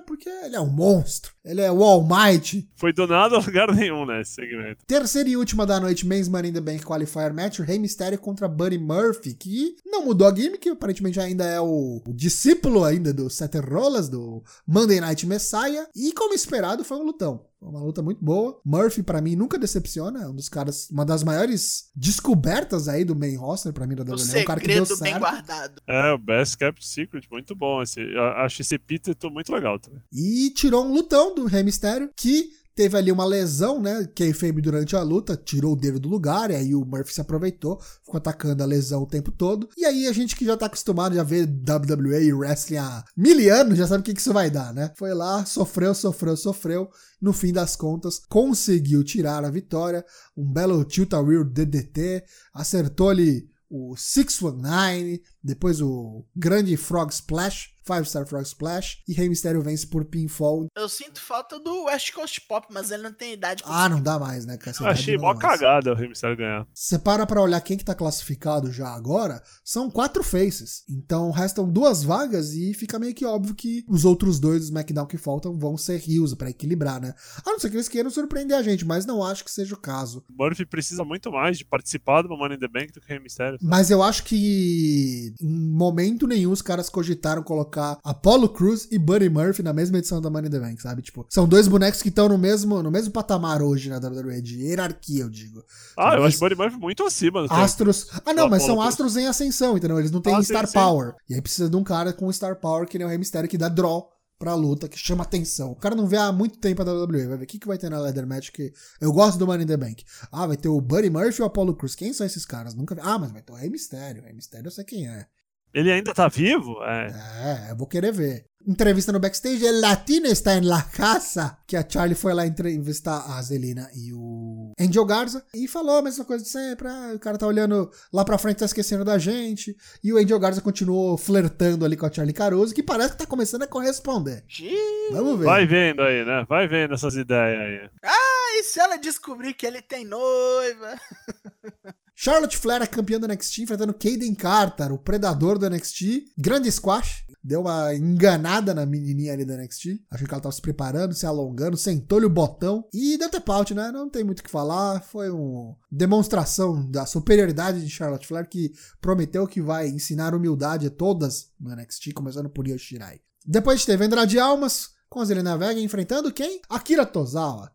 Porque 0.05 0.29
ele 0.29 0.55
é 0.55 0.61
um 0.61 0.69
monstro. 0.69 1.31
Ele 1.43 1.59
é 1.59 1.71
o 1.71 1.83
Almighty. 1.83 2.69
Foi 2.75 2.93
do 2.93 3.07
nada 3.07 3.35
a 3.35 3.39
lugar 3.39 3.73
nenhum, 3.73 4.05
né? 4.05 4.21
Esse 4.21 4.33
segmento. 4.33 4.85
Terceira 4.85 5.27
e 5.27 5.35
última 5.35 5.65
da 5.65 5.79
noite, 5.79 6.05
Men's 6.05 6.27
Money 6.27 6.51
in 6.51 6.53
the 6.53 6.61
Bank 6.61 6.85
Qualifier 6.85 7.33
Match, 7.33 7.57
Rey 7.57 7.79
Mysterio 7.79 8.19
contra 8.19 8.47
Buddy 8.47 8.77
Murphy, 8.77 9.33
que 9.33 9.75
não 9.83 10.05
mudou 10.05 10.27
a 10.27 10.35
gimmick, 10.35 10.69
aparentemente 10.69 11.19
ainda 11.19 11.45
é 11.45 11.59
o, 11.59 11.99
o 12.07 12.13
discípulo 12.13 12.83
ainda 12.83 13.11
do 13.11 13.27
Seth 13.27 13.55
Rollins, 13.55 14.07
do 14.07 14.43
Monday 14.67 15.01
Night 15.01 15.25
Messiah, 15.25 15.87
e 15.95 16.11
como 16.11 16.35
esperado, 16.35 16.83
foi 16.83 16.97
um 16.97 17.03
lutão. 17.03 17.43
Uma 17.63 17.81
luta 17.81 18.01
muito 18.01 18.23
boa. 18.23 18.59
Murphy, 18.65 19.03
pra 19.03 19.21
mim, 19.21 19.35
nunca 19.35 19.57
decepciona. 19.57 20.23
É 20.23 20.27
um 20.27 20.35
dos 20.35 20.49
caras, 20.49 20.89
uma 20.89 21.05
das 21.05 21.23
maiores 21.23 21.89
descobertas 21.95 22.87
aí 22.87 23.03
do 23.03 23.15
main 23.15 23.35
roster, 23.35 23.73
pra 23.73 23.87
mim, 23.87 23.95
da 23.95 24.03
O 24.03 24.05
WWE. 24.05 24.37
É 24.37 24.41
um 24.41 24.45
cara 24.45 24.59
que 24.59 24.67
deu 24.67 24.85
segredo 24.85 25.01
bem 25.01 25.11
certo. 25.13 25.21
guardado. 25.21 25.81
É, 25.87 26.11
o 26.11 26.17
Best 26.17 26.57
Kept 26.57 26.85
Secret, 26.85 27.27
muito 27.31 27.55
bom. 27.55 27.81
Esse, 27.81 27.99
eu 28.01 28.23
acho 28.23 28.61
esse 28.61 28.75
epíteto 28.75 29.29
muito 29.31 29.51
legal 29.51 29.79
também. 29.79 30.01
E 30.11 30.49
tirou 30.51 30.85
um 30.85 30.93
lutão 30.93 31.33
do 31.33 31.45
Rey 31.45 31.63
Mysterio, 31.63 32.09
que 32.15 32.49
teve 32.75 32.97
ali 32.97 33.11
uma 33.11 33.25
lesão, 33.25 33.81
né? 33.81 34.07
Kayfabe 34.15 34.61
durante 34.61 34.95
a 34.95 35.01
luta, 35.01 35.35
tirou 35.37 35.73
o 35.73 35.75
dedo 35.75 35.99
do 35.99 36.09
lugar, 36.09 36.51
e 36.51 36.55
aí 36.55 36.75
o 36.75 36.85
Murphy 36.85 37.13
se 37.13 37.21
aproveitou, 37.21 37.79
ficou 38.03 38.17
atacando 38.17 38.63
a 38.63 38.65
lesão 38.65 39.03
o 39.03 39.07
tempo 39.07 39.31
todo. 39.31 39.69
E 39.77 39.85
aí 39.85 40.07
a 40.07 40.13
gente 40.13 40.35
que 40.35 40.45
já 40.45 40.57
tá 40.57 40.65
acostumado 40.65 41.19
a 41.19 41.23
ver 41.23 41.45
WWE 41.45 42.23
e 42.23 42.33
wrestling 42.33 42.77
há 42.77 43.03
mil 43.15 43.33
anos, 43.53 43.77
já 43.77 43.87
sabe 43.87 44.01
o 44.01 44.03
que, 44.03 44.13
que 44.13 44.21
isso 44.21 44.33
vai 44.33 44.49
dar, 44.49 44.73
né? 44.73 44.91
Foi 44.95 45.13
lá, 45.13 45.45
sofreu, 45.45 45.93
sofreu, 45.93 46.37
sofreu. 46.37 46.89
No 47.21 47.31
fim 47.31 47.53
das 47.53 47.75
contas, 47.75 48.19
conseguiu 48.29 49.03
tirar 49.03 49.45
a 49.45 49.49
vitória. 49.49 50.05
Um 50.35 50.51
belo 50.51 50.83
tilt-a-whirl 50.83 51.45
DDT, 51.45 52.23
acertou 52.53 53.09
ali 53.09 53.47
o 53.69 53.95
619, 53.95 55.23
depois 55.43 55.81
o 55.81 56.25
grande 56.35 56.75
Frog 56.77 57.11
Splash, 57.11 57.73
5 57.85 58.05
Star 58.05 58.25
Frog 58.25 58.43
Splash, 58.43 58.99
e 59.07 59.13
Rey 59.13 59.27
Mysterio 59.27 59.61
vence 59.61 59.85
por 59.85 60.05
pinfall. 60.05 60.67
Eu 60.75 60.87
sinto 60.87 61.19
falta 61.19 61.59
do 61.59 61.85
West 61.85 62.13
Coast 62.13 62.39
Pop, 62.41 62.67
mas 62.71 62.91
ele 62.91 63.03
não 63.03 63.13
tem 63.13 63.33
idade. 63.33 63.61
pra 63.61 63.83
Ah, 63.83 63.89
não 63.89 64.01
dá 64.01 64.17
mais, 64.17 64.45
né? 64.45 64.57
essa 64.65 64.83
Eu 64.83 64.87
achei 64.87 65.17
mó 65.17 65.35
cagada 65.35 65.91
o 65.91 65.95
Rey 65.95 66.07
Mysterio 66.07 66.37
ganhar. 66.37 66.65
Você 66.73 66.97
para 66.97 67.25
pra 67.25 67.41
olhar 67.41 67.59
quem 67.61 67.77
que 67.77 67.83
tá 67.83 67.93
classificado 67.93 68.71
já 68.71 68.87
agora, 68.87 69.41
são 69.63 69.91
quatro 69.91 70.23
faces. 70.23 70.83
Então 70.89 71.31
restam 71.31 71.69
duas 71.69 72.03
vagas 72.03 72.53
e 72.53 72.73
fica 72.73 72.97
meio 72.97 73.13
que 73.13 73.25
óbvio 73.25 73.53
que 73.53 73.83
os 73.87 74.05
outros 74.05 74.39
dois 74.39 74.61
do 74.61 74.65
SmackDown 74.65 75.05
que 75.05 75.17
faltam 75.17 75.57
vão 75.57 75.77
ser 75.77 76.01
heels 76.09 76.33
pra 76.33 76.49
equilibrar, 76.49 77.01
né? 77.01 77.13
A 77.45 77.51
não 77.51 77.59
ser 77.59 77.69
que 77.69 77.75
eles 77.75 77.89
queiram 77.89 78.09
surpreender 78.09 78.57
a 78.57 78.63
gente, 78.63 78.85
mas 78.85 79.05
não 79.05 79.23
acho 79.23 79.43
que 79.43 79.51
seja 79.51 79.75
o 79.75 79.79
caso. 79.79 80.23
O 80.29 80.43
Murphy 80.43 80.65
precisa 80.65 81.03
muito 81.03 81.31
mais 81.31 81.57
de 81.57 81.65
participar 81.65 82.21
do 82.21 82.29
Money 82.29 82.55
in 82.55 82.59
the 82.59 82.67
Bank 82.67 82.93
do 82.93 83.01
que 83.01 83.07
o 83.07 83.09
Rey 83.09 83.19
Mysterio. 83.19 83.57
Mas 83.61 83.91
eu 83.91 84.01
acho 84.01 84.23
que 84.23 85.32
em 85.41 85.49
momento 85.49 86.27
nenhum 86.27 86.51
os 86.51 86.61
caras 86.61 86.89
cogitaram 86.89 87.43
colocar 87.43 87.97
Apollo 88.03 88.49
Cruz 88.49 88.87
e 88.91 88.97
Buddy 88.97 89.29
Murphy 89.29 89.63
na 89.63 89.73
mesma 89.73 89.97
edição 89.97 90.21
da 90.21 90.29
Money 90.29 90.47
in 90.47 90.51
the 90.51 90.59
Bank, 90.59 90.81
sabe? 90.81 91.01
Tipo, 91.01 91.25
são 91.29 91.47
dois 91.47 91.67
bonecos 91.67 92.01
que 92.01 92.09
estão 92.09 92.29
no 92.29 92.37
mesmo, 92.37 92.81
no 92.83 92.91
mesmo 92.91 93.11
patamar 93.11 93.61
hoje 93.61 93.89
na 93.89 93.97
WWE, 93.97 94.41
de 94.41 94.61
hierarquia, 94.61 95.21
eu 95.23 95.29
digo. 95.29 95.63
Ah, 95.97 96.15
eu 96.15 96.23
acho 96.23 96.39
Buddy 96.39 96.55
Murphy 96.55 96.77
muito 96.77 97.03
acima 97.03 97.45
Astros. 97.49 98.07
Ah, 98.25 98.33
não, 98.33 98.49
mas 98.49 98.63
são 98.63 98.81
astros 98.81 99.17
em 99.17 99.27
ascensão, 99.27 99.77
entendeu? 99.77 99.99
Eles 99.99 100.11
não 100.11 100.21
têm 100.21 100.35
Ah, 100.35 100.41
sim, 100.41 100.53
Star 100.53 100.67
sim. 100.67 100.73
Power. 100.73 101.13
E 101.29 101.35
aí 101.35 101.41
precisa 101.41 101.69
de 101.69 101.75
um 101.75 101.83
cara 101.83 102.13
com 102.13 102.31
Star 102.31 102.59
Power 102.59 102.87
que 102.87 102.97
nem 102.97 103.05
o 103.05 103.09
Rey 103.09 103.17
Mysterio 103.17 103.49
que 103.49 103.57
dá 103.57 103.69
draw 103.69 104.09
pra 104.43 104.55
luta, 104.55 104.89
que 104.89 104.97
chama 104.99 105.23
atenção. 105.23 105.71
O 105.71 105.75
cara 105.75 105.95
não 105.95 106.05
vê 106.05 106.17
há 106.17 106.29
muito 106.33 106.59
tempo 106.59 106.81
a 106.81 106.85
WWE. 106.85 107.27
Vai 107.27 107.37
ver 107.37 107.43
o 107.45 107.47
que, 107.47 107.57
que 107.57 107.67
vai 107.67 107.77
ter 107.77 107.89
na 107.89 107.97
Leather 107.99 108.27
Match 108.27 108.51
que. 108.51 108.73
Eu 108.99 109.13
gosto 109.13 109.39
do 109.39 109.47
Money 109.47 109.63
in 109.63 109.67
the 109.67 109.77
Bank. 109.77 110.03
Ah, 110.29 110.45
vai 110.45 110.57
ter 110.57 110.67
o 110.67 110.81
Buddy 110.81 111.09
Murphy 111.09 111.39
e 111.39 111.43
o 111.43 111.45
Apollo 111.45 111.75
Cruz. 111.75 111.95
Quem 111.95 112.11
são 112.11 112.25
esses 112.25 112.45
caras? 112.45 112.75
Nunca 112.75 112.93
vi. 112.93 113.01
Ah, 113.01 113.17
mas 113.17 113.31
vai 113.31 113.41
ter 113.41 113.53
o 113.53 113.55
Rey 113.55 113.69
Mysterio. 113.69 114.21
O 114.21 114.25
Rey 114.25 114.33
Mysterio 114.33 114.67
eu 114.67 114.71
sei 114.71 114.83
quem 114.83 115.07
é. 115.07 115.25
Ele 115.73 115.91
ainda 115.91 116.13
tá 116.13 116.27
vivo? 116.27 116.75
É. 116.83 117.67
É, 117.67 117.71
eu 117.71 117.77
vou 117.77 117.87
querer 117.87 118.11
ver. 118.11 118.45
Entrevista 118.65 119.11
no 119.11 119.19
backstage, 119.19 119.65
El 119.65 119.81
Latino 119.81 120.27
está 120.27 120.55
em 120.55 120.61
la 120.61 120.81
casa. 120.83 121.57
Que 121.67 121.75
a 121.75 121.85
Charlie 121.87 122.15
foi 122.15 122.33
lá 122.33 122.45
entrevistar 122.45 123.25
a 123.29 123.41
Zelina 123.41 123.89
e 123.93 124.13
o 124.13 124.71
Angel 124.79 125.05
Garza. 125.05 125.45
E 125.53 125.67
falou 125.67 125.97
a 125.97 126.01
mesma 126.01 126.23
coisa 126.23 126.43
de 126.43 126.49
sempre. 126.49 126.87
Ah, 126.87 127.11
o 127.15 127.19
cara 127.19 127.37
tá 127.37 127.45
olhando 127.45 127.91
lá 128.11 128.23
pra 128.23 128.37
frente, 128.37 128.59
tá 128.59 128.65
esquecendo 128.65 129.03
da 129.03 129.17
gente. 129.17 129.75
E 130.03 130.13
o 130.13 130.17
Angel 130.17 130.39
Garza 130.39 130.61
continuou 130.61 131.17
flertando 131.17 131.83
ali 131.83 131.97
com 131.97 132.05
a 132.05 132.11
Charlie 132.11 132.33
Caruso, 132.33 132.73
que 132.73 132.81
parece 132.83 133.11
que 133.11 133.17
tá 133.17 133.25
começando 133.25 133.63
a 133.63 133.67
corresponder. 133.67 134.43
Xiii. 134.47 135.11
Vamos 135.11 135.39
ver. 135.39 135.45
Vai 135.45 135.65
vendo 135.65 136.01
aí, 136.01 136.23
né? 136.25 136.45
Vai 136.47 136.67
vendo 136.67 136.93
essas 136.93 137.15
ideias 137.15 137.59
aí. 137.59 137.89
Ah, 138.03 138.59
e 138.59 138.63
se 138.63 138.79
ela 138.79 138.97
descobrir 138.97 139.53
que 139.53 139.65
ele 139.65 139.81
tem 139.81 140.05
noiva? 140.05 140.95
Charlotte 142.15 142.57
Flair 142.57 142.81
é 142.81 142.87
campeã 142.87 143.19
do 143.19 143.27
NXT, 143.27 143.63
enfrentando 143.63 143.93
Kaden 143.93 144.35
Carter, 144.35 144.93
o 144.93 144.97
predador 144.97 145.57
do 145.57 145.69
NXT. 145.69 146.31
Grande 146.37 146.71
squash. 146.71 147.25
Deu 147.43 147.61
uma 147.61 147.93
enganada 147.93 148.73
na 148.73 148.85
menininha 148.85 149.33
ali 149.33 149.43
da 149.43 149.57
NXT. 149.57 150.01
Achei 150.09 150.25
que 150.25 150.33
ela 150.33 150.41
tava 150.41 150.55
se 150.55 150.61
preparando, 150.61 151.13
se 151.13 151.25
alongando, 151.25 151.75
sentou-lhe 151.75 152.25
o 152.25 152.29
botão 152.29 152.87
e 152.93 153.17
deu 153.17 153.27
até 153.27 153.41
out, 153.51 153.73
né? 153.73 153.91
Não 153.91 154.09
tem 154.09 154.23
muito 154.23 154.39
o 154.39 154.43
que 154.43 154.49
falar. 154.49 155.01
Foi 155.01 155.29
uma 155.29 155.75
demonstração 155.91 156.89
da 156.89 157.05
superioridade 157.05 157.83
de 157.83 157.89
Charlotte 157.89 158.27
Flair 158.27 158.47
que 158.47 158.71
prometeu 159.01 159.45
que 159.47 159.61
vai 159.61 159.89
ensinar 159.89 160.33
humildade 160.33 160.87
a 160.87 160.91
todas 160.91 161.51
no 161.59 161.75
NXT, 161.75 162.13
começando 162.13 162.49
por 162.49 162.67
Io 162.67 162.79
Shirai. 162.79 163.19
Depois 163.45 163.85
teve 163.85 164.05
Andrade 164.05 164.39
Almas 164.39 164.91
com 165.09 165.19
a 165.19 165.25
Zelina 165.25 165.57
Vega 165.57 165.79
enfrentando 165.79 166.31
quem? 166.31 166.61
Akira 166.69 167.05
Tozawa. 167.05 167.71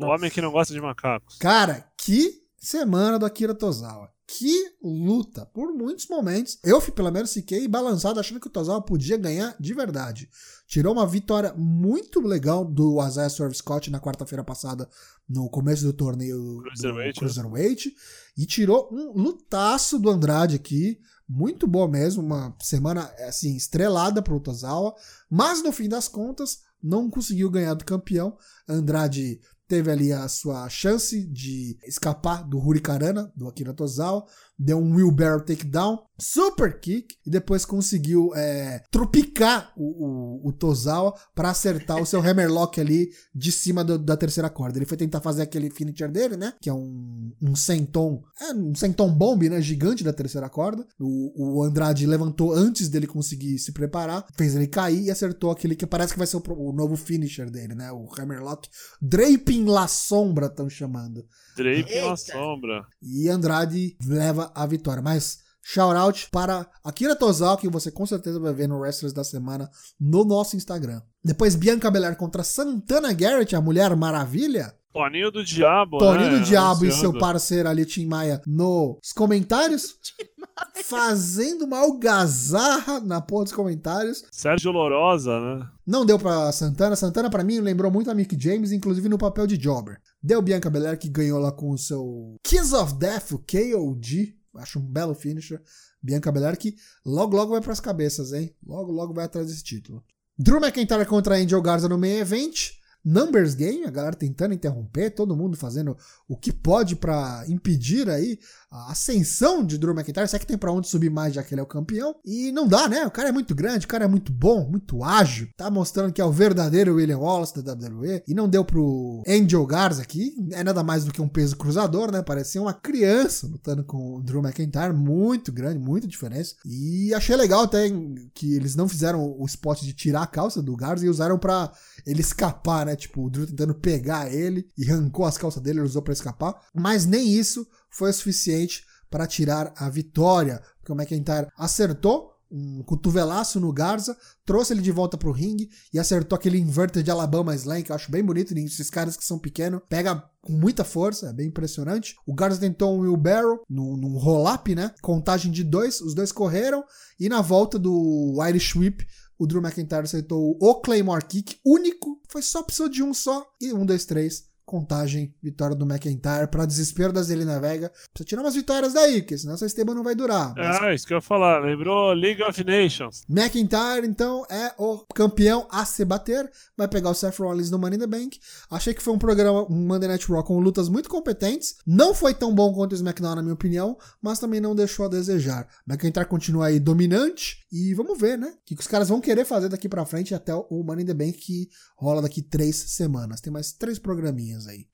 O 0.00 0.06
homem 0.06 0.30
que 0.30 0.40
não 0.40 0.52
gosta 0.52 0.72
de 0.72 0.80
macacos. 0.80 1.38
Cara, 1.38 1.90
que 1.96 2.42
semana 2.56 3.18
do 3.18 3.26
Akira 3.26 3.54
Tozawa. 3.54 4.10
Que 4.30 4.76
luta! 4.82 5.46
Por 5.46 5.72
muitos 5.72 6.06
momentos, 6.06 6.58
eu 6.62 6.82
pelo 6.92 7.10
menos 7.10 7.32
fiquei 7.32 7.66
balançado 7.66 8.20
achando 8.20 8.38
que 8.38 8.46
o 8.46 8.50
Tozawa 8.50 8.82
podia 8.82 9.16
ganhar 9.16 9.56
de 9.58 9.72
verdade. 9.72 10.28
Tirou 10.66 10.92
uma 10.92 11.06
vitória 11.06 11.54
muito 11.54 12.20
legal 12.20 12.62
do 12.62 13.02
Isaiah 13.02 13.30
Swerve 13.30 13.56
Scott 13.56 13.90
na 13.90 13.98
quarta-feira 13.98 14.44
passada, 14.44 14.86
no 15.26 15.48
começo 15.48 15.82
do 15.82 15.94
torneio 15.94 16.60
Cruiserweight, 16.60 17.14
do 17.14 17.20
Cruiserweight. 17.20 17.96
E 18.36 18.44
tirou 18.44 18.90
um 18.92 19.12
lutaço 19.18 19.98
do 19.98 20.10
Andrade 20.10 20.56
aqui. 20.56 21.00
Muito 21.26 21.66
boa 21.66 21.88
mesmo, 21.88 22.22
uma 22.22 22.54
semana 22.60 23.10
assim 23.26 23.56
estrelada 23.56 24.20
para 24.20 24.34
o 24.34 24.40
Tozawa, 24.40 24.94
mas 25.30 25.62
no 25.62 25.72
fim 25.72 25.88
das 25.88 26.06
contas 26.06 26.58
não 26.82 27.08
conseguiu 27.08 27.50
ganhar 27.50 27.72
do 27.72 27.84
campeão. 27.84 28.36
Andrade 28.68 29.40
teve 29.68 29.92
ali 29.92 30.10
a 30.10 30.26
sua 30.28 30.66
chance 30.70 31.22
de 31.26 31.78
escapar 31.86 32.42
do 32.42 32.58
Hurricanrana, 32.58 33.30
do 33.36 33.46
Akira 33.46 33.74
Tozawa, 33.74 34.24
deu 34.58 34.78
um 34.78 34.96
wheelbarrow 34.96 35.40
takedown, 35.40 35.98
super 36.18 36.80
kick, 36.80 37.14
e 37.24 37.30
depois 37.30 37.64
conseguiu 37.64 38.34
é, 38.34 38.82
tropicar 38.90 39.72
o, 39.76 39.84
o, 39.84 40.48
o 40.48 40.52
Tozawa 40.52 41.14
para 41.34 41.50
acertar 41.50 42.02
o 42.02 42.06
seu 42.06 42.20
hammerlock 42.26 42.80
ali 42.80 43.08
de 43.32 43.52
cima 43.52 43.84
do, 43.84 43.98
da 43.98 44.16
terceira 44.16 44.50
corda. 44.50 44.78
Ele 44.78 44.86
foi 44.86 44.96
tentar 44.96 45.20
fazer 45.20 45.42
aquele 45.42 45.70
finisher 45.70 46.10
dele, 46.10 46.36
né, 46.36 46.54
que 46.60 46.68
é 46.68 46.74
um, 46.74 47.32
um 47.40 47.54
senton, 47.54 48.22
é 48.40 48.52
um 48.52 48.74
senton 48.74 49.12
bomb, 49.12 49.48
né, 49.48 49.60
gigante 49.60 50.02
da 50.02 50.12
terceira 50.12 50.48
corda. 50.48 50.84
O, 50.98 51.60
o 51.60 51.62
Andrade 51.62 52.06
levantou 52.06 52.52
antes 52.52 52.88
dele 52.88 53.06
conseguir 53.06 53.58
se 53.58 53.72
preparar, 53.72 54.26
fez 54.36 54.56
ele 54.56 54.66
cair 54.66 55.04
e 55.04 55.10
acertou 55.10 55.50
aquele 55.50 55.76
que 55.76 55.86
parece 55.86 56.12
que 56.12 56.18
vai 56.18 56.26
ser 56.26 56.36
o, 56.36 56.42
o 56.48 56.72
novo 56.72 56.96
finisher 56.96 57.48
dele, 57.48 57.74
né, 57.74 57.92
o 57.92 58.08
hammerlock. 58.18 58.68
Draping 59.00 59.66
La 59.66 59.86
Sombra, 59.86 60.46
estão 60.46 60.68
chamando. 60.68 61.24
Draping 61.58 62.00
La 62.00 62.16
Sombra. 62.16 62.86
E 63.02 63.28
Andrade 63.28 63.96
leva 64.06 64.50
a 64.54 64.64
vitória. 64.64 65.02
Mas 65.02 65.38
shout 65.62 65.96
out 65.96 66.28
para 66.30 66.66
Akira 66.84 67.16
Tozawa, 67.16 67.58
que 67.58 67.68
você 67.68 67.90
com 67.90 68.06
certeza 68.06 68.38
vai 68.38 68.54
ver 68.54 68.68
no 68.68 68.78
Wrestlers 68.78 69.12
da 69.12 69.24
Semana 69.24 69.68
no 70.00 70.24
nosso 70.24 70.56
Instagram. 70.56 71.02
Depois 71.24 71.56
Bianca 71.56 71.90
Belair 71.90 72.16
contra 72.16 72.44
Santana 72.44 73.12
Garrett, 73.12 73.56
a 73.56 73.60
Mulher 73.60 73.94
Maravilha. 73.96 74.72
Toninho 74.92 75.30
do 75.30 75.44
Diabo, 75.44 75.98
Toninho 75.98 76.32
né? 76.32 76.38
do 76.38 76.44
Diabo 76.44 76.84
e 76.84 76.88
Anunciando. 76.88 77.12
seu 77.12 77.20
parceiro 77.20 77.68
ali, 77.68 77.84
Tim 77.84 78.06
Maia, 78.06 78.40
nos 78.46 79.12
comentários. 79.14 79.96
fazendo 80.84 81.64
uma 81.64 81.78
algazarra 81.78 83.00
na 83.00 83.20
porra 83.20 83.44
dos 83.44 83.52
comentários. 83.52 84.24
Sérgio 84.30 84.72
Lorosa, 84.72 85.38
né? 85.38 85.66
Não 85.86 86.04
deu 86.04 86.18
pra 86.18 86.50
Santana. 86.52 86.96
Santana, 86.96 87.30
pra 87.30 87.44
mim, 87.44 87.60
lembrou 87.60 87.90
muito 87.90 88.10
a 88.10 88.14
Mick 88.14 88.36
James, 88.40 88.72
inclusive 88.72 89.08
no 89.08 89.18
papel 89.18 89.46
de 89.46 89.56
Jobber. 89.56 90.00
Deu 90.22 90.42
Bianca 90.42 90.68
Belair, 90.68 90.98
que 90.98 91.08
ganhou 91.08 91.38
lá 91.38 91.52
com 91.52 91.70
o 91.70 91.78
seu 91.78 92.36
Kiss 92.42 92.74
of 92.74 92.94
Death, 92.94 93.32
o 93.32 93.38
KOD. 93.38 94.36
Acho 94.56 94.78
um 94.78 94.82
belo 94.82 95.14
finisher. 95.14 95.62
Bianca 96.02 96.32
Belair, 96.32 96.56
que 96.58 96.76
logo, 97.04 97.36
logo 97.36 97.52
vai 97.52 97.60
pras 97.60 97.80
cabeças, 97.80 98.32
hein? 98.32 98.54
Logo, 98.66 98.90
logo 98.90 99.14
vai 99.14 99.24
atrás 99.26 99.46
desse 99.46 99.62
título. 99.62 100.04
Drew 100.36 100.58
McIntyre 100.58 101.04
contra 101.06 101.36
Angel 101.36 101.60
Garza 101.62 101.88
no 101.88 101.98
main 101.98 102.18
event. 102.18 102.72
Numbers 103.04 103.54
Game, 103.54 103.86
a 103.86 103.90
galera 103.90 104.14
tentando 104.14 104.54
interromper, 104.54 105.10
todo 105.10 105.36
mundo 105.36 105.56
fazendo 105.56 105.96
o 106.28 106.36
que 106.36 106.52
pode 106.52 106.96
pra 106.96 107.44
impedir 107.48 108.08
aí 108.10 108.38
a 108.70 108.92
ascensão 108.92 109.64
de 109.64 109.78
Drew 109.78 109.94
McIntyre. 109.94 110.28
Será 110.28 110.38
que 110.38 110.46
tem 110.46 110.58
pra 110.58 110.72
onde 110.72 110.88
subir 110.88 111.10
mais 111.10 111.34
já 111.34 111.42
que 111.42 111.54
ele 111.54 111.60
é 111.60 111.64
o 111.64 111.66
campeão? 111.66 112.14
E 112.24 112.52
não 112.52 112.66
dá, 112.66 112.88
né? 112.88 113.06
O 113.06 113.10
cara 113.10 113.30
é 113.30 113.32
muito 113.32 113.54
grande, 113.54 113.86
o 113.86 113.88
cara 113.88 114.04
é 114.04 114.08
muito 114.08 114.30
bom, 114.30 114.68
muito 114.68 115.02
ágil. 115.02 115.48
Tá 115.56 115.70
mostrando 115.70 116.12
que 116.12 116.20
é 116.20 116.24
o 116.24 116.32
verdadeiro 116.32 116.96
William 116.96 117.18
Wallace 117.18 117.62
da 117.62 117.72
WWE. 117.72 118.22
E 118.26 118.34
não 118.34 118.48
deu 118.48 118.64
pro 118.64 119.22
Angel 119.26 119.64
Garza 119.64 120.02
aqui. 120.02 120.34
É 120.52 120.62
nada 120.62 120.82
mais 120.82 121.04
do 121.04 121.12
que 121.12 121.22
um 121.22 121.28
peso 121.28 121.56
cruzador, 121.56 122.12
né? 122.12 122.22
Parecia 122.22 122.60
uma 122.60 122.74
criança 122.74 123.46
lutando 123.46 123.84
com 123.84 124.16
o 124.16 124.22
Drew 124.22 124.42
McIntyre. 124.42 124.92
Muito 124.92 125.50
grande, 125.50 125.78
muita 125.78 126.06
diferença. 126.06 126.54
E 126.64 127.14
achei 127.14 127.36
legal 127.36 127.62
até 127.62 127.88
que 128.34 128.54
eles 128.54 128.76
não 128.76 128.88
fizeram 128.88 129.34
o 129.38 129.46
spot 129.46 129.80
de 129.80 129.94
tirar 129.94 130.22
a 130.22 130.26
calça 130.26 130.60
do 130.60 130.76
Garza 130.76 131.06
e 131.06 131.08
usaram 131.08 131.38
pra 131.38 131.72
ele 132.06 132.20
escapar, 132.20 132.87
né? 132.88 132.96
Tipo, 132.96 133.26
o 133.26 133.30
Drew 133.30 133.46
tentando 133.46 133.74
pegar 133.74 134.32
ele 134.32 134.66
e 134.76 134.90
arrancou 134.90 135.24
as 135.24 135.38
calças 135.38 135.62
dele, 135.62 135.78
ele 135.78 135.86
usou 135.86 136.02
pra 136.02 136.12
escapar. 136.12 136.54
Mas 136.74 137.06
nem 137.06 137.28
isso 137.32 137.66
foi 137.90 138.10
o 138.10 138.14
suficiente 138.14 138.84
para 139.10 139.26
tirar 139.26 139.72
a 139.76 139.88
vitória, 139.88 140.62
porque 140.78 140.92
o 140.92 140.94
McIntyre 140.94 141.48
acertou 141.56 142.34
um 142.50 142.82
cotovelaço 142.82 143.60
no 143.60 143.70
Garza, 143.72 144.16
trouxe 144.44 144.72
ele 144.72 144.80
de 144.80 144.90
volta 144.90 145.18
pro 145.18 145.32
ringue 145.32 145.68
e 145.92 145.98
acertou 145.98 146.34
aquele 146.34 146.58
inverter 146.58 147.02
de 147.02 147.10
Alabama 147.10 147.54
Slam, 147.54 147.82
que 147.82 147.92
eu 147.92 147.96
acho 147.96 148.10
bem 148.10 148.24
bonito, 148.24 148.56
e 148.56 148.64
esses 148.64 148.88
caras 148.88 149.16
que 149.16 149.24
são 149.24 149.38
pequenos, 149.38 149.82
pega 149.88 150.24
com 150.40 150.52
muita 150.52 150.82
força, 150.82 151.28
é 151.28 151.32
bem 151.32 151.48
impressionante. 151.48 152.16
O 152.26 152.34
Garza 152.34 152.58
tentou 152.58 152.96
um 152.96 153.00
wheelbarrow, 153.00 153.60
num, 153.68 153.96
num 153.96 154.16
roll-up, 154.16 154.74
né? 154.74 154.94
Contagem 155.02 155.52
de 155.52 155.62
dois, 155.62 156.00
os 156.00 156.14
dois 156.14 156.32
correram, 156.32 156.82
e 157.20 157.28
na 157.28 157.42
volta 157.42 157.78
do 157.78 158.34
Irish 158.48 158.74
Whip, 158.74 159.06
o 159.38 159.46
Drew 159.46 159.62
McIntyre 159.62 160.02
acertou 160.02 160.58
o 160.60 160.74
Claymore 160.80 161.24
Kick 161.24 161.60
único, 161.64 162.20
foi 162.28 162.42
só 162.42 162.62
precisou 162.62 162.88
de 162.88 163.02
um 163.02 163.14
só, 163.14 163.46
e 163.60 163.72
um, 163.72 163.86
dois, 163.86 164.04
três, 164.04 164.47
contagem, 164.68 165.34
vitória 165.42 165.74
do 165.74 165.84
McIntyre, 165.84 166.46
para 166.50 166.66
desespero 166.66 167.12
da 167.12 167.22
Zelina 167.22 167.58
Vega. 167.58 167.90
Precisa 168.12 168.24
tirar 168.28 168.42
umas 168.42 168.54
vitórias 168.54 168.92
daí, 168.92 169.22
porque 169.22 169.36
senão 169.38 169.54
essa 169.54 169.66
esteba 169.66 169.94
não 169.94 170.04
vai 170.04 170.14
durar. 170.14 170.54
Mas 170.56 170.76
Ah, 170.82 170.94
isso 170.94 171.06
que 171.06 171.12
eu 171.12 171.18
ia 171.18 171.22
falar. 171.22 171.60
Lembrou 171.64 172.12
League 172.12 172.42
of 172.42 172.62
Nations. 172.64 173.22
McIntyre, 173.28 174.06
então, 174.06 174.44
é 174.50 174.72
o 174.78 174.98
campeão 175.14 175.66
a 175.70 175.84
se 175.84 176.04
bater. 176.04 176.50
Vai 176.76 176.86
pegar 176.86 177.10
o 177.10 177.14
Seth 177.14 177.38
Rollins 177.38 177.70
no 177.70 177.78
Money 177.78 177.96
in 177.96 178.00
the 178.00 178.06
Bank. 178.06 178.38
Achei 178.70 178.92
que 178.94 179.02
foi 179.02 179.14
um 179.14 179.18
programa, 179.18 179.62
um 179.70 179.86
Monday 179.86 180.08
Night 180.08 180.30
Raw 180.30 180.44
com 180.44 180.58
lutas 180.60 180.88
muito 180.88 181.08
competentes. 181.08 181.76
Não 181.86 182.14
foi 182.14 182.34
tão 182.34 182.54
bom 182.54 182.72
quanto 182.74 182.92
o 182.92 182.94
SmackDown, 182.94 183.34
na 183.36 183.42
minha 183.42 183.54
opinião, 183.54 183.96
mas 184.20 184.38
também 184.38 184.60
não 184.60 184.74
deixou 184.74 185.06
a 185.06 185.08
desejar. 185.08 185.66
McIntyre 185.88 186.26
continua 186.26 186.66
aí 186.66 186.78
dominante 186.78 187.64
e 187.72 187.94
vamos 187.94 188.18
ver, 188.18 188.36
né? 188.38 188.48
O 188.48 188.64
que 188.64 188.74
os 188.78 188.86
caras 188.86 189.08
vão 189.08 189.20
querer 189.20 189.44
fazer 189.44 189.68
daqui 189.68 189.88
pra 189.88 190.04
frente 190.04 190.34
até 190.34 190.54
o 190.54 190.82
Money 190.84 191.04
in 191.04 191.06
the 191.06 191.14
Bank 191.14 191.32
que 191.32 191.68
rola 191.96 192.20
daqui 192.22 192.42
três 192.42 192.76
semanas. 192.76 193.40
Tem 193.40 193.52
mais 193.52 193.72
três 193.72 193.98
programinhas 193.98 194.57
aí. 194.66 194.86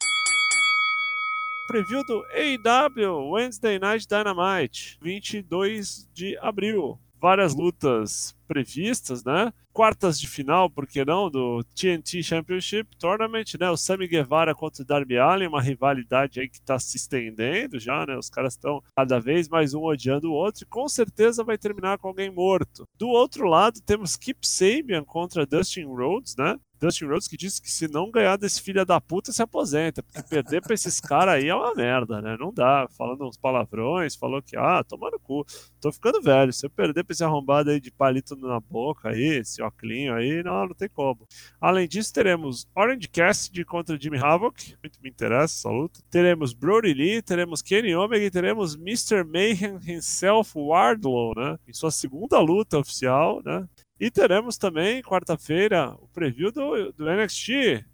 Preview 1.66 2.04
do 2.04 2.24
AEW 2.26 3.30
Wednesday 3.30 3.78
Night 3.78 4.06
Dynamite, 4.06 4.98
22 5.00 6.08
de 6.12 6.36
abril. 6.38 6.98
Várias 7.18 7.54
lutas 7.54 8.36
previstas, 8.46 9.24
né? 9.24 9.50
Quartas 9.72 10.20
de 10.20 10.28
final, 10.28 10.68
por 10.68 10.86
que 10.86 11.04
não, 11.06 11.30
do 11.30 11.64
TNT 11.74 12.22
Championship 12.22 12.94
Tournament, 12.98 13.46
né? 13.58 13.70
O 13.70 13.78
Sammy 13.78 14.06
Guevara 14.06 14.54
contra 14.54 14.82
o 14.82 14.86
Darby 14.86 15.16
Allin, 15.16 15.46
uma 15.46 15.62
rivalidade 15.62 16.38
aí 16.38 16.50
que 16.50 16.60
tá 16.60 16.78
se 16.78 16.98
estendendo 16.98 17.80
já, 17.80 18.04
né? 18.04 18.16
Os 18.18 18.28
caras 18.28 18.52
estão 18.52 18.82
cada 18.94 19.18
vez 19.18 19.48
mais 19.48 19.72
um 19.72 19.82
odiando 19.82 20.30
o 20.30 20.34
outro 20.34 20.64
e 20.64 20.66
com 20.66 20.86
certeza 20.86 21.42
vai 21.42 21.56
terminar 21.56 21.96
com 21.96 22.08
alguém 22.08 22.30
morto. 22.30 22.86
Do 22.98 23.08
outro 23.08 23.48
lado, 23.48 23.80
temos 23.80 24.16
Kip 24.16 24.46
Sabian 24.46 25.02
contra 25.02 25.46
Dustin 25.46 25.84
Rhodes, 25.86 26.36
né? 26.36 26.58
Dustin 26.84 27.06
Rhodes 27.06 27.26
que 27.26 27.36
disse 27.36 27.62
que 27.62 27.70
se 27.70 27.88
não 27.88 28.10
ganhar 28.10 28.36
desse 28.36 28.60
filho 28.60 28.84
da 28.84 29.00
puta 29.00 29.32
se 29.32 29.42
aposenta, 29.42 30.02
porque 30.02 30.22
perder 30.22 30.60
pra 30.60 30.74
esses 30.74 31.00
caras 31.00 31.36
aí 31.36 31.48
é 31.48 31.54
uma 31.54 31.74
merda, 31.74 32.20
né? 32.20 32.36
Não 32.38 32.52
dá. 32.52 32.86
Falando 32.90 33.26
uns 33.26 33.38
palavrões, 33.38 34.14
falou 34.14 34.42
que, 34.42 34.54
ah, 34.54 34.84
toma 34.84 35.10
no 35.10 35.18
cu, 35.18 35.46
tô 35.80 35.90
ficando 35.90 36.20
velho, 36.20 36.52
se 36.52 36.66
eu 36.66 36.70
perder 36.70 37.02
pra 37.02 37.14
esse 37.14 37.24
arrombado 37.24 37.70
aí 37.70 37.80
de 37.80 37.90
palito 37.90 38.36
na 38.36 38.60
boca 38.60 39.08
aí, 39.08 39.38
esse 39.38 39.62
óculinho 39.62 40.14
aí, 40.14 40.42
não, 40.42 40.66
não 40.66 40.74
tem 40.74 40.88
como. 40.88 41.26
Além 41.58 41.88
disso, 41.88 42.12
teremos 42.12 42.68
Orange 42.76 43.08
Cassidy 43.08 43.64
contra 43.64 43.98
Jimmy 43.98 44.18
Havoc, 44.18 44.76
muito 44.82 45.00
me 45.02 45.08
interessa 45.08 45.54
essa 45.54 45.70
luta. 45.70 46.00
Teremos 46.10 46.52
Brody 46.52 46.92
Lee, 46.92 47.22
teremos 47.22 47.62
Kenny 47.62 47.94
Omega 47.94 48.24
e 48.26 48.30
teremos 48.30 48.74
Mr. 48.74 49.24
Mayhem 49.24 49.78
himself, 49.86 50.52
Wardlow, 50.54 51.32
né? 51.34 51.58
Em 51.66 51.72
sua 51.72 51.90
segunda 51.90 52.38
luta 52.40 52.78
oficial, 52.78 53.40
né? 53.42 53.66
E 53.98 54.10
teremos 54.10 54.58
também, 54.58 55.02
quarta-feira, 55.02 55.94
o 56.00 56.08
preview 56.08 56.50
do, 56.50 56.92
do 56.92 57.04
NXT. 57.04 57.84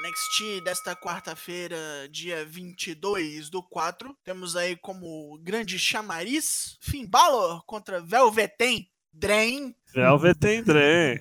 NXT 0.00 0.60
desta 0.62 0.94
quarta-feira, 0.94 1.76
dia 2.08 2.44
22 2.44 3.50
do 3.50 3.60
4. 3.62 4.16
Temos 4.22 4.54
aí 4.54 4.76
como 4.76 5.38
grande 5.42 5.76
chamariz 5.76 6.78
Finn 6.80 7.04
Balor 7.04 7.64
contra 7.66 8.00
Velveteen 8.00 8.88
Drain. 9.18 9.74
Velvet 9.92 10.38
tem 10.38 10.62
Drain. 10.62 11.18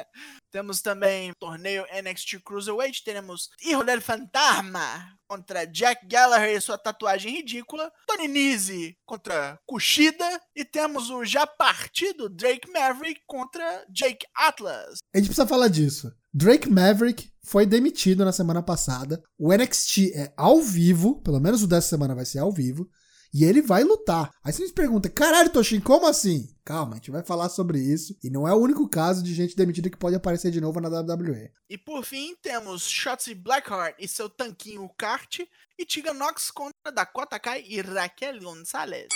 Temos 0.50 0.82
também 0.82 1.30
o 1.30 1.34
torneio 1.34 1.84
NXT 2.02 2.40
Cruiserweight. 2.44 3.02
Teremos 3.04 3.48
Hijo 3.62 3.84
del 3.84 4.00
Fantasma 4.00 5.16
contra 5.26 5.66
Jack 5.66 6.06
Gallagher 6.06 6.56
e 6.56 6.60
sua 6.60 6.76
tatuagem 6.76 7.36
ridícula. 7.36 7.90
Tony 8.06 8.28
Nese 8.28 8.96
contra 9.06 9.58
Kushida. 9.66 10.40
E 10.54 10.64
temos 10.64 11.10
o 11.10 11.24
já 11.24 11.46
partido 11.46 12.28
Drake 12.28 12.70
Maverick 12.70 13.22
contra 13.26 13.84
Jake 13.90 14.26
Atlas. 14.34 14.98
A 15.14 15.18
gente 15.18 15.28
precisa 15.28 15.46
falar 15.46 15.68
disso. 15.68 16.12
Drake 16.32 16.70
Maverick 16.70 17.30
foi 17.42 17.64
demitido 17.64 18.24
na 18.24 18.32
semana 18.32 18.62
passada. 18.62 19.22
O 19.38 19.52
NXT 19.54 20.12
é 20.14 20.32
ao 20.36 20.60
vivo, 20.60 21.20
pelo 21.22 21.40
menos 21.40 21.62
o 21.62 21.66
dessa 21.66 21.88
semana 21.88 22.14
vai 22.14 22.26
ser 22.26 22.40
ao 22.40 22.52
vivo. 22.52 22.88
E 23.32 23.44
ele 23.44 23.60
vai 23.60 23.84
lutar. 23.84 24.30
Aí 24.42 24.52
você 24.52 24.64
me 24.64 24.72
pergunta, 24.72 25.08
caralho, 25.08 25.50
Toshin, 25.50 25.80
como 25.80 26.06
assim? 26.06 26.48
Calma, 26.64 26.92
a 26.92 26.96
gente 26.96 27.10
vai 27.10 27.22
falar 27.22 27.48
sobre 27.48 27.78
isso. 27.78 28.16
E 28.22 28.30
não 28.30 28.48
é 28.48 28.54
o 28.54 28.58
único 28.58 28.88
caso 28.88 29.22
de 29.22 29.34
gente 29.34 29.56
demitida 29.56 29.90
que 29.90 29.96
pode 29.96 30.16
aparecer 30.16 30.50
de 30.50 30.60
novo 30.60 30.80
na 30.80 30.88
WWE. 30.88 31.50
E 31.68 31.76
por 31.76 32.04
fim, 32.04 32.34
temos 32.42 32.88
Shotzi 32.88 33.34
Blackheart 33.34 33.96
e 33.98 34.08
seu 34.08 34.28
tanquinho 34.28 34.88
kart. 34.96 35.40
E 35.78 35.86
Tegan 35.86 36.14
Nox 36.14 36.50
contra 36.50 36.92
Dakota 36.92 37.38
Kai 37.38 37.64
e 37.68 37.80
Raquel 37.80 38.40
Gonzalez. 38.40 39.08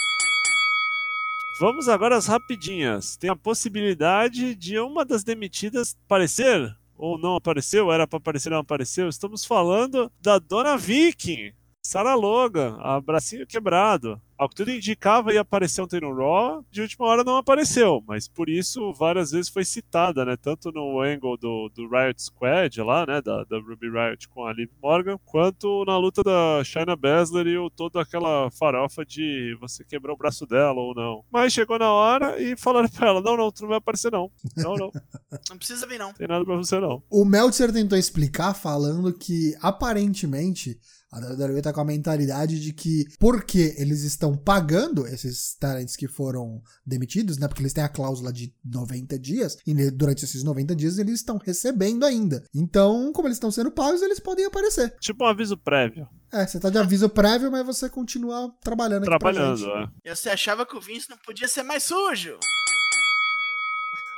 Vamos 1.60 1.88
agora 1.88 2.16
às 2.16 2.26
rapidinhas. 2.26 3.16
Tem 3.16 3.30
a 3.30 3.36
possibilidade 3.36 4.54
de 4.54 4.78
uma 4.78 5.04
das 5.04 5.24
demitidas 5.24 5.94
aparecer 6.06 6.76
ou 7.02 7.18
não 7.18 7.34
apareceu, 7.34 7.90
era 7.90 8.06
para 8.06 8.18
aparecer 8.18 8.50
não 8.50 8.58
apareceu. 8.58 9.08
Estamos 9.08 9.44
falando 9.44 10.10
da 10.20 10.38
Dona 10.38 10.76
Viking, 10.76 11.52
Sarah 11.84 12.14
Logan, 12.14 12.78
a 12.80 13.00
bracinho 13.00 13.44
quebrado. 13.44 14.20
Ao 14.38 14.48
que 14.48 14.54
tudo 14.54 14.70
indicava, 14.70 15.32
ia 15.32 15.40
aparecer 15.40 15.82
ontem 15.82 16.00
no 16.00 16.14
Raw, 16.14 16.64
de 16.70 16.80
última 16.80 17.06
hora 17.06 17.22
não 17.22 17.36
apareceu, 17.36 18.02
mas 18.06 18.26
por 18.26 18.48
isso 18.48 18.92
várias 18.92 19.30
vezes 19.32 19.48
foi 19.48 19.64
citada, 19.64 20.24
né? 20.24 20.36
Tanto 20.36 20.72
no 20.72 21.00
angle 21.00 21.36
do, 21.36 21.70
do 21.74 21.88
Riot 21.88 22.20
Squad 22.22 22.80
lá, 22.82 23.04
né? 23.06 23.20
Da, 23.20 23.44
da 23.44 23.58
Ruby 23.58 23.88
Riot 23.88 24.28
com 24.28 24.44
a 24.44 24.52
Liv 24.52 24.70
Morgan, 24.82 25.18
quanto 25.24 25.84
na 25.84 25.96
luta 25.98 26.22
da 26.22 26.62
Shayna 26.64 26.96
Baszler 26.96 27.46
e 27.46 27.58
o, 27.58 27.68
toda 27.68 28.00
aquela 28.00 28.50
farofa 28.50 29.04
de 29.04 29.56
você 29.60 29.84
quebrar 29.84 30.12
o 30.12 30.16
braço 30.16 30.46
dela 30.46 30.80
ou 30.80 30.94
não. 30.94 31.24
Mas 31.30 31.52
chegou 31.52 31.78
na 31.78 31.92
hora 31.92 32.40
e 32.40 32.56
falaram 32.56 32.88
pra 32.88 33.08
ela: 33.08 33.20
não, 33.20 33.36
não, 33.36 33.52
tu 33.52 33.62
não 33.62 33.68
vai 33.68 33.78
aparecer 33.78 34.10
não. 34.10 34.30
Não, 34.56 34.74
não. 34.74 34.90
não 35.50 35.56
precisa 35.56 35.86
vir, 35.86 35.98
não. 35.98 36.12
Tem 36.14 36.26
nada 36.26 36.44
pra 36.44 36.56
você, 36.56 36.80
não. 36.80 37.02
O 37.10 37.24
Meltzer 37.24 37.72
tentou 37.72 37.98
explicar 37.98 38.54
falando 38.54 39.12
que 39.12 39.54
aparentemente 39.60 40.80
a 41.12 41.18
WWE 41.18 41.60
tá 41.60 41.72
com 41.74 41.80
a 41.82 41.84
mentalidade 41.84 42.58
de 42.58 42.72
que 42.72 43.04
porque 43.18 43.74
eles 43.76 44.02
estão 44.02 44.34
pagando 44.34 45.06
esses 45.06 45.54
talentos 45.60 45.94
que 45.94 46.08
foram 46.08 46.62
demitidos, 46.86 47.36
né? 47.36 47.46
Porque 47.46 47.60
eles 47.60 47.74
têm 47.74 47.84
a 47.84 47.88
cláusula 47.88 48.32
de 48.32 48.50
90 48.64 49.18
dias, 49.18 49.58
e 49.66 49.90
durante 49.90 50.24
esses 50.24 50.42
90 50.42 50.74
dias 50.74 50.96
eles 50.96 51.16
estão 51.16 51.36
recebendo 51.36 52.06
ainda. 52.06 52.42
Então, 52.54 53.12
como 53.12 53.28
eles 53.28 53.36
estão 53.36 53.50
sendo 53.50 53.70
pagos, 53.70 54.00
eles 54.00 54.18
podem 54.18 54.46
aparecer. 54.46 54.96
Tipo 55.00 55.24
um 55.24 55.28
aviso 55.28 55.56
prévio. 55.56 56.08
É, 56.32 56.46
você 56.46 56.58
tá 56.58 56.70
de 56.70 56.78
aviso 56.78 57.10
prévio, 57.10 57.52
mas 57.52 57.66
você 57.66 57.90
continua 57.90 58.50
trabalhando 58.62 59.04
Trabalhando, 59.04 59.66
é. 59.66 59.90
E 60.06 60.16
você 60.16 60.30
achava 60.30 60.64
que 60.64 60.74
o 60.74 60.80
Vince 60.80 61.10
não 61.10 61.18
podia 61.18 61.46
ser 61.46 61.62
mais 61.62 61.82
sujo. 61.82 62.38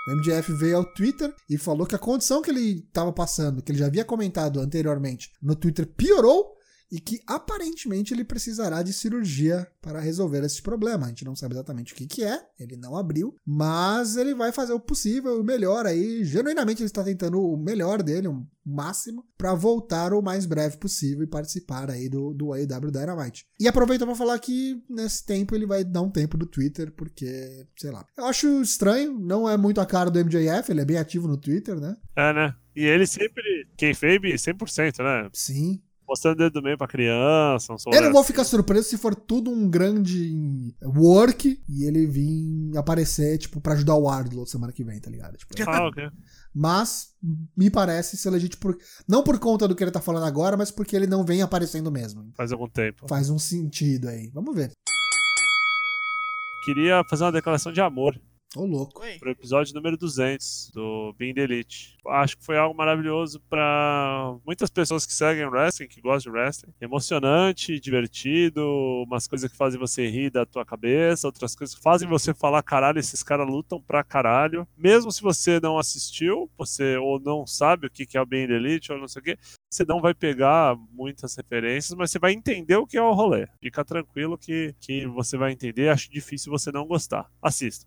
O 0.07 0.16
MJF 0.16 0.53
veio 0.53 0.76
ao 0.76 0.84
Twitter 0.84 1.34
e 1.49 1.59
falou 1.59 1.86
que 1.86 1.95
a 1.95 1.99
condição 1.99 2.42
que 2.42 2.51
ele 2.51 2.84
estava 2.86 3.12
passando, 3.12 3.62
que 3.62 3.72
ele 3.72 3.78
já 3.78 3.86
havia 3.86 4.05
comentado 4.05 4.61
anteriormente 4.61 5.32
no 5.42 5.57
Twitter, 5.57 5.86
piorou 5.86 6.53
e 6.95 7.01
que 7.01 7.20
aparentemente 7.26 8.14
ele 8.14 8.22
precisará 8.22 8.80
de 8.80 8.92
cirurgia 8.92 9.66
para 9.82 9.99
resolver 9.99 10.45
esse 10.45 10.62
problema. 10.62 11.07
A 11.07 11.09
gente 11.09 11.24
não 11.24 11.34
sabe 11.34 11.53
exatamente 11.55 11.92
o 11.92 11.97
que, 11.97 12.07
que 12.07 12.22
é, 12.22 12.40
ele 12.57 12.76
não 12.76 12.97
abriu, 12.97 13.34
mas 13.45 14.16
ele 14.16 14.32
vai 14.32 14.53
fazer 14.53 14.74
o 14.74 14.78
possível, 14.78 15.40
o 15.40 15.42
melhor 15.42 15.86
aí. 15.86 16.24
Genuinamente 16.24 16.82
ele 16.82 16.86
está 16.86 17.03
tentando 17.03 17.40
o 17.40 17.57
melhor 17.57 18.01
dele, 18.01 18.28
o 18.28 18.47
máximo, 18.64 19.26
para 19.36 19.55
voltar 19.55 20.14
o 20.14 20.22
mais 20.22 20.47
breve 20.47 20.76
possível 20.76 21.24
e 21.24 21.26
participar 21.26 21.90
aí 21.90 22.09
do, 22.09 22.32
do 22.32 22.53
AEW 22.53 22.92
Dynamite. 22.92 23.45
E 23.59 23.66
aproveita 23.66 24.07
para 24.07 24.14
falar 24.14 24.38
que 24.38 24.80
nesse 24.88 25.26
tempo 25.26 25.53
ele 25.53 25.66
vai 25.66 25.82
dar 25.82 26.01
um 26.01 26.11
tempo 26.11 26.38
do 26.38 26.47
Twitter, 26.47 26.92
porque, 26.92 27.66
sei 27.76 27.90
lá. 27.90 28.07
Eu 28.16 28.26
acho 28.26 28.62
estranho, 28.62 29.18
não 29.18 29.51
é 29.51 29.57
muito 29.57 29.80
a 29.80 29.86
cara 29.86 30.12
do 30.12 30.24
MJF, 30.24 30.70
ele 30.70 30.82
é 30.82 30.84
bem 30.84 30.99
ativo 30.99 31.26
no 31.26 31.36
Twitter, 31.36 31.74
né? 31.80 31.97
É, 32.14 32.32
né? 32.32 32.55
E 32.76 32.84
ele 32.84 33.07
sempre, 33.07 33.68
quem 33.76 33.95
fez 33.95 34.20
100%, 34.20 34.99
né? 35.03 35.30
Sim. 35.32 35.82
Mostrando 36.07 36.36
dedo 36.36 36.52
do 36.52 36.62
meio 36.62 36.76
pra 36.76 36.86
criança. 36.86 37.72
Um 37.72 37.92
eu 37.92 38.02
não 38.02 38.12
vou 38.12 38.22
ficar 38.22 38.44
surpreso 38.44 38.88
se 38.88 38.98
for 38.98 39.14
tudo 39.14 39.50
um 39.50 39.68
grande 39.68 40.74
work 40.82 41.62
e 41.68 41.84
ele 41.84 42.07
vir 42.07 42.76
aparecer, 42.76 43.38
tipo, 43.38 43.61
pra 43.61 43.72
ajudar 43.72 43.94
o 43.94 44.02
Wardlow 44.02 44.46
semana 44.46 44.72
que 44.72 44.84
vem, 44.84 45.00
tá 45.00 45.11
ligado? 45.11 45.36
Tipo, 45.36 45.55
ah, 45.66 45.88
ok. 45.88 46.11
Mas 46.55 47.14
me 47.57 47.70
parece 47.70 48.16
ser 48.16 48.30
legítimo 48.30 48.61
por, 48.61 48.78
não 49.09 49.22
por 49.22 49.38
conta 49.38 49.66
do 49.66 49.74
que 49.74 49.82
ele 49.82 49.90
tá 49.90 50.00
falando 50.00 50.24
agora, 50.24 50.57
mas 50.57 50.70
porque 50.70 50.94
ele 50.94 51.07
não 51.07 51.24
vem 51.24 51.42
aparecendo 51.42 51.90
mesmo. 51.90 52.30
Faz 52.36 52.52
algum 52.52 52.68
tempo. 52.68 53.09
Faz 53.09 53.30
um 53.30 53.38
sentido 53.38 54.09
aí. 54.09 54.30
Vamos 54.32 54.55
ver. 54.55 54.70
Queria 56.64 57.02
fazer 57.11 57.24
uma 57.24 57.32
declaração 57.32 57.72
de 57.72 57.80
amor 57.80 58.18
Ô, 58.57 58.62
oh, 58.62 58.66
louco. 58.66 59.02
Oi. 59.02 59.18
Pro 59.18 59.32
episódio 59.32 59.74
número 59.74 59.96
200 59.96 60.70
do 60.72 61.12
Being 61.18 61.34
the 61.34 61.40
Elite. 61.40 61.96
Acho 62.07 62.38
que 62.38 62.44
foi 62.44 62.57
algo 62.57 62.76
maravilhoso 62.76 63.40
para 63.50 64.36
muitas 64.46 64.70
pessoas 64.70 65.05
que 65.05 65.12
seguem 65.12 65.44
wrestling, 65.46 65.88
que 65.88 66.00
gostam 66.00 66.32
de 66.32 66.38
wrestling. 66.38 66.72
Emocionante, 66.80 67.80
divertido, 67.80 68.64
umas 69.05 69.26
coisas 69.26 69.50
que 69.50 69.57
fazem 69.57 69.80
você 69.80 70.07
rir 70.09 70.30
da 70.30 70.46
tua 70.46 70.64
cabeça, 70.64 71.26
outras 71.26 71.57
coisas 71.57 71.74
que 71.74 71.82
fazem 71.82 72.09
você 72.09 72.32
falar, 72.32 72.62
caralho, 72.62 73.00
esses 73.00 73.24
caras 73.24 73.48
lutam 73.48 73.82
pra 73.82 74.05
caralho. 74.05 74.68
Mesmo 74.76 75.11
se 75.11 75.20
você 75.20 75.59
não 75.59 75.76
assistiu, 75.76 76.48
você 76.57 76.96
ou 76.96 77.18
não 77.18 77.44
sabe 77.48 77.88
o 77.88 77.90
que 77.90 78.16
é 78.16 78.20
o 78.20 78.26
Being 78.26 78.46
the 78.46 78.55
Elite 78.55 78.92
ou 78.92 78.98
não 78.98 79.09
sei 79.09 79.20
o 79.20 79.24
quê, 79.24 79.38
você 79.68 79.84
não 79.84 80.00
vai 80.00 80.14
pegar 80.14 80.76
muitas 80.92 81.34
referências, 81.34 81.98
mas 81.98 82.12
você 82.12 82.20
vai 82.20 82.32
entender 82.32 82.76
o 82.76 82.86
que 82.86 82.96
é 82.96 83.02
o 83.02 83.14
rolê. 83.14 83.48
Fica 83.61 83.84
tranquilo 83.84 84.38
que, 84.38 84.76
que 84.78 85.09
você 85.09 85.36
vai 85.36 85.50
entender. 85.50 85.88
Acho 85.88 86.09
difícil 86.09 86.52
você 86.52 86.70
não 86.70 86.86
gostar. 86.86 87.28
Assista. 87.42 87.86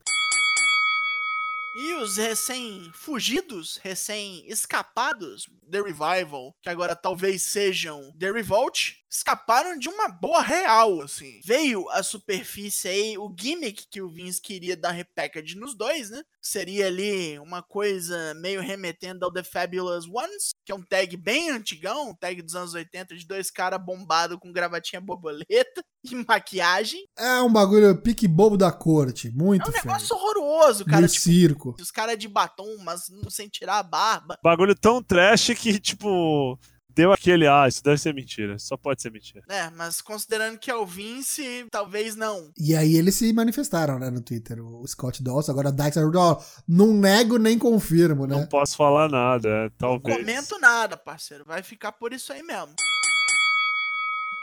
E 1.79 1.93
os 1.93 2.17
recém-fugidos, 2.17 3.77
recém-escapados, 3.83 5.47
The 5.69 5.79
Revival, 5.79 6.55
que 6.59 6.69
agora 6.69 6.95
talvez 6.95 7.43
sejam 7.43 8.11
The 8.17 8.31
Revolt, 8.31 8.95
escaparam 9.09 9.77
de 9.77 9.87
uma 9.89 10.07
boa 10.09 10.41
real, 10.41 11.01
assim. 11.01 11.39
Veio 11.45 11.89
à 11.91 12.03
superfície 12.03 12.87
aí 12.87 13.17
o 13.17 13.33
gimmick 13.37 13.85
que 13.89 14.01
o 14.01 14.09
Vince 14.09 14.41
queria 14.41 14.75
dar 14.75 14.91
repackage 14.91 15.55
nos 15.55 15.75
dois, 15.75 16.09
né? 16.09 16.21
Seria 16.41 16.87
ali 16.87 17.37
uma 17.39 17.61
coisa 17.63 18.33
meio 18.35 18.61
remetendo 18.61 19.25
ao 19.25 19.31
The 19.31 19.43
Fabulous 19.43 20.05
Ones, 20.07 20.51
que 20.65 20.71
é 20.71 20.75
um 20.75 20.83
tag 20.83 21.15
bem 21.17 21.49
antigão, 21.49 22.09
um 22.09 22.15
tag 22.15 22.41
dos 22.41 22.55
anos 22.55 22.73
80 22.73 23.15
de 23.15 23.25
dois 23.27 23.49
caras 23.51 23.83
bombados 23.83 24.37
com 24.39 24.51
gravatinha 24.51 25.01
borboleta 25.01 25.83
e 26.03 26.15
maquiagem. 26.27 27.05
É 27.17 27.41
um 27.41 27.51
bagulho 27.51 28.01
pique 28.01 28.27
bobo 28.27 28.57
da 28.57 28.71
corte, 28.71 29.29
muito 29.31 29.65
É 29.65 29.69
um 29.69 29.71
feio. 29.73 29.85
negócio 29.85 30.15
horroroso, 30.15 30.85
cara. 30.85 30.97
Meio 30.99 31.09
Tipo, 31.09 31.21
circo. 31.23 31.75
os 31.81 31.91
caras 31.91 32.17
de 32.17 32.27
batom, 32.27 32.77
mas 32.83 33.09
não 33.09 33.29
sem 33.29 33.47
tirar 33.49 33.79
a 33.79 33.83
barba. 33.83 34.37
Bagulho 34.43 34.75
tão 34.75 35.01
trash 35.03 35.47
que, 35.57 35.79
tipo, 35.79 36.57
deu 36.97 37.13
aquele, 37.13 37.47
ah, 37.47 37.67
isso 37.67 37.83
deve 37.83 37.99
ser 37.99 38.13
mentira. 38.13 38.57
Só 38.57 38.75
pode 38.75 39.01
ser 39.01 39.11
mentira. 39.11 39.43
É, 39.47 39.69
mas 39.69 40.01
considerando 40.01 40.57
que 40.57 40.71
é 40.71 40.75
o 40.75 40.85
Vince, 40.85 41.67
talvez 41.69 42.15
não. 42.15 42.51
E 42.57 42.75
aí 42.75 42.95
eles 42.95 43.15
se 43.15 43.31
manifestaram, 43.31 43.99
né, 43.99 44.09
no 44.09 44.19
Twitter. 44.19 44.59
O 44.59 44.85
Scott 44.87 45.21
Dawson, 45.23 45.51
agora 45.51 45.69
a 45.69 45.71
Dexter, 45.71 46.09
ó, 46.15 46.41
não 46.67 46.93
nego 46.93 47.37
nem 47.37 47.57
confirmo, 47.59 48.25
né? 48.25 48.35
Não 48.35 48.47
posso 48.47 48.75
falar 48.75 49.09
nada, 49.09 49.47
é, 49.47 49.69
talvez. 49.77 50.17
Não 50.17 50.25
comento 50.25 50.59
nada, 50.59 50.97
parceiro. 50.97 51.45
Vai 51.45 51.61
ficar 51.61 51.91
por 51.91 52.11
isso 52.11 52.33
aí 52.33 52.41
mesmo. 52.41 52.73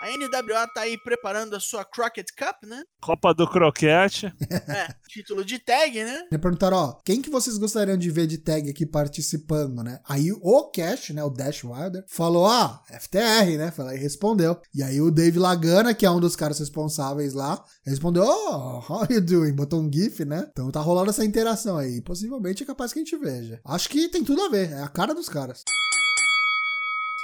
A 0.04 0.08
NWA 0.18 0.68
tá 0.68 0.82
aí 0.82 0.98
preparando 0.98 1.56
a 1.56 1.60
sua 1.60 1.82
Crockett 1.82 2.30
Cup, 2.34 2.64
né? 2.68 2.82
Copa 3.00 3.32
do 3.32 3.48
Croquete. 3.48 4.26
É, 4.50 4.94
título 5.08 5.42
de 5.42 5.58
tag, 5.58 6.04
né? 6.04 6.26
Me 6.30 6.36
perguntaram, 6.36 6.76
ó, 6.76 6.92
quem 7.02 7.22
que 7.22 7.30
vocês 7.30 7.56
gostariam 7.56 7.96
de 7.96 8.10
ver 8.10 8.26
de 8.26 8.36
tag 8.36 8.68
aqui 8.68 8.84
participando, 8.84 9.82
né? 9.82 10.00
Aí 10.06 10.30
o 10.30 10.70
Cash, 10.70 11.10
né, 11.10 11.24
o 11.24 11.30
Dash 11.30 11.64
Wilder, 11.64 12.04
falou, 12.06 12.46
ah, 12.46 12.82
FTR, 13.00 13.56
né? 13.56 13.70
Falei, 13.70 13.96
respondeu. 13.96 14.60
E 14.74 14.82
aí 14.82 15.00
o 15.00 15.10
Dave 15.10 15.38
Lagana, 15.38 15.94
que 15.94 16.04
é 16.04 16.10
um 16.10 16.20
dos 16.20 16.36
caras 16.36 16.58
responsáveis 16.58 17.32
lá, 17.32 17.64
respondeu, 17.82 18.24
oh, 18.24 18.82
how 18.86 19.06
you 19.08 19.22
doing? 19.22 19.54
Botou 19.54 19.80
um 19.80 19.90
gif, 19.90 20.22
né? 20.26 20.46
Então 20.50 20.70
tá 20.70 20.80
rolando 20.80 21.08
essa 21.08 21.24
interação 21.24 21.78
aí. 21.78 22.02
Possivelmente 22.02 22.62
é 22.62 22.66
capaz 22.66 22.92
que 22.92 22.98
a 22.98 23.02
gente 23.02 23.16
veja. 23.16 23.58
Acho 23.64 23.88
que 23.88 24.10
tem 24.10 24.22
tudo 24.22 24.42
a 24.42 24.50
ver, 24.50 24.70
é 24.70 24.82
a 24.82 24.88
cara 24.88 25.14
dos 25.14 25.30
caras. 25.30 25.62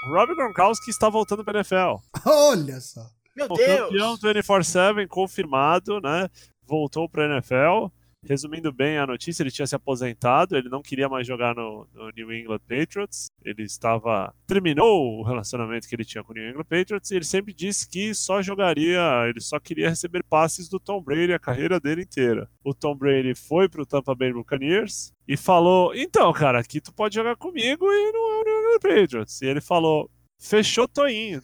Rob 0.05 0.35
Gronkowski 0.35 0.91
está 0.91 1.09
voltando 1.09 1.45
para 1.45 1.59
NFL. 1.61 1.97
Olha 2.27 2.81
só. 2.81 3.07
Meu 3.37 3.47
O 3.47 3.55
Deus! 3.55 3.81
campeão 3.91 4.17
24-7 4.19 5.07
confirmado, 5.07 6.01
né? 6.01 6.29
Voltou 6.67 7.09
para 7.09 7.27
NFL. 7.27 7.87
Resumindo 8.23 8.71
bem 8.71 8.99
a 8.99 9.07
notícia, 9.07 9.43
ele 9.43 9.51
tinha 9.51 9.67
se 9.67 9.75
aposentado, 9.75 10.57
ele 10.57 10.69
não 10.69 10.83
queria 10.83 11.09
mais 11.09 11.27
jogar 11.27 11.55
no, 11.55 11.87
no 11.95 12.11
New 12.11 12.33
England 12.33 12.61
Patriots, 12.69 13.31
ele 13.43 13.63
estava 13.63 14.35
terminou 14.47 15.21
o 15.21 15.23
relacionamento 15.23 15.89
que 15.89 15.95
ele 15.95 16.05
tinha 16.05 16.23
com 16.23 16.33
o 16.33 16.37
New 16.37 16.49
England 16.49 16.65
Patriots 16.65 17.11
e 17.11 17.17
ele 17.17 17.25
sempre 17.25 17.55
disse 17.55 17.89
que 17.89 18.15
só 18.15 18.43
jogaria, 18.43 19.01
ele 19.27 19.41
só 19.41 19.59
queria 19.59 19.89
receber 19.89 20.23
passes 20.23 20.69
do 20.69 20.79
Tom 20.79 21.01
Brady 21.03 21.33
a 21.33 21.39
carreira 21.39 21.81
dele 21.81 22.03
inteira. 22.03 22.49
O 22.63 22.75
Tom 22.75 22.95
Brady 22.95 23.35
foi 23.35 23.69
pro 23.69 23.87
Tampa 23.87 24.15
Bay 24.15 24.33
Buccaneers 24.33 25.13
e 25.27 25.37
falou: 25.37 25.95
"Então, 25.95 26.31
cara, 26.33 26.61
aqui 26.61 26.81
tu 26.81 26.93
pode 26.93 27.15
jogar 27.15 27.37
comigo 27.37 27.87
e 27.91 28.13
no 28.13 28.45
New 28.45 28.59
England 28.61 28.81
Patriots". 28.81 29.41
E 29.41 29.47
ele 29.47 29.61
falou: 29.63 30.11
Fechou 30.41 30.89
Toinho. 30.89 31.41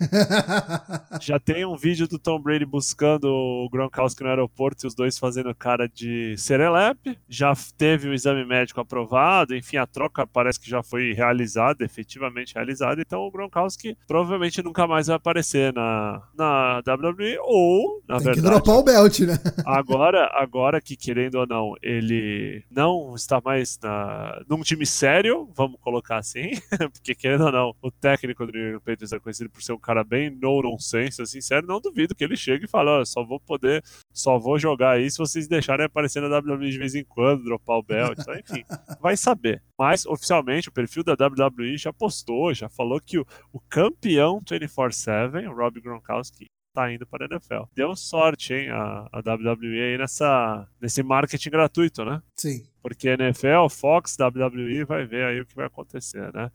Já 1.20 1.38
tem 1.38 1.66
um 1.66 1.76
vídeo 1.76 2.08
do 2.08 2.18
Tom 2.18 2.40
Brady 2.40 2.64
buscando 2.64 3.26
o 3.26 3.68
Gronkowski 3.70 4.22
no 4.22 4.30
aeroporto 4.30 4.86
e 4.86 4.88
os 4.88 4.94
dois 4.94 5.18
fazendo 5.18 5.54
cara 5.54 5.86
de 5.86 6.34
serelepe. 6.38 7.18
Já 7.28 7.52
teve 7.76 8.08
o 8.08 8.14
exame 8.14 8.44
médico 8.44 8.80
aprovado, 8.80 9.54
enfim, 9.54 9.76
a 9.76 9.86
troca 9.86 10.26
parece 10.26 10.58
que 10.58 10.70
já 10.70 10.82
foi 10.82 11.12
realizada, 11.12 11.84
efetivamente 11.84 12.54
realizada. 12.54 13.00
Então 13.00 13.20
o 13.20 13.30
Gronkowski 13.30 13.96
provavelmente 14.08 14.62
nunca 14.62 14.86
mais 14.86 15.08
vai 15.08 15.16
aparecer 15.16 15.74
na, 15.74 16.22
na 16.36 16.78
WWE 16.78 17.36
ou, 17.42 18.02
na 18.08 18.16
Tem 18.16 18.24
verdade. 18.26 18.46
que 18.46 18.50
dropar 18.54 18.76
o 18.76 18.82
belt, 18.82 19.20
né? 19.20 19.38
Agora, 19.66 20.30
agora 20.32 20.80
que, 20.80 20.96
querendo 20.96 21.36
ou 21.36 21.46
não, 21.46 21.74
ele 21.82 22.64
não 22.70 23.14
está 23.14 23.40
mais 23.44 23.78
na, 23.82 24.40
num 24.48 24.62
time 24.62 24.86
sério, 24.86 25.48
vamos 25.54 25.78
colocar 25.80 26.16
assim, 26.16 26.50
porque 26.92 27.14
querendo 27.14 27.44
ou 27.44 27.52
não, 27.52 27.74
o 27.82 27.90
técnico 27.90 28.46
do 28.46 28.52
Patriots 28.86 29.12
é 29.12 29.18
conhecido 29.18 29.50
por 29.50 29.62
ser 29.62 29.72
um 29.72 29.78
cara 29.78 30.04
bem 30.04 30.30
no 30.30 30.62
nonsense, 30.62 31.20
assim, 31.20 31.40
sério, 31.40 31.66
não 31.66 31.80
duvido 31.80 32.14
que 32.14 32.22
ele 32.22 32.36
chegue 32.36 32.66
e 32.66 32.68
fale, 32.68 32.88
ó, 32.88 33.04
só 33.04 33.24
vou 33.24 33.40
poder, 33.40 33.82
só 34.12 34.38
vou 34.38 34.58
jogar 34.58 34.92
aí 34.92 35.10
se 35.10 35.18
vocês 35.18 35.48
deixarem 35.48 35.86
aparecer 35.86 36.22
na 36.22 36.38
WWE 36.38 36.70
de 36.70 36.78
vez 36.78 36.94
em 36.94 37.04
quando, 37.04 37.44
dropar 37.44 37.78
o 37.78 37.82
belt, 37.82 38.18
então, 38.18 38.34
enfim, 38.34 38.64
vai 39.02 39.16
saber. 39.16 39.62
Mas, 39.76 40.06
oficialmente, 40.06 40.68
o 40.68 40.72
perfil 40.72 41.02
da 41.02 41.12
WWE 41.12 41.76
já 41.76 41.92
postou, 41.92 42.54
já 42.54 42.68
falou 42.68 43.00
que 43.00 43.18
o, 43.18 43.26
o 43.52 43.60
campeão 43.68 44.40
24-7, 44.40 45.48
o 45.48 45.54
Rob 45.54 45.80
Gronkowski, 45.80 46.46
tá 46.76 46.92
indo 46.92 47.06
para 47.06 47.24
a 47.24 47.28
NFL. 47.28 47.64
Deu 47.74 47.96
sorte, 47.96 48.52
hein, 48.52 48.68
a, 48.68 49.08
a 49.10 49.18
WWE 49.20 49.80
aí 49.80 49.98
nessa, 49.98 50.68
nesse 50.78 51.02
marketing 51.02 51.50
gratuito, 51.50 52.04
né? 52.04 52.22
Sim. 52.36 52.66
Porque 52.82 53.08
NFL, 53.08 53.68
Fox, 53.70 54.16
WWE 54.20 54.84
vai 54.84 55.06
ver 55.06 55.24
aí 55.24 55.40
o 55.40 55.46
que 55.46 55.56
vai 55.56 55.66
acontecer, 55.66 56.30
né? 56.34 56.50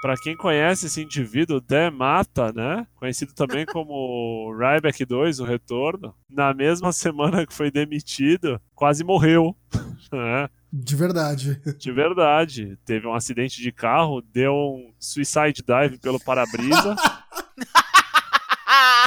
Pra 0.00 0.14
quem 0.16 0.36
conhece 0.36 0.86
esse 0.86 1.02
indivíduo, 1.02 1.60
Dan 1.60 1.90
Mata, 1.90 2.52
né? 2.52 2.86
Conhecido 2.96 3.32
também 3.34 3.64
como 3.66 4.54
Ryback 4.56 5.04
2, 5.04 5.40
o 5.40 5.44
retorno, 5.44 6.14
na 6.30 6.52
mesma 6.52 6.92
semana 6.92 7.46
que 7.46 7.52
foi 7.52 7.70
demitido, 7.70 8.60
quase 8.74 9.02
morreu. 9.02 9.56
né? 10.12 10.48
De 10.72 10.94
verdade. 10.94 11.60
De 11.78 11.92
verdade. 11.92 12.78
Teve 12.84 13.06
um 13.06 13.14
acidente 13.14 13.62
de 13.62 13.72
carro, 13.72 14.20
deu 14.20 14.52
um 14.52 14.92
suicide 14.98 15.62
dive 15.66 15.98
pelo 15.98 16.20
para-brisa. 16.20 16.94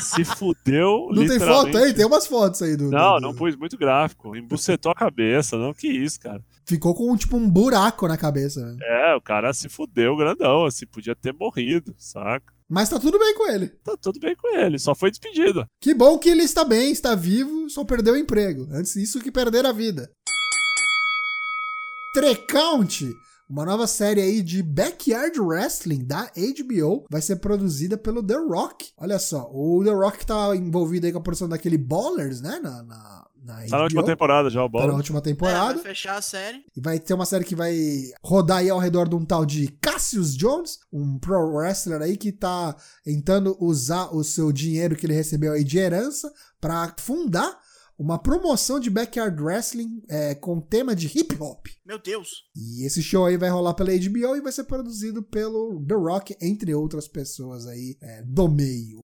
se 0.02 0.24
fudeu. 0.26 1.10
Não 1.14 1.28
tem 1.28 1.40
foto 1.40 1.78
aí? 1.78 1.94
Tem 1.94 2.06
umas 2.06 2.26
fotos 2.28 2.62
aí 2.62 2.76
do. 2.76 2.90
Não, 2.90 3.16
do- 3.16 3.22
não 3.22 3.36
pus 3.36 3.56
muito 3.56 3.78
gráfico. 3.78 4.36
Embucetou 4.36 4.92
a 4.92 4.96
cabeça, 4.96 5.58
não 5.58 5.74
que 5.74 5.88
isso, 5.88 6.20
cara. 6.20 6.42
Ficou 6.66 6.94
com 6.94 7.16
tipo 7.18 7.36
um 7.38 7.50
buraco 7.50 8.08
na 8.08 8.16
cabeça. 8.18 8.62
né? 8.66 8.78
É, 8.82 9.16
o 9.16 9.22
cara 9.22 9.52
se 9.54 9.68
fudeu 9.70 10.16
grandão, 10.16 10.66
assim, 10.66 10.86
podia 10.86 11.16
ter 11.16 11.34
morrido, 11.34 11.94
saca? 11.98 12.54
Mas 12.70 12.88
tá 12.90 13.00
tudo 13.00 13.18
bem 13.18 13.34
com 13.36 13.50
ele. 13.52 13.68
Tá 13.84 13.96
tudo 14.00 14.20
bem 14.20 14.36
com 14.36 14.56
ele, 14.56 14.78
só 14.78 14.94
foi 14.94 15.10
despedido. 15.10 15.66
Que 15.82 15.94
bom 15.94 16.20
que 16.20 16.30
ele 16.30 16.44
está 16.44 16.64
bem, 16.64 16.92
está 16.92 17.16
vivo, 17.16 17.68
só 17.70 17.84
perdeu 17.84 18.14
o 18.14 18.18
emprego. 18.18 18.68
Antes 18.72 18.94
disso 18.94 19.20
que 19.20 19.32
perder 19.32 19.66
a 19.66 19.72
vida. 19.72 20.10
Trecount, 22.14 23.02
uma 23.50 23.66
nova 23.66 23.88
série 23.88 24.22
aí 24.22 24.42
de 24.44 24.62
Backyard 24.62 25.40
Wrestling 25.40 26.06
da 26.06 26.30
HBO, 26.36 27.06
vai 27.10 27.22
ser 27.22 27.38
produzida 27.38 27.98
pelo 27.98 28.22
The 28.22 28.36
Rock. 28.36 28.92
Olha 28.98 29.18
só, 29.20 29.50
o 29.52 29.84
The 29.84 29.92
Rock 29.92 30.26
tá 30.26 30.56
envolvido 30.56 31.06
aí 31.08 31.12
com 31.12 31.18
a 31.20 31.22
produção 31.24 31.50
daquele 31.50 31.78
Ballers, 31.78 32.42
né? 32.42 32.60
Na, 32.62 32.84
na, 32.84 33.26
na 33.44 33.56
Tá 33.68 33.78
na 33.78 33.84
última 33.84 34.04
temporada 34.06 34.50
já 34.50 34.64
o 34.64 34.70
Tá 34.70 34.86
na 34.86 34.94
última 34.94 35.18
É, 35.20 35.22
temporada. 35.22 35.74
vai 35.76 35.84
fechar 35.84 36.18
a 36.18 36.22
série. 36.22 36.64
E 36.78 36.80
vai 36.80 37.00
ter 37.00 37.14
uma 37.16 37.26
série 37.26 37.44
que 37.44 37.56
vai 37.56 37.76
rodar 38.24 38.58
aí 38.58 38.70
ao 38.70 38.78
redor 38.78 39.10
de 39.10 39.16
um 39.16 39.26
tal 39.26 39.44
de 39.46 39.68
Cassius 39.82 40.36
Jones, 40.38 40.80
um 40.94 41.18
pro 41.18 41.56
wrestler 41.56 42.02
aí 42.02 42.16
que 42.16 42.32
tá 42.32 42.76
tentando 43.04 43.58
usar 43.60 44.14
o 44.16 44.24
seu 44.24 44.52
dinheiro 44.52 44.96
que 44.96 45.06
ele 45.08 45.14
recebeu 45.14 45.54
aí 45.54 45.64
de 45.64 45.80
herança 45.80 46.32
pra 46.62 46.94
fundar 47.00 47.58
uma 48.00 48.18
promoção 48.18 48.80
de 48.80 48.90
backyard 48.90 49.44
wrestling 49.44 50.02
é, 50.08 50.34
com 50.34 50.62
tema 50.62 50.96
de 50.96 51.08
hip 51.08 51.36
hop. 51.38 51.68
Meu 51.86 52.00
Deus. 52.02 52.46
E 52.56 52.86
esse 52.86 53.04
show 53.04 53.26
aí 53.26 53.36
vai 53.36 53.50
rolar 53.50 53.74
pela 53.74 53.92
HBO 53.92 54.38
e 54.38 54.42
vai 54.42 54.54
ser 54.54 54.64
produzido 54.64 55.22
pelo 55.22 55.86
The 55.86 55.96
Rock, 55.96 56.38
entre 56.42 56.74
outras 56.74 57.10
pessoas 57.10 57.68
aí 57.68 57.98
é, 58.02 58.24
do 58.24 58.48
meio. 58.48 59.02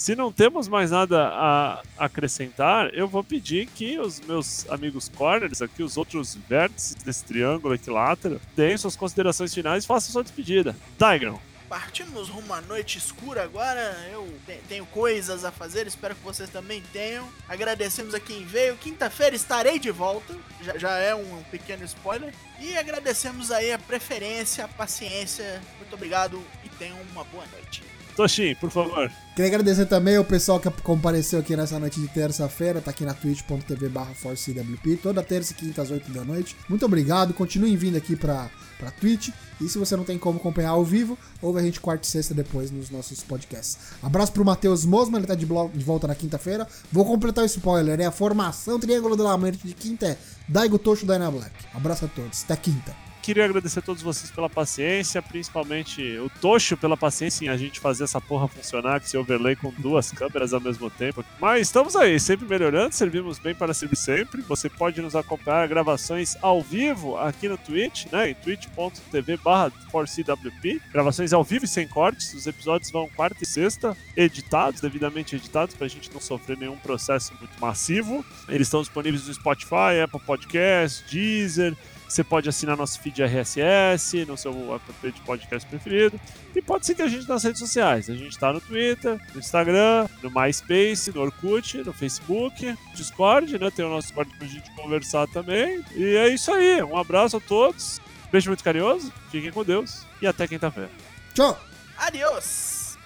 Se 0.00 0.16
não 0.16 0.32
temos 0.32 0.66
mais 0.66 0.90
nada 0.90 1.28
a 1.28 1.82
acrescentar, 1.98 2.88
eu 2.94 3.06
vou 3.06 3.22
pedir 3.22 3.66
que 3.66 3.98
os 3.98 4.18
meus 4.20 4.66
amigos 4.70 5.10
corners 5.14 5.60
aqui, 5.60 5.82
os 5.82 5.98
outros 5.98 6.34
vértices 6.48 6.94
desse 6.94 7.22
triângulo 7.22 7.74
equilátero, 7.74 8.40
deem 8.56 8.78
suas 8.78 8.96
considerações 8.96 9.52
finais 9.52 9.84
e 9.84 9.86
façam 9.86 10.10
sua 10.10 10.22
despedida. 10.22 10.74
Tigrão. 10.96 11.38
Partimos 11.68 12.30
rumo 12.30 12.54
à 12.54 12.62
noite 12.62 12.96
escura 12.96 13.42
agora. 13.44 13.94
Eu 14.10 14.26
te- 14.46 14.58
tenho 14.70 14.86
coisas 14.86 15.44
a 15.44 15.52
fazer, 15.52 15.86
espero 15.86 16.14
que 16.14 16.24
vocês 16.24 16.48
também 16.48 16.82
tenham. 16.94 17.28
Agradecemos 17.46 18.14
a 18.14 18.18
quem 18.18 18.42
veio. 18.46 18.78
Quinta-feira 18.78 19.36
estarei 19.36 19.78
de 19.78 19.90
volta. 19.90 20.34
Já, 20.62 20.78
já 20.78 20.96
é 20.96 21.14
um 21.14 21.42
pequeno 21.50 21.84
spoiler. 21.84 22.32
E 22.58 22.74
agradecemos 22.74 23.50
aí 23.52 23.70
a 23.70 23.78
preferência, 23.78 24.64
a 24.64 24.68
paciência. 24.68 25.60
Muito 25.78 25.92
obrigado 25.94 26.42
e 26.64 26.70
tenham 26.70 26.96
uma 27.12 27.22
boa 27.24 27.44
noite. 27.52 27.82
Toshin, 28.10 28.54
por 28.54 28.70
favor. 28.70 29.10
Queria 29.34 29.48
agradecer 29.48 29.86
também 29.86 30.18
o 30.18 30.24
pessoal 30.24 30.60
que 30.60 30.68
compareceu 30.82 31.38
aqui 31.38 31.56
nessa 31.56 31.78
noite 31.78 32.00
de 32.00 32.08
terça-feira, 32.08 32.80
tá 32.80 32.90
aqui 32.90 33.04
na 33.04 33.14
twitch.tv 33.14 33.88
barra 33.88 34.12
forcewp, 34.14 34.96
toda 35.02 35.22
terça 35.22 35.52
e 35.52 35.54
quinta 35.54 35.82
às 35.82 35.90
8 35.90 36.10
da 36.10 36.24
noite. 36.24 36.56
Muito 36.68 36.84
obrigado, 36.84 37.32
continuem 37.32 37.76
vindo 37.76 37.96
aqui 37.96 38.16
pra, 38.16 38.50
pra 38.78 38.90
Twitch. 38.90 39.30
E 39.60 39.68
se 39.68 39.78
você 39.78 39.96
não 39.96 40.04
tem 40.04 40.18
como 40.18 40.38
acompanhar 40.38 40.70
ao 40.70 40.84
vivo, 40.84 41.18
ouve 41.40 41.60
a 41.60 41.62
gente 41.62 41.80
quarta 41.80 42.04
e 42.04 42.10
sexta 42.10 42.34
depois 42.34 42.70
nos 42.70 42.90
nossos 42.90 43.22
podcasts. 43.22 43.78
Abraço 44.02 44.32
pro 44.32 44.44
Matheus 44.44 44.84
Mosman, 44.84 45.20
ele 45.20 45.26
tá 45.26 45.34
de, 45.34 45.46
de 45.46 45.84
volta 45.84 46.06
na 46.06 46.14
quinta-feira. 46.14 46.66
Vou 46.90 47.04
completar 47.04 47.44
o 47.44 47.46
spoiler, 47.46 47.96
né? 47.96 48.06
A 48.06 48.10
formação 48.10 48.78
Triângulo 48.78 49.16
do 49.16 49.22
Lamento 49.22 49.66
de 49.66 49.74
quinta 49.74 50.06
é 50.06 50.18
Daigo 50.48 50.78
Tocho 50.78 51.06
Dyna 51.06 51.30
Black. 51.30 51.52
Abraço 51.74 52.04
a 52.06 52.08
todos, 52.08 52.42
até 52.44 52.56
quinta. 52.56 53.09
Queria 53.30 53.44
agradecer 53.44 53.78
a 53.78 53.82
todos 53.82 54.02
vocês 54.02 54.28
pela 54.28 54.50
paciência, 54.50 55.22
principalmente 55.22 56.18
o 56.18 56.28
Tocho 56.40 56.76
pela 56.76 56.96
paciência 56.96 57.44
em 57.44 57.48
a 57.48 57.56
gente 57.56 57.78
fazer 57.78 58.02
essa 58.02 58.20
porra 58.20 58.48
funcionar, 58.48 58.98
com 58.98 59.06
esse 59.06 59.16
overlay 59.16 59.54
com 59.54 59.72
duas 59.78 60.10
câmeras 60.10 60.52
ao 60.52 60.60
mesmo 60.60 60.90
tempo. 60.90 61.24
Mas 61.38 61.68
estamos 61.68 61.94
aí, 61.94 62.18
sempre 62.18 62.44
melhorando, 62.44 62.92
servimos 62.92 63.38
bem 63.38 63.54
para 63.54 63.72
servir 63.72 63.94
sempre. 63.94 64.42
Você 64.42 64.68
pode 64.68 65.00
nos 65.00 65.14
acompanhar 65.14 65.68
gravações 65.68 66.36
ao 66.42 66.60
vivo 66.60 67.16
aqui 67.18 67.48
no 67.48 67.56
Twitch, 67.56 68.06
né? 68.10 68.30
Em 68.30 68.34
twitch.tv 68.34 69.36
barra 69.36 69.70
forcewp. 69.92 70.82
Gravações 70.92 71.32
ao 71.32 71.44
vivo 71.44 71.66
e 71.66 71.68
sem 71.68 71.86
cortes. 71.86 72.34
Os 72.34 72.48
episódios 72.48 72.90
vão 72.90 73.08
quarta 73.10 73.44
e 73.44 73.46
sexta, 73.46 73.96
editados, 74.16 74.80
devidamente 74.80 75.36
editados, 75.36 75.76
para 75.76 75.86
a 75.86 75.88
gente 75.88 76.12
não 76.12 76.20
sofrer 76.20 76.58
nenhum 76.58 76.78
processo 76.78 77.32
muito 77.38 77.60
massivo. 77.60 78.24
Eles 78.48 78.66
estão 78.66 78.80
disponíveis 78.80 79.28
no 79.28 79.34
Spotify, 79.34 80.00
Apple 80.02 80.18
Podcast, 80.18 81.04
Deezer. 81.08 81.76
Você 82.10 82.24
pode 82.24 82.48
assinar 82.48 82.76
nosso 82.76 82.98
feed 83.00 83.22
RSS 83.22 84.24
no 84.24 84.36
seu 84.36 84.74
app 84.74 85.12
de 85.12 85.20
podcast 85.20 85.68
preferido. 85.68 86.20
E 86.56 86.60
pode 86.60 86.84
seguir 86.84 87.02
a 87.02 87.08
gente 87.08 87.28
nas 87.28 87.44
redes 87.44 87.60
sociais. 87.60 88.10
A 88.10 88.14
gente 88.14 88.32
está 88.32 88.52
no 88.52 88.60
Twitter, 88.60 89.16
no 89.32 89.38
Instagram, 89.38 90.08
no 90.20 90.28
MySpace, 90.28 91.12
no 91.14 91.20
Orkut, 91.20 91.78
no 91.84 91.92
Facebook, 91.92 92.76
Discord, 92.96 93.56
né? 93.56 93.70
Tem 93.70 93.84
o 93.84 93.88
nosso 93.88 94.08
Discord 94.08 94.36
pra 94.36 94.48
gente 94.48 94.74
conversar 94.74 95.28
também. 95.28 95.84
E 95.94 96.16
é 96.16 96.28
isso 96.28 96.52
aí. 96.52 96.82
Um 96.82 96.96
abraço 96.96 97.36
a 97.36 97.40
todos. 97.40 98.00
Beijo 98.32 98.50
muito 98.50 98.64
carinhoso. 98.64 99.12
Fiquem 99.30 99.52
com 99.52 99.62
Deus. 99.62 100.04
E 100.20 100.26
até 100.26 100.48
quinta-feira. 100.48 100.90
Tchau! 101.32 101.56
Adiós! 101.96 102.98